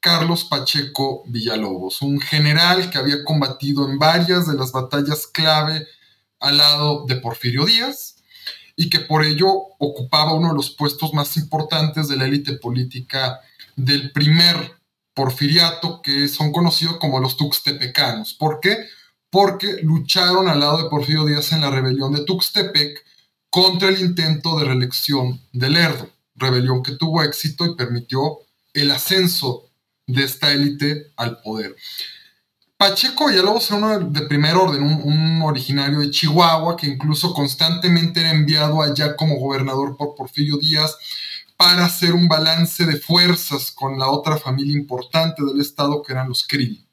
Carlos 0.02 0.44
Pacheco 0.44 1.24
Villalobos, 1.26 2.02
un 2.02 2.20
general 2.20 2.90
que 2.90 2.98
había 2.98 3.24
combatido 3.24 3.90
en 3.90 3.98
varias 3.98 4.46
de 4.46 4.56
las 4.56 4.74
batallas 4.74 5.26
clave 5.28 5.88
al 6.42 6.58
lado 6.58 7.06
de 7.08 7.16
Porfirio 7.16 7.64
Díaz 7.64 8.18
y 8.76 8.90
que 8.90 9.00
por 9.00 9.24
ello 9.24 9.48
ocupaba 9.80 10.34
uno 10.34 10.50
de 10.50 10.56
los 10.56 10.72
puestos 10.72 11.14
más 11.14 11.38
importantes 11.38 12.10
de 12.10 12.18
la 12.18 12.26
élite 12.26 12.58
política 12.58 13.40
del 13.78 14.12
primer 14.12 14.74
porfiriato 15.14 16.02
que 16.02 16.28
son 16.28 16.52
conocidos 16.52 16.98
como 16.98 17.22
los 17.22 17.38
tuxtepecanos. 17.38 18.34
¿Por 18.34 18.60
qué? 18.60 18.86
Porque 19.34 19.80
lucharon 19.82 20.48
al 20.48 20.60
lado 20.60 20.84
de 20.84 20.90
Porfirio 20.92 21.26
Díaz 21.26 21.54
en 21.54 21.62
la 21.62 21.72
rebelión 21.72 22.14
de 22.14 22.24
Tuxtepec 22.24 23.04
contra 23.50 23.90
el 23.90 24.00
intento 24.00 24.60
de 24.60 24.66
reelección 24.66 25.42
de 25.52 25.72
Lerdo, 25.72 26.08
rebelión 26.36 26.84
que 26.84 26.92
tuvo 26.98 27.24
éxito 27.24 27.66
y 27.66 27.76
permitió 27.76 28.42
el 28.76 28.92
ascenso 28.92 29.72
de 30.06 30.24
esta 30.24 30.52
élite 30.52 31.14
al 31.18 31.42
poder. 31.42 31.76
Pacheco 32.78 33.28
Villalobos 33.28 33.72
era 33.72 33.78
uno 33.78 34.00
de 34.02 34.22
primer 34.28 34.56
orden, 34.56 34.84
un, 34.84 35.42
originario 35.42 36.02
de 36.02 36.12
Chihuahua 36.12 36.78
que 36.78 36.86
incluso 36.86 37.34
constantemente 37.34 38.20
era 38.20 38.30
enviado 38.30 38.84
allá 38.84 39.16
como 39.16 39.40
gobernador 39.40 39.98
por 39.98 40.14
Porfirio 40.14 40.58
Díaz 40.58 40.96
para 41.58 41.86
hacer 41.86 42.14
un 42.14 42.28
balance 42.28 42.86
de 42.86 42.98
fuerzas 42.98 43.72
con 43.72 43.98
la 43.98 44.12
otra 44.12 44.38
familia 44.38 44.78
importante 44.78 45.44
del 45.44 45.60
estado 45.60 46.04
que 46.04 46.14
eran 46.14 46.30
los 46.30 46.46
Krill. 46.46 46.88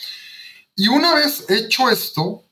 Y 0.76 0.89
una 0.89 1.13
vez 1.15 1.45
hecho 1.49 1.89
esto, 1.89 2.43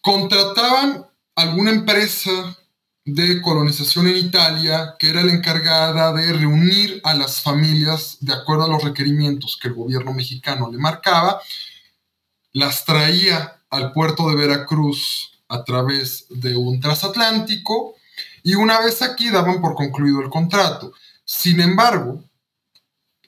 contrataban 0.00 1.06
alguna 1.34 1.70
empresa 1.70 2.56
de 3.04 3.42
colonización 3.42 4.06
en 4.06 4.16
Italia 4.16 4.94
que 4.98 5.10
era 5.10 5.22
la 5.22 5.32
encargada 5.32 6.12
de 6.12 6.32
reunir 6.32 7.00
a 7.04 7.14
las 7.14 7.40
familias 7.40 8.18
de 8.20 8.32
acuerdo 8.32 8.64
a 8.64 8.68
los 8.68 8.84
requerimientos 8.84 9.58
que 9.60 9.68
el 9.68 9.74
gobierno 9.74 10.12
mexicano 10.12 10.70
le 10.70 10.78
marcaba, 10.78 11.40
las 12.52 12.84
traía 12.84 13.60
al 13.70 13.92
puerto 13.92 14.28
de 14.28 14.36
Veracruz 14.36 15.40
a 15.48 15.64
través 15.64 16.26
de 16.30 16.56
un 16.56 16.80
transatlántico 16.80 17.96
y 18.42 18.54
una 18.54 18.80
vez 18.80 19.02
aquí 19.02 19.30
daban 19.30 19.60
por 19.60 19.74
concluido 19.74 20.20
el 20.20 20.30
contrato. 20.30 20.92
Sin 21.24 21.60
embargo, 21.60 22.22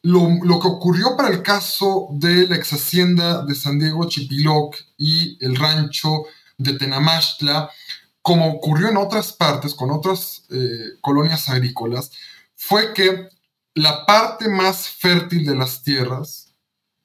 lo, 0.03 0.61
que 0.61 0.69
ocurrió 0.69 1.17
para 1.17 1.31
el 1.31 1.43
caso 1.43 2.09
de 2.11 2.47
la 2.47 2.57
ex 2.57 2.75
hacienda 2.75 3.43
de 3.45 3.55
San 3.55 3.79
Diego 3.79 4.07
Chipiloc 4.07 4.77
y 4.99 5.39
el 5.45 5.57
rancho 5.57 6.25
de 6.59 6.75
Tenamastla, 6.75 7.71
como 8.25 8.51
ocurrió 8.51 8.89
en 8.89 8.97
otras 8.97 9.33
partes, 9.33 9.73
con 9.73 9.93
otras 9.93 10.43
eh, 10.51 10.97
colonias 11.01 11.49
agrícolas, 11.49 12.11
fue 12.57 12.93
que 12.93 13.29
la 13.75 14.05
parte 14.05 14.49
más 14.49 14.89
fértil 14.89 15.47
de 15.47 15.55
las 15.55 15.85
tierras, 15.85 16.49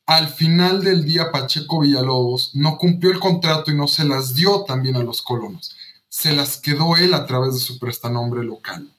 al 0.07 0.29
final 0.29 0.83
del 0.83 1.05
día 1.05 1.31
Pacheco 1.31 1.81
Villalobos 1.81 2.55
no 2.55 2.79
cumplió 2.79 3.11
el 3.11 3.19
contrato 3.19 3.69
y 3.69 3.75
no 3.75 3.87
se 3.87 4.05
las 4.05 4.33
dio 4.33 4.63
también 4.63 4.95
a 4.95 5.03
los 5.03 5.21
colonos 5.21 5.75
se 6.09 6.33
las 6.33 6.57
quedó 6.57 6.97
él 6.97 7.13
a 7.13 7.25
través 7.25 7.53
de 7.53 7.59
su 7.59 7.79
prestanombre 7.79 8.43
local, 8.43 8.91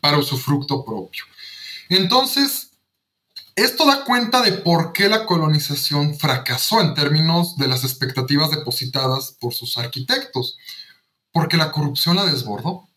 para 0.00 0.20
su 0.22 0.36
fruto 0.36 0.84
propio. 0.84 1.24
Entonces, 1.88 2.70
esto 3.54 3.86
da 3.86 4.04
cuenta 4.04 4.42
de 4.42 4.52
por 4.52 4.92
qué 4.92 5.08
la 5.08 5.24
colonización 5.24 6.18
fracasó 6.18 6.80
en 6.80 6.94
términos 6.94 7.56
de 7.56 7.68
las 7.68 7.84
expectativas 7.84 8.50
depositadas 8.50 9.36
por 9.40 9.54
sus 9.54 9.78
arquitectos, 9.78 10.58
porque 11.32 11.56
la 11.56 11.72
corrupción 11.72 12.16
la 12.16 12.24
desbordó. 12.24 12.88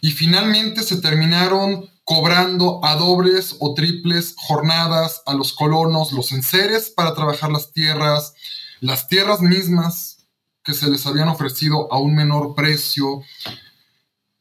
Y 0.00 0.10
finalmente 0.10 0.82
se 0.82 1.00
terminaron 1.00 1.90
cobrando 2.04 2.84
a 2.84 2.94
dobles 2.94 3.56
o 3.58 3.74
triples 3.74 4.34
jornadas 4.36 5.22
a 5.26 5.34
los 5.34 5.52
colonos, 5.52 6.12
los 6.12 6.32
enseres 6.32 6.90
para 6.90 7.14
trabajar 7.14 7.50
las 7.50 7.72
tierras, 7.72 8.34
las 8.80 9.08
tierras 9.08 9.40
mismas 9.40 10.18
que 10.62 10.72
se 10.72 10.90
les 10.90 11.06
habían 11.06 11.28
ofrecido 11.28 11.92
a 11.92 11.98
un 11.98 12.14
menor 12.14 12.54
precio. 12.54 13.22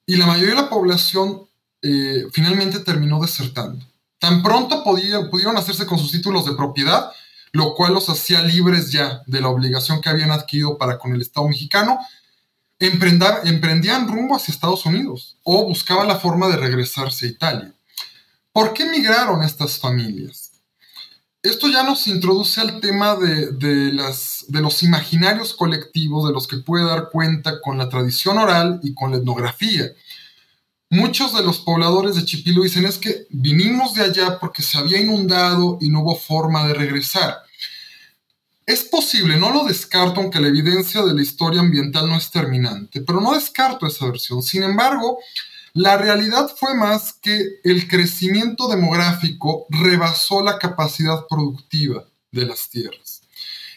Y 0.05 0.15
la 0.17 0.27
mayoría 0.27 0.55
de 0.55 0.61
la 0.61 0.69
población 0.69 1.47
eh, 1.81 2.25
finalmente 2.31 2.79
terminó 2.79 3.19
desertando. 3.19 3.85
Tan 4.19 4.41
pronto 4.41 4.83
pudieron 4.83 5.57
hacerse 5.57 5.85
con 5.85 5.99
sus 5.99 6.11
títulos 6.11 6.45
de 6.45 6.53
propiedad, 6.53 7.11
lo 7.51 7.75
cual 7.75 7.93
los 7.93 8.09
hacía 8.09 8.41
libres 8.41 8.91
ya 8.91 9.21
de 9.27 9.41
la 9.41 9.49
obligación 9.49 10.01
que 10.01 10.09
habían 10.09 10.31
adquirido 10.31 10.77
para 10.77 10.97
con 10.97 11.13
el 11.13 11.21
Estado 11.21 11.47
mexicano, 11.47 11.99
emprendían 12.79 14.07
rumbo 14.07 14.35
hacia 14.35 14.53
Estados 14.53 14.85
Unidos 14.85 15.37
o 15.43 15.65
buscaban 15.65 16.07
la 16.07 16.19
forma 16.19 16.47
de 16.47 16.57
regresarse 16.57 17.25
a 17.25 17.29
Italia. 17.29 17.73
¿Por 18.51 18.73
qué 18.73 18.83
emigraron 18.83 19.43
estas 19.43 19.79
familias? 19.79 20.45
esto 21.45 21.67
ya 21.67 21.83
nos 21.83 22.07
introduce 22.07 22.59
al 22.59 22.79
tema 22.81 23.15
de, 23.15 23.51
de 23.51 24.61
los 24.61 24.83
imaginarios 24.83 25.53
colectivos 25.53 26.27
de 26.27 26.33
los 26.33 26.47
que 26.47 26.57
puede 26.57 26.85
dar 26.85 27.09
cuenta 27.11 27.61
con 27.61 27.77
la 27.77 27.87
tradición 27.87 28.39
oral 28.39 28.79
y 28.81 28.95
con 28.95 29.11
la 29.11 29.17
etnografía. 29.17 29.91
Muchos 30.89 31.35
de 31.35 31.43
los 31.43 31.59
pobladores 31.59 32.15
de 32.15 32.25
Chipilo 32.25 32.63
dicen 32.63 32.85
es 32.85 32.97
que 32.97 33.27
vinimos 33.29 33.93
de 33.93 34.03
allá 34.03 34.39
porque 34.39 34.63
se 34.63 34.77
había 34.77 34.99
inundado 34.99 35.77
y 35.81 35.89
no 35.89 36.01
hubo 36.01 36.15
forma 36.15 36.67
de 36.67 36.73
regresar. 36.73 37.37
Es 38.65 38.83
posible, 38.83 39.37
no 39.37 39.51
lo 39.51 39.63
descarto, 39.63 40.21
aunque 40.21 40.39
la 40.39 40.47
evidencia 40.47 41.03
de 41.03 41.13
la 41.13 41.21
historia 41.21 41.59
ambiental 41.59 42.09
no 42.09 42.17
es 42.17 42.31
terminante, 42.31 43.01
pero 43.01 43.21
no 43.21 43.33
descarto 43.33 43.85
esa 43.85 44.07
versión. 44.07 44.41
Sin 44.41 44.63
embargo, 44.63 45.19
la 45.73 45.97
realidad 45.97 46.49
fue 46.57 46.73
más 46.73 47.13
que 47.13 47.59
el 47.63 47.87
crecimiento 47.87 48.67
demográfico 48.67 49.67
rebasó 49.69 50.41
la 50.41 50.57
capacidad 50.57 51.27
productiva 51.29 52.05
de 52.31 52.45
las 52.47 52.69
tierras. 52.69 53.21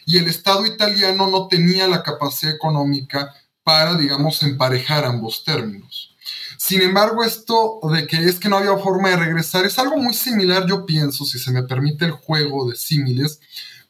Y 0.06 0.16
el 0.16 0.26
Estado 0.26 0.64
italiano 0.64 1.26
no 1.26 1.48
tenía 1.48 1.86
la 1.86 2.02
capacidad 2.02 2.54
económica 2.54 3.34
para, 3.62 3.94
digamos, 3.94 4.42
emparejar 4.42 5.04
ambos 5.04 5.44
términos. 5.44 6.14
Sin 6.56 6.80
embargo, 6.80 7.24
esto 7.24 7.78
de 7.92 8.06
que 8.06 8.16
es 8.24 8.38
que 8.38 8.48
no 8.48 8.56
había 8.56 8.76
forma 8.78 9.10
de 9.10 9.16
regresar 9.16 9.66
es 9.66 9.78
algo 9.78 9.98
muy 9.98 10.14
similar, 10.14 10.66
yo 10.66 10.86
pienso, 10.86 11.26
si 11.26 11.38
se 11.38 11.50
me 11.50 11.62
permite 11.64 12.06
el 12.06 12.12
juego 12.12 12.70
de 12.70 12.76
símiles, 12.76 13.40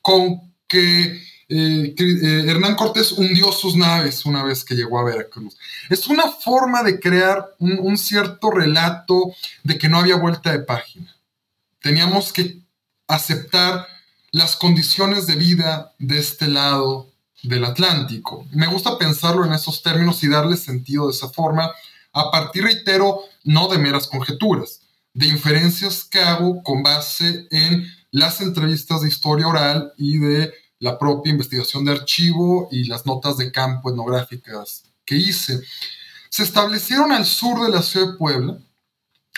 con 0.03 0.49
que 0.69 1.23
eh, 1.51 1.95
eh, 1.99 2.45
Hernán 2.47 2.77
Cortés 2.77 3.13
hundió 3.13 3.51
sus 3.53 3.75
naves 3.75 4.27
una 4.27 4.45
vez 4.45 4.65
que 4.65 4.75
llegó 4.75 5.01
a 5.01 5.05
Veracruz. 5.05 5.57
Es 5.89 6.07
una 6.07 6.31
forma 6.31 6.83
de 6.83 7.01
crear 7.01 7.55
un, 7.59 7.97
cierto 7.97 8.51
relato 8.51 9.35
de 9.65 9.79
que 9.79 9.89
no 9.89 9.99
había 9.99 10.17
vuelta 10.17 10.53
de 10.53 10.61
página. 10.61 11.17
Teníamos 11.81 12.33
que 12.33 12.59
aceptar 13.07 13.87
las 14.31 14.57
condiciones 14.57 15.27
de 15.27 15.37
vida 15.37 15.95
de 15.99 16.19
este 16.19 16.49
lado 16.49 17.09
del 17.43 17.65
Atlántico. 17.65 18.47
Me 18.51 18.67
gusta 18.67 18.99
pensarlo 18.99 19.47
en 19.47 19.55
esos 19.55 19.83
términos 19.83 20.23
y 20.23 20.29
darle 20.29 20.59
sentido 20.59 21.07
de 21.07 21.15
esa 21.15 21.31
forma, 21.31 21.73
a 22.13 22.31
partir, 22.31 22.65
reitero, 22.65 23.21
no 23.45 23.69
de 23.69 23.79
meras 23.79 24.07
conjeturas, 24.07 24.83
de 25.15 25.29
inferencias 25.29 26.05
que 26.05 26.21
hago 26.21 26.63
con 26.63 26.83
base 26.83 27.47
en 27.51 27.87
las 28.11 28.41
entrevistas 28.41 29.03
de 29.03 29.09
historia 29.09 29.49
oral 29.49 29.93
y 29.97 30.19
de 30.19 30.53
la 30.81 30.99
propia 30.99 31.33
investigación 31.33 31.85
de 31.85 31.93
archivo 31.93 32.69
y 32.71 32.85
las 32.85 33.05
notas 33.07 33.37
de 33.37 33.51
campo 33.53 33.91
etnográficas 33.91 34.85
que 35.05 35.17
hice. 35.17 35.61
Se 36.31 36.43
establecieron 36.43 37.13
al 37.13 37.27
sur 37.27 37.65
de 37.65 37.71
la 37.71 37.83
ciudad 37.83 38.13
de 38.13 38.19
Puebla 38.19 38.59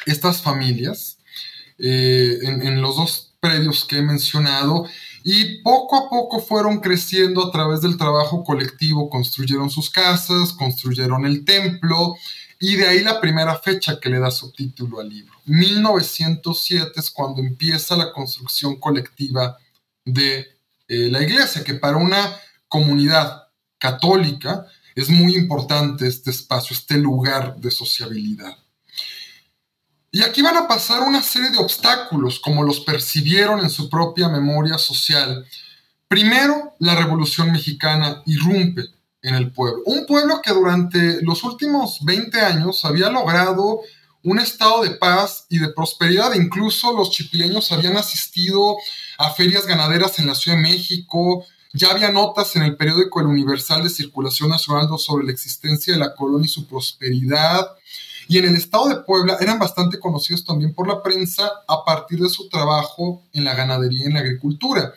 estas 0.07 0.43
familias 0.43 1.19
eh, 1.79 2.39
en, 2.43 2.83
los 2.83 2.97
dos 2.97 3.33
predios 3.41 3.85
que 3.85 3.99
he 3.99 4.03
mencionado 4.03 4.87
y 5.25 5.63
poco 5.63 5.97
a 5.97 6.11
poco 6.11 6.41
fueron 6.41 6.81
creciendo 6.81 7.47
a 7.47 7.51
través 7.51 7.81
del 7.81 7.97
trabajo 7.97 8.45
colectivo, 8.45 9.09
construyeron 9.09 9.71
sus 9.71 9.91
casas, 9.91 10.53
construyeron 10.53 11.25
el 11.25 11.45
templo 11.45 12.17
y 12.59 12.77
de 12.77 12.87
ahí 12.87 13.03
la 13.03 13.21
primera 13.21 13.59
fecha 13.59 13.99
que 13.99 14.11
le 14.11 14.19
da 14.19 14.31
subtítulo 14.31 15.01
al 15.01 15.09
libro. 15.09 15.33
1907 15.51 16.93
es 16.95 17.11
cuando 17.11 17.43
empieza 17.43 17.97
la 17.97 18.13
construcción 18.13 18.79
colectiva 18.79 19.59
de 20.05 20.47
eh, 20.87 21.09
la 21.11 21.23
iglesia, 21.23 21.65
que 21.65 21.75
para 21.75 21.97
una 21.97 22.37
comunidad 22.69 23.49
católica 23.77 24.65
es 24.95 25.11
muy 25.11 25.35
importante 25.35 26.07
este 26.07 26.31
espacio, 26.31 26.77
este 26.77 26.99
lugar 26.99 27.57
de 27.57 27.71
sociabilidad. 27.73 28.57
Y 30.13 30.23
aquí 30.23 30.41
van 30.41 30.57
a 30.57 30.69
pasar 30.69 31.03
una 31.03 31.23
serie 31.23 31.51
de 31.51 31.59
obstáculos, 31.59 32.39
como 32.39 32.63
los 32.63 32.81
percibieron 32.81 33.59
en 33.61 33.71
su 33.71 33.91
propia 33.91 34.29
memoria 34.29 34.79
social. 34.79 35.45
Primero, 36.07 36.75
la 36.79 36.95
Revolución 36.95 37.51
Mexicana 37.51 38.23
irrumpe 38.27 38.85
en 39.23 39.35
el 39.35 39.51
pueblo. 39.51 39.83
Un 39.87 40.07
pueblo 40.07 40.41
que 40.43 40.53
durante 40.53 41.23
los 41.23 41.43
últimos 41.43 42.05
20 42.05 42.41
años 42.41 42.85
había 42.85 43.11
logrado 43.11 43.81
un 44.23 44.39
estado 44.39 44.83
de 44.83 44.91
paz 44.91 45.47
y 45.49 45.59
de 45.59 45.69
prosperidad. 45.69 46.35
Incluso 46.35 46.97
los 46.97 47.11
chipileños 47.11 47.73
habían 47.73 47.97
asistido 47.97 48.77
a 49.19 49.31
ferias 49.31 49.67
ganaderas 49.67 50.19
en 50.19 50.27
la 50.27 50.35
Ciudad 50.35 50.57
de 50.57 50.63
México. 50.63 51.45
Ya 51.73 51.91
había 51.91 52.11
notas 52.11 52.55
en 52.57 52.63
el 52.63 52.77
periódico 52.77 53.21
El 53.21 53.27
Universal 53.27 53.83
de 53.83 53.91
Circulación 53.91 54.51
Nacional 54.51 54.89
sobre 54.99 55.25
la 55.25 55.33
existencia 55.33 55.93
de 55.93 55.99
la 56.01 56.15
colonia 56.15 56.47
y 56.47 56.49
su 56.49 56.67
prosperidad 56.67 57.67
y 58.31 58.39
en 58.39 58.45
el 58.45 58.55
estado 58.55 58.89
de 58.89 59.03
Puebla 59.03 59.39
eran 59.41 59.59
bastante 59.59 59.99
conocidos 59.99 60.45
también 60.45 60.73
por 60.73 60.87
la 60.87 61.03
prensa 61.03 61.51
a 61.67 61.85
partir 61.85 62.21
de 62.21 62.29
su 62.29 62.49
trabajo 62.49 63.25
en 63.33 63.43
la 63.43 63.57
ganadería 63.57 64.05
y 64.05 64.07
en 64.07 64.15
la 64.15 64.21
agricultura. 64.21 64.95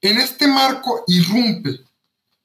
En 0.00 0.18
este 0.18 0.48
marco 0.48 1.04
irrumpe 1.06 1.78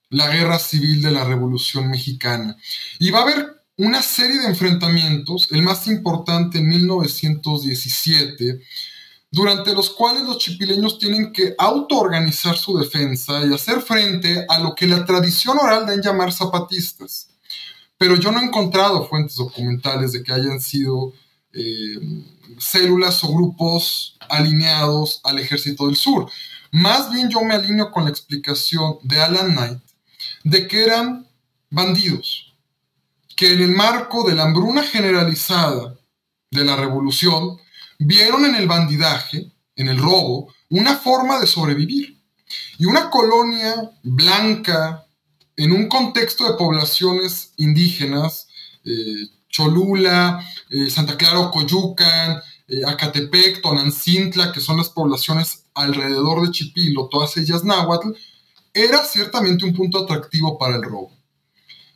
la 0.09 0.29
guerra 0.29 0.59
civil 0.59 1.01
de 1.01 1.09
la 1.09 1.23
Revolución 1.23 1.89
Mexicana 1.89 2.55
y 2.99 3.09
va 3.09 3.21
a 3.21 3.23
haber 3.23 3.58
una 3.79 4.01
serie 4.01 4.39
de 4.39 4.47
enfrentamientos, 4.47 5.47
el 5.51 5.63
más 5.63 5.87
importante 5.87 6.59
en 6.59 6.69
1917, 6.69 8.61
durante 9.31 9.73
los 9.73 9.89
cuales 9.89 10.23
los 10.23 10.37
chipileños 10.37 10.99
tienen 10.99 11.33
que 11.33 11.55
autoorganizar 11.57 12.57
su 12.57 12.77
defensa 12.77 13.45
y 13.45 13.53
hacer 13.53 13.81
frente 13.81 14.45
a 14.47 14.59
lo 14.59 14.75
que 14.75 14.87
la 14.87 15.05
tradición 15.05 15.57
oral 15.57 15.85
den 15.85 16.01
llamar 16.01 16.31
zapatistas 16.31 17.29
pero 17.99 18.15
yo 18.15 18.31
no 18.31 18.39
he 18.39 18.45
encontrado 18.45 19.05
fuentes 19.07 19.35
documentales 19.35 20.13
de 20.13 20.23
que 20.23 20.31
hayan 20.31 20.61
sido 20.61 21.13
eh, 21.51 21.99
células 22.57 23.21
o 23.25 23.33
grupos 23.33 24.17
alineados 24.29 25.19
al 25.25 25.37
ejército 25.37 25.85
del 25.85 25.97
sur. 25.97 26.31
Más 26.71 27.11
bien 27.11 27.29
yo 27.29 27.41
me 27.41 27.55
alineo 27.55 27.91
con 27.91 28.05
la 28.05 28.09
explicación 28.09 28.99
de 29.03 29.19
Alan 29.19 29.51
Knight 29.51 29.79
de 30.45 30.67
que 30.69 30.81
eran 30.85 31.27
bandidos, 31.69 32.48
que 33.39 33.53
en 33.53 33.61
el 33.61 33.71
marco 33.71 34.27
de 34.27 34.35
la 34.35 34.43
hambruna 34.43 34.83
generalizada 34.83 35.97
de 36.51 36.65
la 36.65 36.75
revolución 36.75 37.57
vieron 37.97 38.43
en 38.43 38.55
el 38.55 38.67
bandidaje, 38.67 39.53
en 39.77 39.87
el 39.87 39.97
robo, 39.97 40.53
una 40.67 40.97
forma 40.97 41.39
de 41.39 41.47
sobrevivir. 41.47 42.21
Y 42.77 42.85
una 42.85 43.09
colonia 43.09 43.91
blanca, 44.03 45.05
en 45.55 45.71
un 45.71 45.87
contexto 45.87 46.51
de 46.51 46.57
poblaciones 46.57 47.53
indígenas, 47.55 48.49
eh, 48.83 49.29
Cholula, 49.47 50.45
eh, 50.69 50.89
Santa 50.89 51.15
Clara, 51.15 51.49
Coyucan, 51.49 52.41
eh, 52.67 52.81
Acatepec, 52.85 53.61
Tonancintla, 53.61 54.51
que 54.51 54.59
son 54.59 54.75
las 54.75 54.89
poblaciones 54.89 55.63
alrededor 55.75 56.45
de 56.45 56.51
Chipilo, 56.51 57.07
todas 57.07 57.37
ellas 57.37 57.63
náhuatl, 57.63 58.09
era 58.73 59.01
ciertamente 59.05 59.63
un 59.63 59.73
punto 59.73 60.03
atractivo 60.03 60.59
para 60.59 60.75
el 60.75 60.83
robo. 60.83 61.18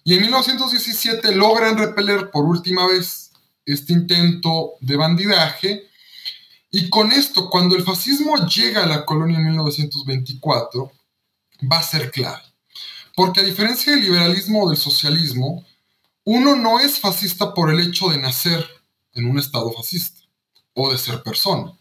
Y 0.04 0.16
en 0.16 0.22
1917 0.22 1.34
logran 1.36 1.78
repeler 1.78 2.30
por 2.30 2.46
última 2.46 2.88
vez 2.88 3.32
este 3.66 3.94
intento 3.94 4.74
de 4.82 4.98
bandidaje, 4.98 5.88
y 6.76 6.90
con 6.90 7.12
esto, 7.12 7.50
cuando 7.52 7.76
el 7.76 7.84
fascismo 7.84 8.36
llega 8.48 8.84
a 8.84 8.88
la 8.88 9.06
colonia 9.06 9.38
en 9.38 9.46
1924, 9.46 10.92
va 11.72 11.78
a 11.78 11.84
ser 11.84 12.10
clave. 12.10 12.42
Porque 13.16 13.42
a 13.42 13.44
diferencia 13.44 13.94
del 13.94 14.02
liberalismo 14.02 14.64
o 14.64 14.70
del 14.70 14.78
socialismo, 14.78 15.64
uno 16.24 16.56
no 16.56 16.80
es 16.80 17.00
fascista 17.00 17.54
por 17.54 17.72
el 17.72 17.80
hecho 17.80 18.10
de 18.10 18.18
nacer 18.18 18.66
en 19.14 19.30
un 19.30 19.38
estado 19.38 19.72
fascista 19.72 20.22
o 20.74 20.92
de 20.92 20.98
ser 20.98 21.22
persona. 21.22 21.72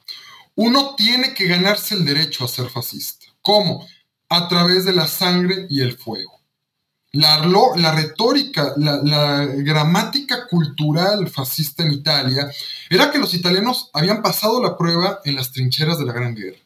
Uno 0.54 0.94
tiene 0.94 1.32
que 1.32 1.46
ganarse 1.46 1.94
el 1.94 2.04
derecho 2.04 2.44
a 2.44 2.48
ser 2.48 2.68
fascista. 2.68 3.26
¿Cómo? 3.40 3.86
A 4.28 4.46
través 4.48 4.84
de 4.84 4.92
la 4.92 5.06
sangre 5.06 5.66
y 5.70 5.80
el 5.80 5.96
fuego. 5.96 6.41
La, 7.14 7.92
retórica, 7.94 8.72
la, 8.78 9.44
gramática 9.44 10.46
cultural 10.46 11.28
fascista 11.28 11.82
en 11.82 11.92
Italia 11.92 12.50
era 12.88 13.10
que 13.10 13.18
los 13.18 13.34
italianos 13.34 13.90
habían 13.92 14.22
pasado 14.22 14.62
la 14.62 14.78
prueba 14.78 15.20
en 15.26 15.36
las 15.36 15.52
trincheras 15.52 15.98
de 15.98 16.06
la 16.06 16.14
Gran 16.14 16.34
Guerra. 16.34 16.56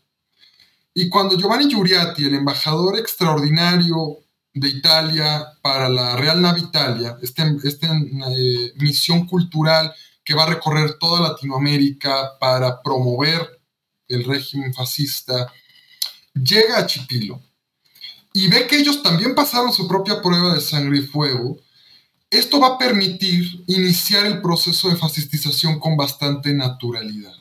Y 0.95 1.09
cuando 1.09 1.37
Giovanni 1.37 1.69
Giuriati, 1.69 2.27
el 2.27 2.37
embajador 2.37 2.97
extraordinario 2.97 4.19
de 4.55 4.69
Italia 4.69 5.47
para 5.61 5.89
la 5.89 6.15
Real 6.17 6.41
Navitalia, 6.41 7.19
esta 7.21 7.45
este, 7.65 7.89
eh, 7.89 8.73
misión 8.77 9.27
cultural 9.27 9.93
que 10.25 10.35
va 10.35 10.45
a 10.45 10.51
recorrer 10.51 10.97
toda 10.99 11.29
Latinoamérica 11.29 12.39
para 12.39 12.81
promover 12.83 13.61
el 14.07 14.25
régimen 14.25 14.73
fascista, 14.73 15.53
llega 16.35 16.79
a 16.79 16.87
Chipilo 16.87 17.43
y 18.37 18.49
ve 18.49 18.67
que 18.67 18.77
ellos 18.77 19.03
también 19.03 19.35
pasaron 19.35 19.73
su 19.73 19.89
propia 19.89 20.21
prueba 20.21 20.53
de 20.53 20.61
sangre 20.61 20.99
y 20.99 21.07
fuego, 21.07 21.57
esto 22.29 22.61
va 22.61 22.75
a 22.75 22.79
permitir 22.79 23.65
iniciar 23.67 24.27
el 24.27 24.43
proceso 24.43 24.91
de 24.91 24.97
fascistización 24.97 25.81
con 25.81 25.97
bastante 25.97 26.53
naturalidad. 26.53 27.33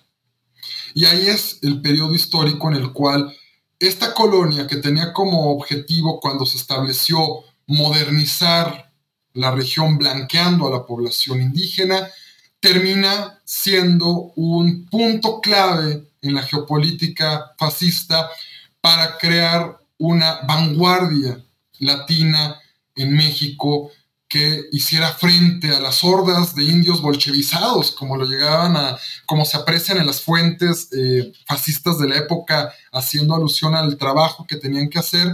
Y 0.94 1.04
ahí 1.04 1.28
es 1.28 1.60
el 1.64 1.82
periodo 1.82 2.16
histórico 2.16 2.70
en 2.70 2.78
el 2.78 2.94
cual 2.94 3.36
esta 3.78 4.14
colonia 4.14 4.68
que 4.68 4.78
tenía 4.78 5.12
como 5.12 5.52
objetivo 5.52 6.22
cuando 6.22 6.46
se 6.46 6.56
estableció 6.56 7.44
modernizar 7.68 8.94
la 9.34 9.52
región 9.52 9.98
blanqueando 9.98 10.66
a 10.66 10.72
la 10.72 10.86
población 10.86 11.42
indígena, 11.42 12.10
termina 12.62 13.42
siendo 13.44 14.32
un 14.38 14.86
punto 14.86 15.42
clave 15.42 16.08
en 16.22 16.36
la 16.36 16.44
geopolítica 16.44 17.54
fascista 17.58 18.30
para 18.80 19.18
crear 19.18 19.85
una 19.98 20.42
vanguardia 20.48 21.44
latina 21.80 22.60
en 22.96 23.16
México 23.16 23.92
que 24.28 24.64
hiciera 24.72 25.10
frente 25.10 25.70
a 25.70 25.80
las 25.80 26.04
hordas 26.04 26.56
de 26.56 26.64
indios 26.64 27.02
bolchevizados, 27.02 27.92
como 27.92 28.18
lo 28.18 28.26
llegaban 28.26 28.76
a, 28.76 28.98
como 29.26 29.46
se 29.46 29.58
aprecian 29.58 29.98
en 29.98 30.08
las 30.08 30.22
fuentes 30.22 30.90
eh, 30.92 31.32
fascistas 31.48 32.00
de 32.00 32.10
la 32.10 32.18
época, 32.18 32.74
haciendo 32.92 33.36
alusión 33.36 33.76
al 33.76 33.98
trabajo 33.98 34.46
que 34.48 34.58
tenían 34.58 34.90
que 34.90 35.00
hacer, 35.00 35.28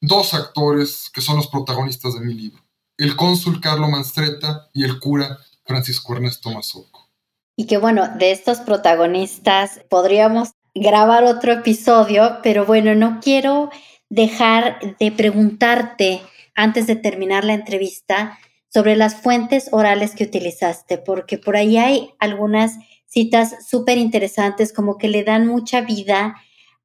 dos 0.00 0.34
actores 0.34 1.10
que 1.12 1.20
son 1.20 1.36
los 1.36 1.48
protagonistas 1.48 2.14
de 2.14 2.20
mi 2.20 2.34
libro, 2.34 2.62
el 2.96 3.14
cónsul 3.14 3.60
Carlo 3.60 3.88
Manstreta 3.88 4.68
y 4.72 4.84
el 4.84 4.98
cura 5.00 5.38
Francisco 5.64 6.14
Ernesto 6.14 6.50
Mazoco. 6.50 7.08
Y 7.56 7.66
que 7.66 7.76
bueno, 7.76 8.08
de 8.16 8.30
estos 8.30 8.58
protagonistas 8.58 9.80
podríamos 9.90 10.50
grabar 10.80 11.24
otro 11.24 11.52
episodio, 11.52 12.38
pero 12.42 12.64
bueno, 12.64 12.94
no 12.94 13.20
quiero 13.20 13.70
dejar 14.08 14.96
de 14.98 15.12
preguntarte 15.12 16.22
antes 16.54 16.86
de 16.86 16.96
terminar 16.96 17.44
la 17.44 17.54
entrevista 17.54 18.38
sobre 18.68 18.96
las 18.96 19.16
fuentes 19.16 19.68
orales 19.72 20.14
que 20.14 20.24
utilizaste, 20.24 20.98
porque 20.98 21.38
por 21.38 21.56
ahí 21.56 21.78
hay 21.78 22.10
algunas 22.18 22.76
citas 23.06 23.66
súper 23.66 23.98
interesantes, 23.98 24.72
como 24.72 24.98
que 24.98 25.08
le 25.08 25.24
dan 25.24 25.46
mucha 25.46 25.80
vida 25.80 26.36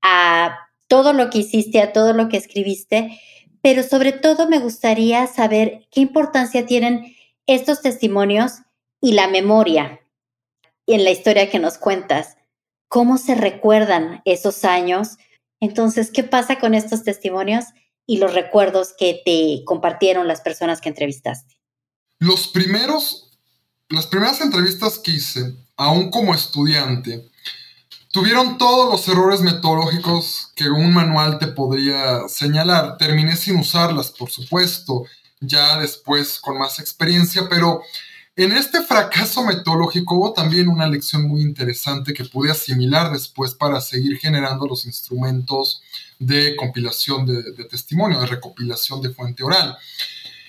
a 0.01 0.57
todo 0.87 1.13
lo 1.13 1.29
que 1.29 1.39
hiciste, 1.39 1.81
a 1.81 1.91
todo 1.91 2.13
lo 2.13 2.29
que 2.29 2.37
escribiste, 2.37 3.19
pero 3.61 3.83
sobre 3.83 4.11
todo 4.11 4.47
me 4.47 4.59
gustaría 4.59 5.27
saber 5.27 5.87
qué 5.91 6.01
importancia 6.01 6.65
tienen 6.65 7.15
estos 7.47 7.81
testimonios 7.81 8.59
y 9.01 9.13
la 9.13 9.27
memoria 9.27 10.01
en 10.87 11.03
la 11.03 11.11
historia 11.11 11.49
que 11.49 11.59
nos 11.59 11.77
cuentas. 11.77 12.37
¿Cómo 12.93 13.17
se 13.17 13.33
recuerdan 13.33 14.21
esos 14.23 14.63
años? 14.63 15.17
Entonces, 15.59 16.11
¿qué 16.11 16.23
pasa 16.23 16.59
con 16.59 16.75
estos 16.75 17.03
testimonios? 17.03 17.65
y 18.05 18.17
los 18.17 18.33
recuerdos 18.33 18.93
que 18.97 19.21
te 19.25 19.63
compartieron 19.65 20.27
las 20.27 20.41
personas 20.41 20.81
que 20.81 20.89
entrevistaste? 20.89 21.57
Los 22.19 22.47
primeros, 22.47 23.31
las 23.89 24.07
primeras 24.07 24.41
entrevistas 24.41 24.99
que 24.99 25.11
hice, 25.11 25.55
aún 25.77 26.09
como 26.09 26.33
estudiante, 26.33 27.29
tuvieron 28.11 28.57
todos 28.57 28.91
los 28.91 29.07
errores 29.07 29.41
metodológicos 29.41 30.51
que 30.55 30.69
un 30.69 30.93
manual 30.93 31.39
te 31.39 31.47
podría 31.47 32.27
señalar. 32.27 32.97
Terminé 32.97 33.35
sin 33.35 33.57
usarlas, 33.57 34.11
por 34.11 34.29
supuesto, 34.29 35.05
ya 35.39 35.79
después 35.79 36.39
con 36.39 36.57
más 36.57 36.79
experiencia, 36.79 37.47
pero 37.49 37.81
En 38.35 38.51
este 38.51 38.81
fracaso 38.81 39.43
metodológico 39.43 40.15
hubo 40.15 40.33
también 40.33 40.67
una 40.67 40.87
lección 40.87 41.27
muy 41.27 41.41
interesante 41.41 42.15
que 42.15 42.25
pude 42.25 42.49
asimilar 42.49 43.11
después 43.11 43.53
para 43.53 43.79
seguir 43.79 44.17
generando 44.17 44.65
los 44.65 44.87
instrumentos 44.87 45.83
de 46.17 46.55
compilación 46.55 47.27
de, 47.27 47.65
testimonio, 47.65 48.19
de 48.19 48.25
recopilación 48.25 49.03
de 49.03 49.13
fuente 49.13 49.43
oral. 49.43 49.77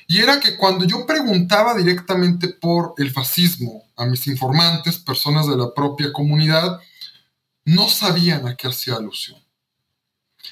Y 0.07 0.21
era 0.21 0.41
que 0.41 0.57
cuando 0.57 0.87
yo 0.87 1.05
preguntaba 1.05 1.75
directamente 1.75 2.49
por 2.49 2.95
el 2.97 3.11
fascismo 3.11 3.85
a 3.97 4.07
mis 4.07 4.27
informantes, 4.29 4.99
personas 4.99 5.47
de 5.47 5.57
la 5.59 5.75
propia 5.75 6.11
comunidad, 6.11 6.81
no 7.67 7.91
sabían 7.91 8.49
a 8.49 8.57
qué 8.57 8.69
hacía 8.69 8.95
alusión. 8.95 9.39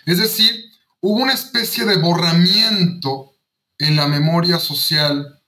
Es 0.04 0.18
decir, 0.18 0.70
hubo 1.00 1.22
una 1.22 1.32
especie 1.32 1.86
de 1.86 1.96
borramiento 1.96 3.32
en 3.78 3.96
la 3.96 4.06
memoria 4.06 4.58
social, 4.58 5.41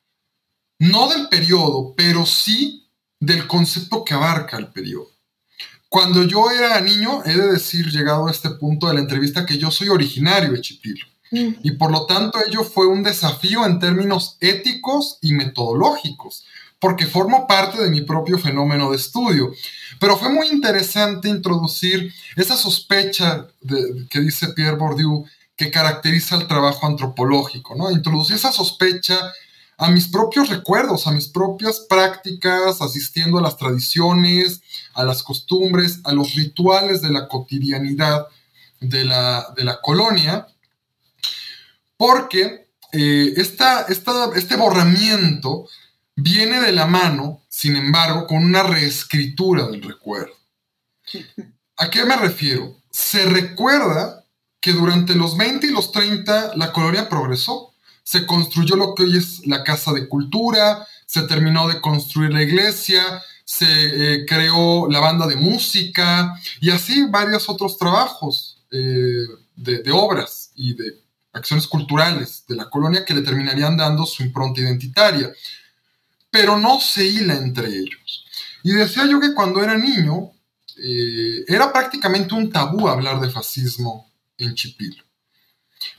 no 0.84 1.08
del 1.08 1.28
periodo, 1.28 1.94
pero 1.96 2.26
sí 2.26 2.86
del 3.18 3.46
concepto 3.46 4.04
que 4.04 4.14
abarca 4.14 4.56
el 4.58 4.68
periodo. 4.68 5.10
Cuando 5.88 6.24
yo 6.24 6.50
era 6.50 6.80
niño, 6.80 7.22
he 7.24 7.34
de 7.34 7.52
decir, 7.52 7.86
llegado 7.90 8.26
a 8.26 8.30
este 8.30 8.50
punto 8.50 8.88
de 8.88 8.94
la 8.94 9.00
entrevista, 9.00 9.46
que 9.46 9.58
yo 9.58 9.70
soy 9.70 9.88
originario 9.88 10.52
de 10.52 10.60
Chipilo. 10.60 11.06
Y 11.30 11.72
por 11.72 11.90
lo 11.90 12.06
tanto 12.06 12.38
ello 12.46 12.62
fue 12.62 12.86
un 12.86 13.02
desafío 13.02 13.66
en 13.66 13.80
términos 13.80 14.36
éticos 14.40 15.18
y 15.20 15.32
metodológicos, 15.32 16.44
porque 16.78 17.06
formo 17.06 17.48
parte 17.48 17.82
de 17.82 17.90
mi 17.90 18.02
propio 18.02 18.38
fenómeno 18.38 18.90
de 18.90 18.96
estudio. 18.96 19.52
Pero 19.98 20.16
fue 20.16 20.28
muy 20.28 20.48
interesante 20.48 21.28
introducir 21.28 22.12
esa 22.36 22.56
sospecha 22.56 23.48
que 24.10 24.20
dice 24.20 24.48
Pierre 24.48 24.76
Bourdieu 24.76 25.24
que 25.56 25.70
caracteriza 25.70 26.36
el 26.36 26.46
trabajo 26.46 26.86
antropológico, 26.86 27.74
¿no? 27.74 27.90
Introducir 27.90 28.36
esa 28.36 28.52
sospecha 28.52 29.32
a 29.84 29.90
mis 29.90 30.08
propios 30.08 30.48
recuerdos, 30.48 31.06
a 31.06 31.12
mis 31.12 31.28
propias 31.28 31.80
prácticas, 31.80 32.80
asistiendo 32.80 33.38
a 33.38 33.42
las 33.42 33.58
tradiciones, 33.58 34.62
a 34.94 35.04
las 35.04 35.22
costumbres, 35.22 36.00
a 36.04 36.12
los 36.12 36.34
rituales 36.34 37.02
de 37.02 37.10
la 37.10 37.28
cotidianidad 37.28 38.26
de 38.80 39.04
la, 39.04 39.52
de 39.54 39.62
la 39.62 39.82
colonia, 39.82 40.46
porque 41.98 42.68
eh, 42.92 43.34
este 43.36 44.56
borramiento 44.56 45.68
viene 46.16 46.62
de 46.62 46.72
la 46.72 46.86
mano, 46.86 47.42
sin 47.50 47.76
embargo, 47.76 48.26
con 48.26 48.38
una 48.38 48.62
reescritura 48.62 49.66
del 49.66 49.82
recuerdo. 49.82 50.34
¿A 51.76 51.90
qué 51.90 52.06
me 52.06 52.16
refiero? 52.16 52.74
Se 52.90 53.26
recuerda 53.26 54.24
que 54.60 54.72
durante 54.72 55.14
los 55.14 55.36
20 55.36 55.66
y 55.66 55.70
los 55.72 55.92
30 55.92 56.56
la 56.56 56.72
colonia 56.72 57.06
progresó. 57.10 57.73
Se 58.04 58.24
construyó 58.26 58.76
lo 58.76 58.94
que 58.94 59.02
hoy 59.02 59.16
es 59.16 59.46
la 59.46 59.64
Casa 59.64 59.92
de 59.92 60.08
Cultura, 60.08 60.86
se 61.06 61.22
terminó 61.22 61.66
de 61.66 61.80
construir 61.80 62.32
la 62.32 62.42
iglesia, 62.42 63.02
se 63.44 63.66
eh, 63.66 64.26
creó 64.26 64.88
la 64.88 65.00
banda 65.00 65.26
de 65.26 65.36
música 65.36 66.38
y 66.60 66.70
así 66.70 67.06
varios 67.10 67.48
otros 67.48 67.76
trabajos 67.76 68.62
eh, 68.70 69.26
de 69.56 69.92
obras 69.92 70.52
y 70.54 70.74
de 70.74 71.04
acciones 71.34 71.66
culturales 71.66 72.44
de 72.48 72.56
la 72.56 72.70
colonia 72.70 73.04
que 73.04 73.14
le 73.14 73.22
terminarían 73.22 73.76
dando 73.76 74.06
su 74.06 74.22
impronta 74.22 74.60
identitaria, 74.60 75.32
pero 76.30 76.58
no 76.58 76.80
se 76.80 77.06
hila 77.06 77.34
entre 77.34 77.68
ellos. 77.68 78.24
Y 78.62 78.72
decía 78.72 79.06
yo 79.06 79.20
que 79.20 79.34
cuando 79.34 79.62
era 79.62 79.76
niño 79.76 80.30
eh, 80.76 81.44
era 81.46 81.72
prácticamente 81.72 82.34
un 82.34 82.50
tabú 82.50 82.88
hablar 82.88 83.20
de 83.20 83.30
fascismo 83.30 84.10
en 84.38 84.54
Chipilo, 84.54 85.03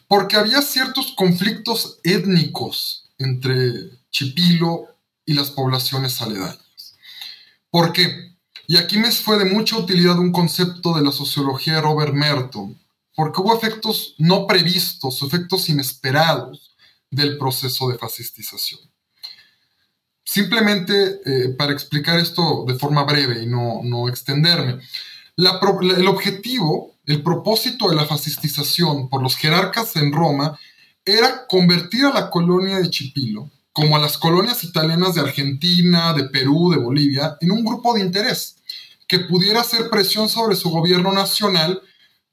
porque 0.07 0.37
había 0.37 0.61
ciertos 0.61 1.13
conflictos 1.15 1.99
étnicos 2.03 3.09
entre 3.17 3.91
Chipilo 4.11 4.87
y 5.25 5.33
las 5.33 5.51
poblaciones 5.51 6.21
aledañas. 6.21 6.95
¿Por 7.69 7.91
qué? 7.91 8.35
Y 8.67 8.77
aquí 8.77 8.97
me 8.97 9.11
fue 9.11 9.37
de 9.37 9.45
mucha 9.45 9.77
utilidad 9.77 10.17
un 10.17 10.31
concepto 10.31 10.95
de 10.95 11.03
la 11.03 11.11
sociología 11.11 11.75
de 11.75 11.81
Robert 11.81 12.13
Merton, 12.13 12.79
porque 13.15 13.41
hubo 13.41 13.55
efectos 13.55 14.15
no 14.17 14.47
previstos, 14.47 15.21
efectos 15.21 15.69
inesperados 15.69 16.75
del 17.09 17.37
proceso 17.37 17.89
de 17.89 17.97
fascistización. 17.97 18.81
Simplemente 20.23 21.21
eh, 21.25 21.49
para 21.49 21.71
explicar 21.71 22.19
esto 22.19 22.65
de 22.67 22.75
forma 22.75 23.03
breve 23.03 23.43
y 23.43 23.45
no, 23.45 23.81
no 23.83 24.09
extenderme, 24.09 24.79
el 25.37 26.07
objetivo, 26.07 26.94
el 27.05 27.21
propósito 27.21 27.89
de 27.89 27.95
la 27.95 28.05
fascistización 28.05 29.09
por 29.09 29.21
los 29.21 29.35
jerarcas 29.35 29.95
en 29.95 30.11
Roma 30.11 30.59
era 31.03 31.45
convertir 31.47 32.05
a 32.05 32.13
la 32.13 32.29
colonia 32.29 32.79
de 32.79 32.89
Chipilo, 32.89 33.51
como 33.71 33.95
a 33.95 33.99
las 33.99 34.17
colonias 34.17 34.63
italianas 34.63 35.13
de 35.13 35.21
Argentina, 35.21 36.13
de 36.13 36.29
Perú, 36.29 36.71
de 36.71 36.77
Bolivia, 36.77 37.37
en 37.41 37.51
un 37.51 37.63
grupo 37.63 37.93
de 37.93 38.01
interés 38.01 38.57
que 39.07 39.19
pudiera 39.19 39.61
hacer 39.61 39.89
presión 39.89 40.29
sobre 40.29 40.55
su 40.55 40.69
gobierno 40.69 41.11
nacional 41.11 41.81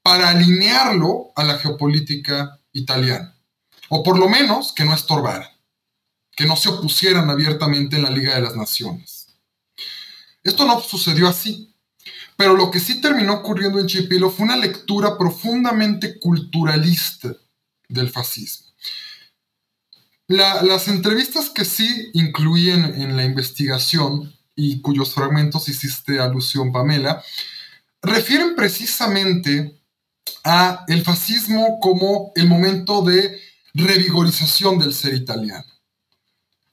para 0.01 0.29
alinearlo 0.29 1.31
a 1.35 1.43
la 1.43 1.57
geopolítica 1.59 2.59
italiana. 2.71 3.37
O 3.89 4.01
por 4.01 4.17
lo 4.17 4.27
menos 4.27 4.73
que 4.73 4.85
no 4.85 4.93
estorbaran, 4.93 5.49
que 6.35 6.45
no 6.45 6.55
se 6.55 6.69
opusieran 6.69 7.29
abiertamente 7.29 7.97
en 7.97 8.03
la 8.03 8.09
Liga 8.09 8.35
de 8.35 8.41
las 8.41 8.55
Naciones. 8.55 9.27
Esto 10.43 10.65
no 10.65 10.81
sucedió 10.81 11.27
así, 11.27 11.72
pero 12.37 12.55
lo 12.55 12.71
que 12.71 12.79
sí 12.79 13.01
terminó 13.01 13.35
ocurriendo 13.35 13.79
en 13.79 13.87
Chipilo 13.87 14.29
fue 14.29 14.45
una 14.45 14.57
lectura 14.57 15.17
profundamente 15.17 16.19
culturalista 16.19 17.35
del 17.87 18.09
fascismo. 18.09 18.67
las 20.27 20.87
entrevistas 20.87 21.49
que 21.49 21.65
sí 21.65 22.09
incluían 22.13 22.85
en 22.99 23.15
la 23.15 23.23
investigación 23.23 24.33
y 24.55 24.81
cuyos 24.81 25.13
fragmentos 25.13 25.69
hiciste 25.69 26.19
alusión, 26.19 26.71
Pamela, 26.71 27.23
refieren 28.01 28.55
precisamente 28.55 29.79
a 30.43 30.85
el 30.87 31.03
fascismo 31.03 31.79
como 31.79 32.31
el 32.35 32.47
momento 32.47 33.01
de 33.01 33.39
revigorización 33.73 34.79
del 34.79 34.93
ser 34.93 35.13
italiano. 35.13 35.72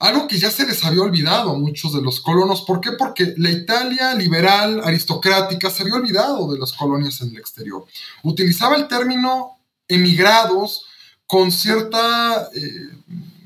Algo 0.00 0.26
que 0.26 0.38
ya 0.38 0.50
se 0.50 0.66
les 0.66 0.82
había 0.82 1.02
olvidado 1.02 1.50
a 1.50 1.58
muchos 1.58 1.92
de 1.92 2.00
los 2.00 2.20
colonos. 2.20 2.62
¿Por 2.62 2.80
qué? 2.80 2.92
Porque 2.92 3.34
la 3.36 3.50
Italia 3.50 4.14
liberal, 4.14 4.80
aristocrática, 4.82 5.70
se 5.70 5.82
había 5.82 5.94
olvidado 5.94 6.50
de 6.50 6.58
las 6.58 6.72
colonias 6.72 7.20
en 7.20 7.28
el 7.28 7.36
exterior. 7.36 7.84
Utilizaba 8.22 8.76
el 8.76 8.88
término 8.88 9.58
emigrados 9.86 10.86
con, 11.26 11.52
cierta, 11.52 12.48
eh, 12.54 12.88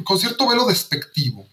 con 0.04 0.16
cierto 0.16 0.46
velo 0.46 0.64
despectivo. 0.64 1.44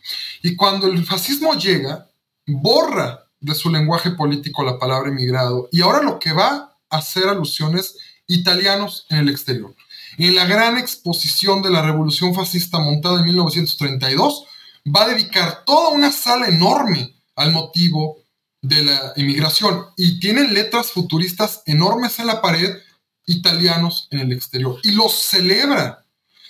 Y 0.44 0.56
cuando 0.56 0.86
el 0.86 1.04
fascismo 1.04 1.56
llega, 1.56 2.08
borra 2.46 3.26
de 3.40 3.56
su 3.56 3.72
lenguaje 3.72 4.12
político 4.12 4.64
la 4.64 4.78
palabra 4.78 5.10
emigrado. 5.10 5.68
Y 5.72 5.82
ahora 5.82 6.04
lo 6.04 6.20
que 6.20 6.32
va 6.32 6.78
a 6.92 6.98
hacer 6.98 7.28
alusiones 7.28 7.98
italianos 8.28 9.08
en 9.10 9.18
el 9.18 9.30
exterior. 9.30 9.74
En 10.20 10.36
la 10.36 10.46
gran 10.46 10.78
exposición 10.78 11.64
de 11.64 11.72
la 11.72 11.82
Revolución 11.82 12.36
Fascista 12.36 12.78
montada 12.78 13.20
en 13.20 13.26
1932, 13.26 14.46
va 14.86 15.04
a 15.04 15.10
dedicar 15.10 15.64
toda 15.66 15.90
una 15.90 16.12
sala 16.12 16.48
enorme 16.48 17.16
al 17.36 17.52
motivo 17.52 18.18
de 18.62 18.84
la 18.84 19.14
emigración 19.16 19.86
y 19.98 20.20
tienen 20.20 20.54
letras 20.54 20.92
futuristas 20.92 21.64
enormes 21.66 22.20
en 22.20 22.28
la 22.28 22.42
pared, 22.42 22.78
italianos 23.26 24.08
en 24.12 24.20
el 24.20 24.32
exterior, 24.32 24.80
y 24.84 24.92
los 24.92 25.14
celebra. 25.14 26.06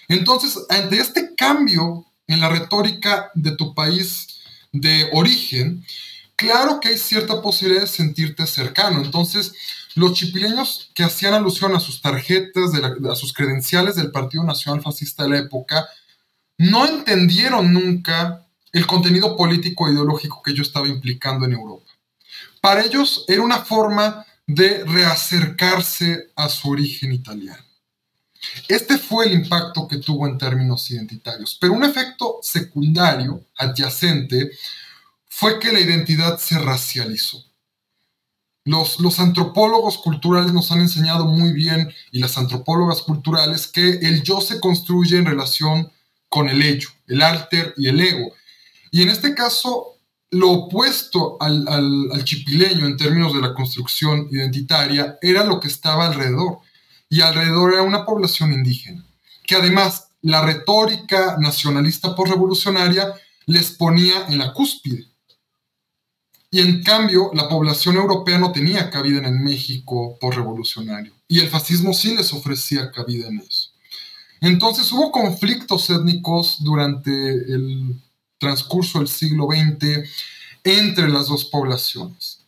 Entonces, 0.08 0.58
ante 0.70 0.98
este 0.98 1.36
cambio 1.36 2.06
en 2.28 2.42
la 2.42 2.50
retórica 2.50 3.32
de 3.34 3.56
tu 3.56 3.74
país 3.74 4.28
de 4.74 5.10
origen, 5.14 5.86
claro 6.36 6.80
que 6.80 6.90
hay 6.90 6.98
cierta 6.98 7.42
posibilidad 7.42 7.82
de 7.82 7.88
sentirte 7.88 8.46
cercano. 8.46 9.02
Entonces, 9.02 9.54
los 9.96 10.14
chipileños 10.14 10.92
que 10.94 11.04
hacían 11.04 11.34
alusión 11.34 11.76
a 11.76 11.80
sus 11.80 12.02
tarjetas, 12.02 12.72
a 12.74 13.16
sus 13.16 13.34
credenciales 13.34 13.96
del 13.96 14.12
Partido 14.12 14.44
Nacional 14.44 14.82
Fascista 14.82 15.24
de 15.24 15.30
la 15.30 15.38
época, 15.40 15.88
no 16.62 16.86
entendieron 16.86 17.74
nunca 17.74 18.46
el 18.72 18.86
contenido 18.86 19.36
político 19.36 19.88
e 19.88 19.94
ideológico 19.94 20.44
que 20.44 20.54
yo 20.54 20.62
estaba 20.62 20.88
implicando 20.88 21.46
en 21.46 21.54
Europa. 21.54 21.90
Para 22.62 22.84
ellos 22.84 23.26
era 23.28 23.42
una 23.42 23.66
forma 23.66 24.24
de 24.46 24.84
reacercarse 24.86 26.32
a 26.36 26.50
su 26.50 26.70
origen 26.70 27.14
italiano. 27.14 27.64
Este 28.68 29.00
fue 29.00 29.26
el 29.26 29.34
impacto 29.34 29.88
que 29.88 29.98
tuvo 29.98 30.28
en 30.28 30.38
términos 30.38 30.90
identitarios, 30.92 31.58
pero 31.60 31.74
un 31.74 31.84
efecto 31.84 32.38
secundario, 32.44 33.44
adyacente, 33.58 34.52
fue 35.28 35.60
que 35.60 35.72
la 35.72 35.80
identidad 35.80 36.38
se 36.38 36.60
racializó. 36.60 37.44
Los, 38.66 39.20
antropólogos 39.20 39.98
culturales 39.98 40.54
nos 40.54 40.72
han 40.72 40.82
enseñado 40.82 41.26
muy 41.26 41.54
bien, 41.54 41.92
y 42.12 42.20
las 42.20 42.38
antropólogas 42.38 43.02
culturales, 43.02 43.66
que 43.66 43.90
el 43.90 44.22
yo 44.22 44.42
se 44.42 44.60
construye 44.60 45.18
en 45.18 45.26
relación 45.26 45.92
con 46.32 46.48
el 46.48 46.62
ello, 46.62 46.88
el 47.08 47.22
alter 47.22 47.74
y 47.76 47.90
el 47.90 48.00
ego. 48.00 48.32
Y 48.90 49.02
en 49.02 49.10
este 49.10 49.36
caso, 49.36 49.98
lo 50.30 50.50
opuesto 50.50 51.36
al, 51.42 51.68
al, 51.68 52.24
chipileño 52.24 52.86
en 52.86 52.96
términos 52.96 53.34
de 53.34 53.42
la 53.42 53.54
construcción 53.54 54.30
identitaria 54.32 55.18
era 55.22 55.44
lo 55.44 55.60
que 55.60 55.68
estaba 55.68 56.08
alrededor. 56.08 56.60
Y 57.10 57.20
alrededor 57.20 57.74
era 57.74 57.82
una 57.82 58.06
población 58.06 58.54
indígena, 58.54 59.06
que 59.46 59.56
además 59.56 60.08
la 60.22 60.42
retórica 60.46 61.36
nacionalista 61.38 62.16
por 62.16 62.30
revolucionaria 62.30 63.14
les 63.46 63.72
ponía 63.72 64.28
en 64.30 64.38
la 64.38 64.54
cúspide 64.54 65.08
Y 66.50 66.62
en 66.62 66.82
cambio, 66.82 67.32
la 67.34 67.50
población 67.50 67.98
europea 67.98 68.38
no 68.38 68.54
tenía 68.54 68.90
cabida 68.90 69.18
en 69.18 69.26
el 69.26 69.40
México 69.42 70.18
revolucionario 70.22 71.14
Y 71.28 71.40
el 71.40 71.50
fascismo 71.50 71.94
sí 71.94 72.16
les 72.16 72.32
ofrecía 72.32 72.90
cabida 72.92 73.28
en 73.28 73.40
eso. 73.40 73.61
Entonces 74.42 74.92
hubo 74.92 75.12
conflictos 75.12 75.90
étnicos 75.90 76.58
durante 76.64 77.12
el 77.12 77.96
transcurso 78.38 79.00
del 79.00 79.08
siglo 79.08 79.48
XX 79.48 80.10
entre 80.64 81.08
las 81.08 81.28
dos 81.28 81.46
poblaciones. 81.46 82.40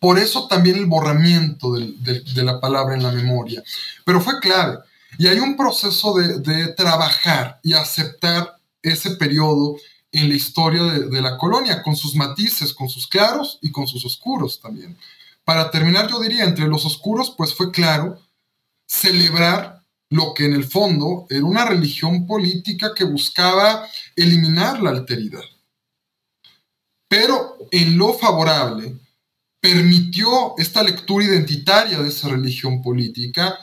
Por 0.00 0.18
eso 0.18 0.48
también 0.48 0.76
el 0.76 0.86
borramiento 0.86 1.72
de 1.72 2.42
la 2.42 2.60
palabra 2.60 2.96
en 2.96 3.04
la 3.04 3.12
memoria. 3.12 3.62
Pero 4.04 4.20
fue 4.20 4.40
clave. 4.40 4.78
Y 5.18 5.26
hay 5.26 5.38
un 5.38 5.56
proceso 5.56 6.14
de, 6.14 6.68
trabajar 6.74 7.60
y 7.62 7.74
aceptar 7.74 8.56
ese 8.82 9.12
periodo 9.16 9.76
en 10.10 10.28
la 10.28 10.34
historia 10.34 10.82
de, 10.82 11.22
la 11.22 11.38
colonia, 11.38 11.82
con 11.82 11.96
sus 11.96 12.14
matices, 12.14 12.74
con 12.74 12.88
sus 12.88 13.06
claros 13.06 13.58
y 13.62 13.70
con 13.70 13.86
sus 13.86 14.04
oscuros 14.04 14.60
también. 14.60 14.96
Para 15.44 15.70
terminar, 15.70 16.10
yo 16.10 16.20
diría, 16.20 16.44
entre 16.44 16.66
los 16.66 16.84
oscuros, 16.84 17.30
pues 17.36 17.54
fue 17.54 17.70
claro 17.70 18.20
celebrar 18.86 19.81
lo 20.12 20.34
que 20.34 20.44
en 20.44 20.52
el 20.52 20.64
fondo 20.64 21.26
era 21.30 21.44
una 21.44 21.64
religión 21.64 22.26
política 22.26 22.92
que 22.94 23.04
buscaba 23.04 23.88
eliminar 24.14 24.82
la 24.82 24.90
alteridad. 24.90 25.42
Pero 27.08 27.56
en 27.70 27.96
lo 27.96 28.12
favorable, 28.12 28.94
permitió 29.58 30.54
esta 30.58 30.82
lectura 30.82 31.24
identitaria 31.24 31.98
de 31.98 32.08
esa 32.08 32.28
religión 32.28 32.82
política 32.82 33.58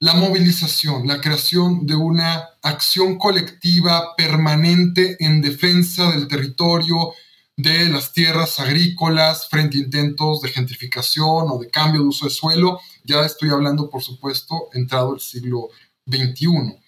la 0.00 0.14
movilización, 0.14 1.06
la 1.06 1.20
creación 1.20 1.86
de 1.86 1.94
una 1.94 2.48
acción 2.62 3.16
colectiva 3.18 4.16
permanente 4.16 5.16
en 5.20 5.40
defensa 5.40 6.10
del 6.10 6.26
territorio, 6.26 7.12
de 7.56 7.88
las 7.88 8.12
tierras 8.12 8.58
agrícolas 8.58 9.46
frente 9.48 9.78
a 9.78 9.82
intentos 9.82 10.40
de 10.40 10.48
gentrificación 10.48 11.46
o 11.48 11.58
de 11.58 11.70
cambio 11.70 12.00
de 12.00 12.08
uso 12.08 12.24
de 12.24 12.32
suelo. 12.32 12.80
Ya 13.04 13.24
estoy 13.24 13.50
hablando, 13.50 13.88
por 13.88 14.02
supuesto, 14.02 14.68
entrado 14.72 15.14
el 15.14 15.20
siglo 15.20 15.68
XXI. 16.06 16.78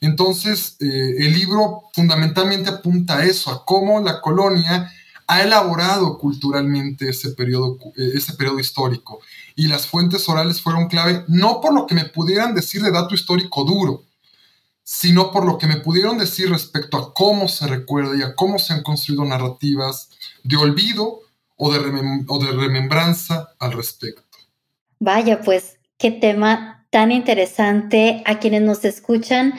Entonces, 0.00 0.76
eh, 0.80 1.14
el 1.18 1.32
libro 1.32 1.84
fundamentalmente 1.94 2.70
apunta 2.70 3.18
a 3.18 3.24
eso, 3.24 3.50
a 3.50 3.64
cómo 3.64 4.00
la 4.00 4.20
colonia 4.20 4.90
ha 5.28 5.42
elaborado 5.42 6.18
culturalmente 6.18 7.08
ese 7.08 7.30
periodo, 7.30 7.78
eh, 7.96 8.10
ese 8.14 8.34
periodo 8.34 8.58
histórico. 8.58 9.20
Y 9.54 9.68
las 9.68 9.86
fuentes 9.86 10.28
orales 10.28 10.60
fueron 10.60 10.88
clave, 10.88 11.24
no 11.28 11.60
por 11.60 11.72
lo 11.72 11.86
que 11.86 11.94
me 11.94 12.04
pudieran 12.04 12.54
decir 12.54 12.82
de 12.82 12.90
dato 12.90 13.14
histórico 13.14 13.64
duro, 13.64 14.04
sino 14.82 15.30
por 15.30 15.46
lo 15.46 15.58
que 15.58 15.66
me 15.66 15.76
pudieron 15.76 16.18
decir 16.18 16.50
respecto 16.50 16.98
a 16.98 17.14
cómo 17.14 17.48
se 17.48 17.66
recuerda 17.66 18.16
y 18.16 18.22
a 18.22 18.34
cómo 18.34 18.58
se 18.58 18.72
han 18.72 18.82
construido 18.82 19.24
narrativas 19.24 20.10
de 20.42 20.56
olvido 20.56 21.20
o 21.56 21.72
de, 21.72 22.24
o 22.26 22.38
de 22.38 22.50
remembranza 22.50 23.54
al 23.58 23.72
respecto. 23.72 24.22
Vaya, 24.98 25.40
pues 25.40 25.78
qué 25.98 26.10
tema 26.10 26.71
tan 26.92 27.10
interesante 27.10 28.22
a 28.26 28.38
quienes 28.38 28.60
nos 28.60 28.84
escuchan. 28.84 29.54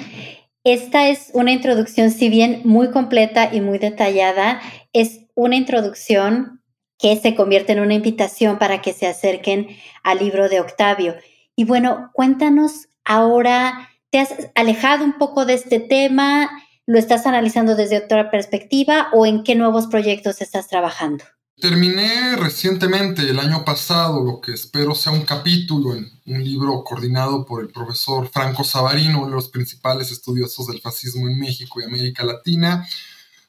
Esta 0.63 1.09
es 1.09 1.31
una 1.33 1.51
introducción, 1.51 2.11
si 2.11 2.29
bien 2.29 2.61
muy 2.63 2.91
completa 2.91 3.49
y 3.51 3.59
muy 3.59 3.79
detallada, 3.79 4.61
es 4.93 5.21
una 5.33 5.55
introducción 5.55 6.61
que 6.99 7.15
se 7.17 7.33
convierte 7.33 7.73
en 7.73 7.79
una 7.79 7.95
invitación 7.95 8.59
para 8.59 8.83
que 8.83 8.93
se 8.93 9.07
acerquen 9.07 9.67
al 10.03 10.19
libro 10.19 10.47
de 10.47 10.59
Octavio. 10.59 11.15
Y 11.55 11.65
bueno, 11.65 12.11
cuéntanos 12.13 12.87
ahora, 13.03 13.89
¿te 14.11 14.19
has 14.19 14.51
alejado 14.53 15.03
un 15.03 15.17
poco 15.17 15.47
de 15.47 15.55
este 15.55 15.79
tema? 15.79 16.51
¿Lo 16.85 16.99
estás 16.99 17.25
analizando 17.25 17.75
desde 17.75 17.97
otra 17.97 18.29
perspectiva 18.29 19.07
o 19.11 19.25
en 19.25 19.43
qué 19.43 19.55
nuevos 19.55 19.87
proyectos 19.87 20.39
estás 20.39 20.67
trabajando? 20.67 21.25
Terminé 21.59 22.35
recientemente, 22.35 23.21
el 23.21 23.39
año 23.39 23.63
pasado, 23.63 24.23
lo 24.23 24.41
que 24.41 24.51
espero 24.53 24.95
sea 24.95 25.13
un 25.13 25.21
capítulo 25.21 25.95
en 25.95 26.11
un 26.25 26.43
libro 26.43 26.83
coordinado 26.83 27.45
por 27.45 27.61
el 27.61 27.69
profesor 27.69 28.27
Franco 28.27 28.63
Savarino, 28.63 29.19
uno 29.19 29.29
de 29.29 29.35
los 29.35 29.49
principales 29.49 30.11
estudiosos 30.11 30.67
del 30.67 30.81
fascismo 30.81 31.27
en 31.27 31.39
México 31.39 31.79
y 31.79 31.85
América 31.85 32.25
Latina, 32.25 32.85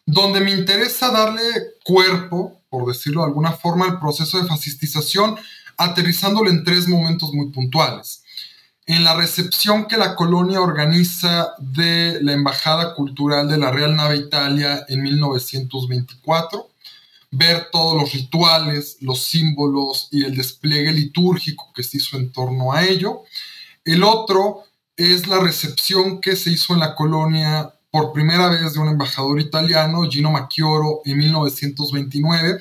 donde 0.07 0.41
me 0.41 0.53
interesa 0.53 1.11
darle 1.11 1.43
cuerpo, 1.83 2.61
por 2.69 2.87
decirlo 2.87 3.23
de 3.23 3.29
alguna 3.29 3.53
forma, 3.53 3.87
al 3.87 3.99
proceso 3.99 4.41
de 4.41 4.47
fascistización, 4.47 5.37
aterrizándolo 5.77 6.51
en 6.51 6.63
tres 6.63 6.87
momentos 6.87 7.33
muy 7.33 7.51
puntuales. 7.51 8.23
En 8.87 9.03
la 9.03 9.17
recepción 9.17 9.87
que 9.87 9.97
la 9.97 10.15
colonia 10.15 10.61
organiza 10.61 11.55
de 11.59 12.19
la 12.21 12.35
Embajada 12.35 12.95
Cultural 12.95 13.49
de 13.49 13.57
la 13.57 13.71
Real 13.71 13.97
Nave 13.97 14.17
Italia 14.19 14.85
en 14.89 15.03
1924, 15.03 16.74
ver 17.37 17.69
todos 17.73 18.01
los 18.01 18.13
rituales, 18.13 18.97
los 19.01 19.25
símbolos 19.25 20.09
y 20.11 20.25
el 20.25 20.37
despliegue 20.37 20.93
litúrgico 20.93 21.73
que 21.75 21.83
se 21.83 21.97
hizo 21.97 22.17
en 22.17 22.33
torno 22.33 22.73
a 22.73 22.85
ello. 22.85 23.23
El 23.85 24.05
otro 24.05 24.63
es 24.97 25.27
la 25.27 25.41
recepción 25.41 26.21
que 26.21 26.37
se 26.37 26.51
hizo 26.51 26.75
en 26.75 26.81
la 26.81 26.95
colonia 26.95 27.75
por 27.91 28.13
primera 28.13 28.49
vez 28.49 28.73
de 28.73 28.81
un 28.81 28.89
embajador 28.89 29.41
italiano, 29.41 30.09
Gino 30.11 30.31
Macchioro, 30.31 31.01
en 31.05 31.19
1929, 31.19 32.61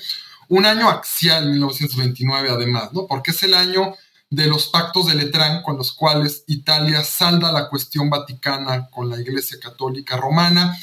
un 0.50 0.66
año 0.66 0.90
axial, 0.90 1.50
1929 1.50 2.50
además, 2.50 2.94
¿no? 2.94 3.08
Porque 3.08 3.32
es 3.32 3.42
el 3.44 3.54
año 3.54 3.96
de 4.30 4.48
los 4.48 4.68
pactos 4.68 5.08
de 5.08 5.16
Letrán, 5.16 5.62
con 5.62 5.78
los 5.78 5.94
cuales 5.94 6.44
Italia 6.48 7.04
salda 7.04 7.52
la 7.52 7.70
cuestión 7.70 8.10
vaticana 8.10 8.90
con 8.90 9.10
la 9.10 9.20
Iglesia 9.20 9.60
Católica 9.62 10.18
Romana, 10.18 10.76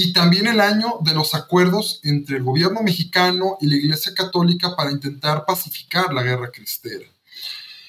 y 0.00 0.12
también 0.12 0.46
el 0.46 0.60
año 0.60 0.98
de 1.00 1.12
los 1.12 1.34
acuerdos 1.34 1.98
entre 2.04 2.36
el 2.36 2.44
gobierno 2.44 2.82
mexicano 2.84 3.58
y 3.60 3.66
la 3.66 3.74
Iglesia 3.74 4.14
Católica 4.14 4.76
para 4.76 4.92
intentar 4.92 5.44
pacificar 5.44 6.14
la 6.14 6.22
guerra 6.22 6.52
cristera. 6.52 7.04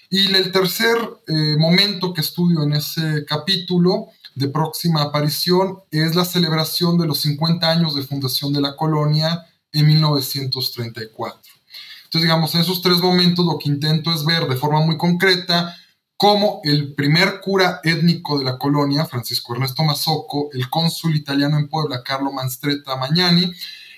Y 0.10 0.34
el 0.34 0.52
tercer 0.52 0.98
eh, 1.28 1.56
momento 1.60 2.12
que 2.12 2.22
estudio 2.22 2.64
en 2.64 2.74
ese 2.74 3.26
capítulo 3.26 4.08
de 4.34 4.48
próxima 4.48 5.04
aparición 5.04 5.82
es 5.92 6.16
la 6.16 6.26
celebración 6.26 6.98
de 6.98 7.06
los 7.06 7.22
50 7.22 7.70
años 7.70 7.94
de 7.94 8.02
fundación 8.02 8.54
de 8.54 8.62
la 8.62 8.76
colonia 8.76 9.46
en 9.72 9.86
1934. 9.86 11.40
Entonces, 12.06 12.22
digamos, 12.24 12.56
en 12.56 12.62
esos 12.62 12.82
tres 12.82 12.98
momentos 13.02 13.46
lo 13.46 13.60
que 13.60 13.70
intento 13.70 14.12
es 14.12 14.26
ver 14.26 14.48
de 14.48 14.56
forma 14.56 14.84
muy 14.84 14.98
concreta 14.98 15.78
cómo 16.20 16.60
el 16.66 16.94
primer 16.96 17.40
cura 17.40 17.80
étnico 17.84 18.38
de 18.38 18.44
la 18.44 18.58
colonia, 18.58 19.06
Francisco 19.06 19.54
Ernesto 19.54 19.84
Mazzocco, 19.84 20.50
el 20.52 20.70
cónsul 20.70 21.16
italiano 21.16 21.58
en 21.58 21.70
Puebla, 21.70 22.04
Carlo 22.04 22.32
Manstretta 22.32 22.98
Magnani, 22.98 23.50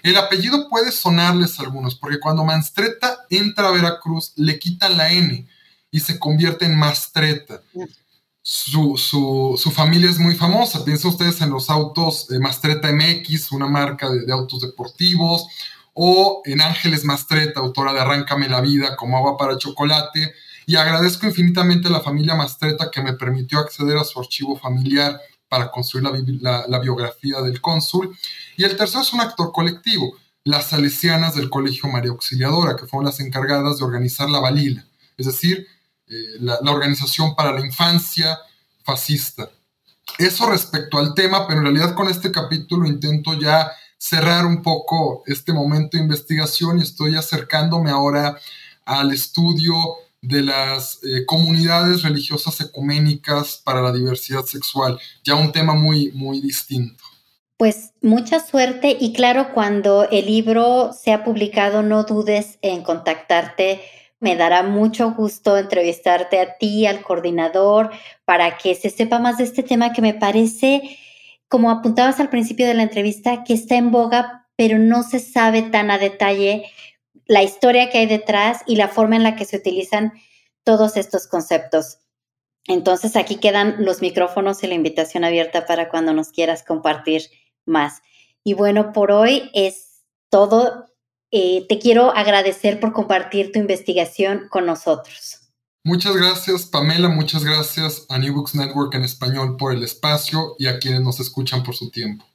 el 0.04 0.18
apellido 0.18 0.70
puede 0.70 0.92
sonarles 0.92 1.60
a 1.60 1.64
algunos, 1.64 1.96
porque 1.96 2.20
cuando 2.20 2.46
Manstretta 2.46 3.26
entra 3.32 3.70
a 3.70 3.72
Veracruz, 3.72 4.34
le 4.36 4.60
quitan 4.60 4.98
la 4.98 5.12
N 5.12 5.48
y 5.90 6.00
se 6.00 6.20
convierte 6.20 6.66
en 6.66 6.78
Mastretta 6.78 7.62
su, 8.44 9.72
familia 9.74 10.10
es 10.10 10.20
muy 10.20 10.36
famosa. 10.36 10.84
Piensen 10.84 11.12
ustedes 11.12 11.42
en 11.42 11.50
los 11.50 11.70
autos 11.70 12.28
Mastreta 12.40 12.92
MX, 12.92 13.52
una 13.52 13.68
marca 13.68 14.10
de, 14.10 14.32
autos 14.32 14.62
deportivos, 14.62 15.48
o 15.94 16.42
en 16.46 16.62
Ángeles 16.62 17.04
Mastreta, 17.04 17.60
autora 17.60 17.94
de 17.94 18.00
Arráncame 18.00 18.50
la 18.50 18.62
vida 18.62 18.96
como 18.96 19.18
agua 19.18 19.38
para 19.38 19.58
chocolate. 19.58 20.34
Y 20.66 20.76
agradezco 20.76 21.26
infinitamente 21.26 21.88
a 21.88 21.92
la 21.92 22.02
familia 22.02 22.36
Mastreta 22.36 22.90
que 22.92 23.02
me 23.02 23.14
permitió 23.14 23.60
acceder 23.60 23.98
a 23.98 24.04
su 24.04 24.20
archivo 24.20 24.58
familiar 24.58 25.20
para 25.48 25.70
construir 25.70 26.08
la, 26.42 26.66
la 26.68 26.80
biografía 26.80 27.42
del 27.42 27.60
cónsul. 27.60 28.16
Y 28.58 28.64
el 28.64 28.78
tercero 28.78 29.02
es 29.02 29.14
un 29.14 29.22
actor 29.22 29.52
colectivo, 29.52 30.16
las 30.44 30.70
salesianas 30.70 31.36
del 31.36 31.50
Colegio 31.50 31.90
María 31.90 32.12
Auxiliadora, 32.12 32.76
que 32.76 32.88
fueron 32.88 33.06
las 33.06 33.20
encargadas 33.20 33.78
de 33.78 33.86
organizar 33.86 34.30
la 34.30 34.40
valila, 34.40 34.86
es 35.18 35.26
decir, 35.26 35.68
eh, 36.12 36.38
la, 36.42 36.60
organización 36.72 37.36
para 37.36 37.54
la 37.54 37.66
infancia 37.66 38.38
fascista. 38.84 39.50
Eso 40.18 40.50
respecto 40.50 40.98
al 40.98 41.14
tema, 41.14 41.48
pero 41.48 41.60
en 41.60 41.66
realidad 41.66 41.96
con 41.96 42.10
este 42.10 42.32
capítulo 42.32 42.86
intento 42.86 43.40
ya 43.40 43.72
cerrar 43.98 44.46
un 44.46 44.62
poco 44.62 45.24
este 45.26 45.54
momento 45.54 45.96
de 45.96 46.04
investigación 46.04 46.80
y 46.80 46.82
estoy 46.82 47.16
acercándome 47.16 47.92
ahora 47.92 48.38
al 48.84 49.14
estudio 49.14 49.76
de 50.22 50.42
las 50.42 51.00
eh, 51.04 51.26
comunidades 51.26 52.04
religiosas 52.04 52.62
ecuménicas 52.62 53.62
para 53.64 53.82
la 53.82 53.92
diversidad 53.92 54.44
sexual, 54.44 55.00
ya 55.24 55.36
un 55.36 55.52
tema 55.52 55.74
muy, 55.74 56.12
muy 56.14 56.40
distinto. 56.42 57.04
Pues 57.58 57.92
mucha 58.02 58.40
suerte 58.40 58.98
y 59.00 59.14
claro, 59.14 59.54
cuando 59.54 60.10
el 60.10 60.26
libro 60.26 60.94
sea 60.94 61.24
publicado, 61.24 61.84
no 61.84 62.04
dudes 62.04 62.58
en 62.62 62.82
contactarte 62.84 63.82
me 64.22 64.36
dará 64.36 64.62
mucho 64.62 65.12
gusto 65.14 65.58
entrevistarte 65.58 66.40
a 66.40 66.56
ti, 66.58 66.86
al 66.86 67.02
coordinador, 67.02 67.90
para 68.24 68.56
que 68.56 68.76
se 68.76 68.92
sepa 68.92 69.18
más 69.18 69.40
de 69.40 69.46
este 69.46 69.64
tema 69.64 69.94
que 69.94 70.02
me 70.04 70.14
parece, 70.14 70.98
como 71.50 71.72
apuntabas 71.72 72.20
al 72.20 72.30
principio 72.30 72.68
de 72.68 72.76
la 72.76 72.84
entrevista, 72.84 73.44
que 73.44 73.56
está 73.56 73.76
en 73.76 73.90
boga, 73.90 74.48
pero 74.56 74.78
no 74.78 75.02
se 75.02 75.18
sabe 75.18 75.64
tan 75.64 75.90
a 75.90 75.98
detalle 75.98 76.66
la 77.26 77.44
historia 77.44 77.90
que 77.90 78.00
hay 78.00 78.06
detrás 78.06 78.62
y 78.66 78.76
la 78.76 78.88
forma 78.88 79.16
en 79.16 79.24
la 79.24 79.36
que 79.36 79.46
se 79.46 79.58
utilizan 79.58 80.14
todos 80.64 80.98
estos 80.98 81.28
conceptos. 81.28 82.00
Entonces 82.68 83.16
aquí 83.16 83.38
quedan 83.38 83.84
los 83.84 84.02
micrófonos 84.02 84.64
y 84.64 84.68
la 84.68 84.76
invitación 84.76 85.24
abierta 85.24 85.66
para 85.66 85.90
cuando 85.90 86.14
nos 86.14 86.30
quieras 86.30 86.64
compartir 86.64 87.24
más. 87.66 88.02
Y 88.44 88.54
bueno, 88.54 88.92
por 88.94 89.12
hoy 89.12 89.50
es 89.54 90.04
todo 90.30 90.92
eh, 91.32 91.66
te 91.70 91.80
quiero 91.80 92.14
agradecer 92.14 92.82
por 92.82 92.92
compartir 92.92 93.54
tu 93.54 93.60
investigación 93.60 94.48
con 94.50 94.66
nosotros. 94.66 95.38
Muchas 95.84 96.16
gracias, 96.16 96.66
Pamela. 96.66 97.08
Muchas 97.08 97.46
gracias 97.46 98.06
a 98.10 98.20
New 98.20 98.34
Books 98.36 98.54
Network 98.54 98.94
en 98.94 99.04
español 99.04 99.56
por 99.58 99.74
el 99.74 99.82
espacio 99.82 100.56
y 100.60 100.68
a 100.68 100.78
quienes 100.78 101.02
nos 101.02 101.20
escuchan 101.22 101.64
por 101.64 101.74
su 101.74 101.90
tiempo. 101.90 102.26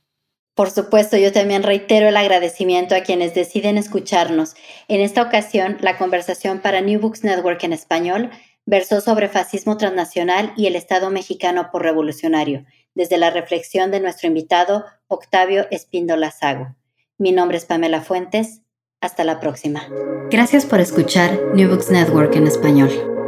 Por 0.57 0.71
supuesto, 0.71 1.19
yo 1.19 1.33
también 1.33 1.63
reitero 1.63 2.09
el 2.09 2.17
agradecimiento 2.17 2.95
a 2.95 3.03
quienes 3.03 3.35
deciden 3.35 3.77
escucharnos. 3.77 4.55
En 4.89 5.03
esta 5.03 5.21
ocasión, 5.21 5.77
la 5.83 5.99
conversación 5.99 6.61
para 6.61 6.81
New 6.81 6.99
Books 6.99 7.25
Network 7.25 7.63
en 7.63 7.75
español 7.75 8.31
versó 8.65 9.03
sobre 9.03 9.29
fascismo 9.29 9.77
transnacional 9.77 10.55
y 10.57 10.67
el 10.67 10.75
Estado 10.75 11.11
mexicano 11.11 11.69
por 11.71 11.83
revolucionario, 11.83 12.65
desde 12.95 13.19
la 13.19 13.29
reflexión 13.29 13.91
de 13.91 14.01
nuestro 14.01 14.29
invitado 14.29 14.87
Octavio 15.09 15.67
Espíndola 15.71 16.31
Sago. 16.31 16.75
Mi 17.19 17.33
nombre 17.33 17.59
es 17.59 17.67
Pamela 17.67 18.01
Fuentes. 18.01 18.63
Hasta 19.03 19.25
la 19.25 19.41
próxima. 19.41 19.87
Gracias 20.31 20.65
por 20.65 20.81
escuchar 20.81 21.39
New 21.55 21.69
Books 21.69 21.91
Network 21.91 22.35
en 22.35 22.47
español. 22.47 23.26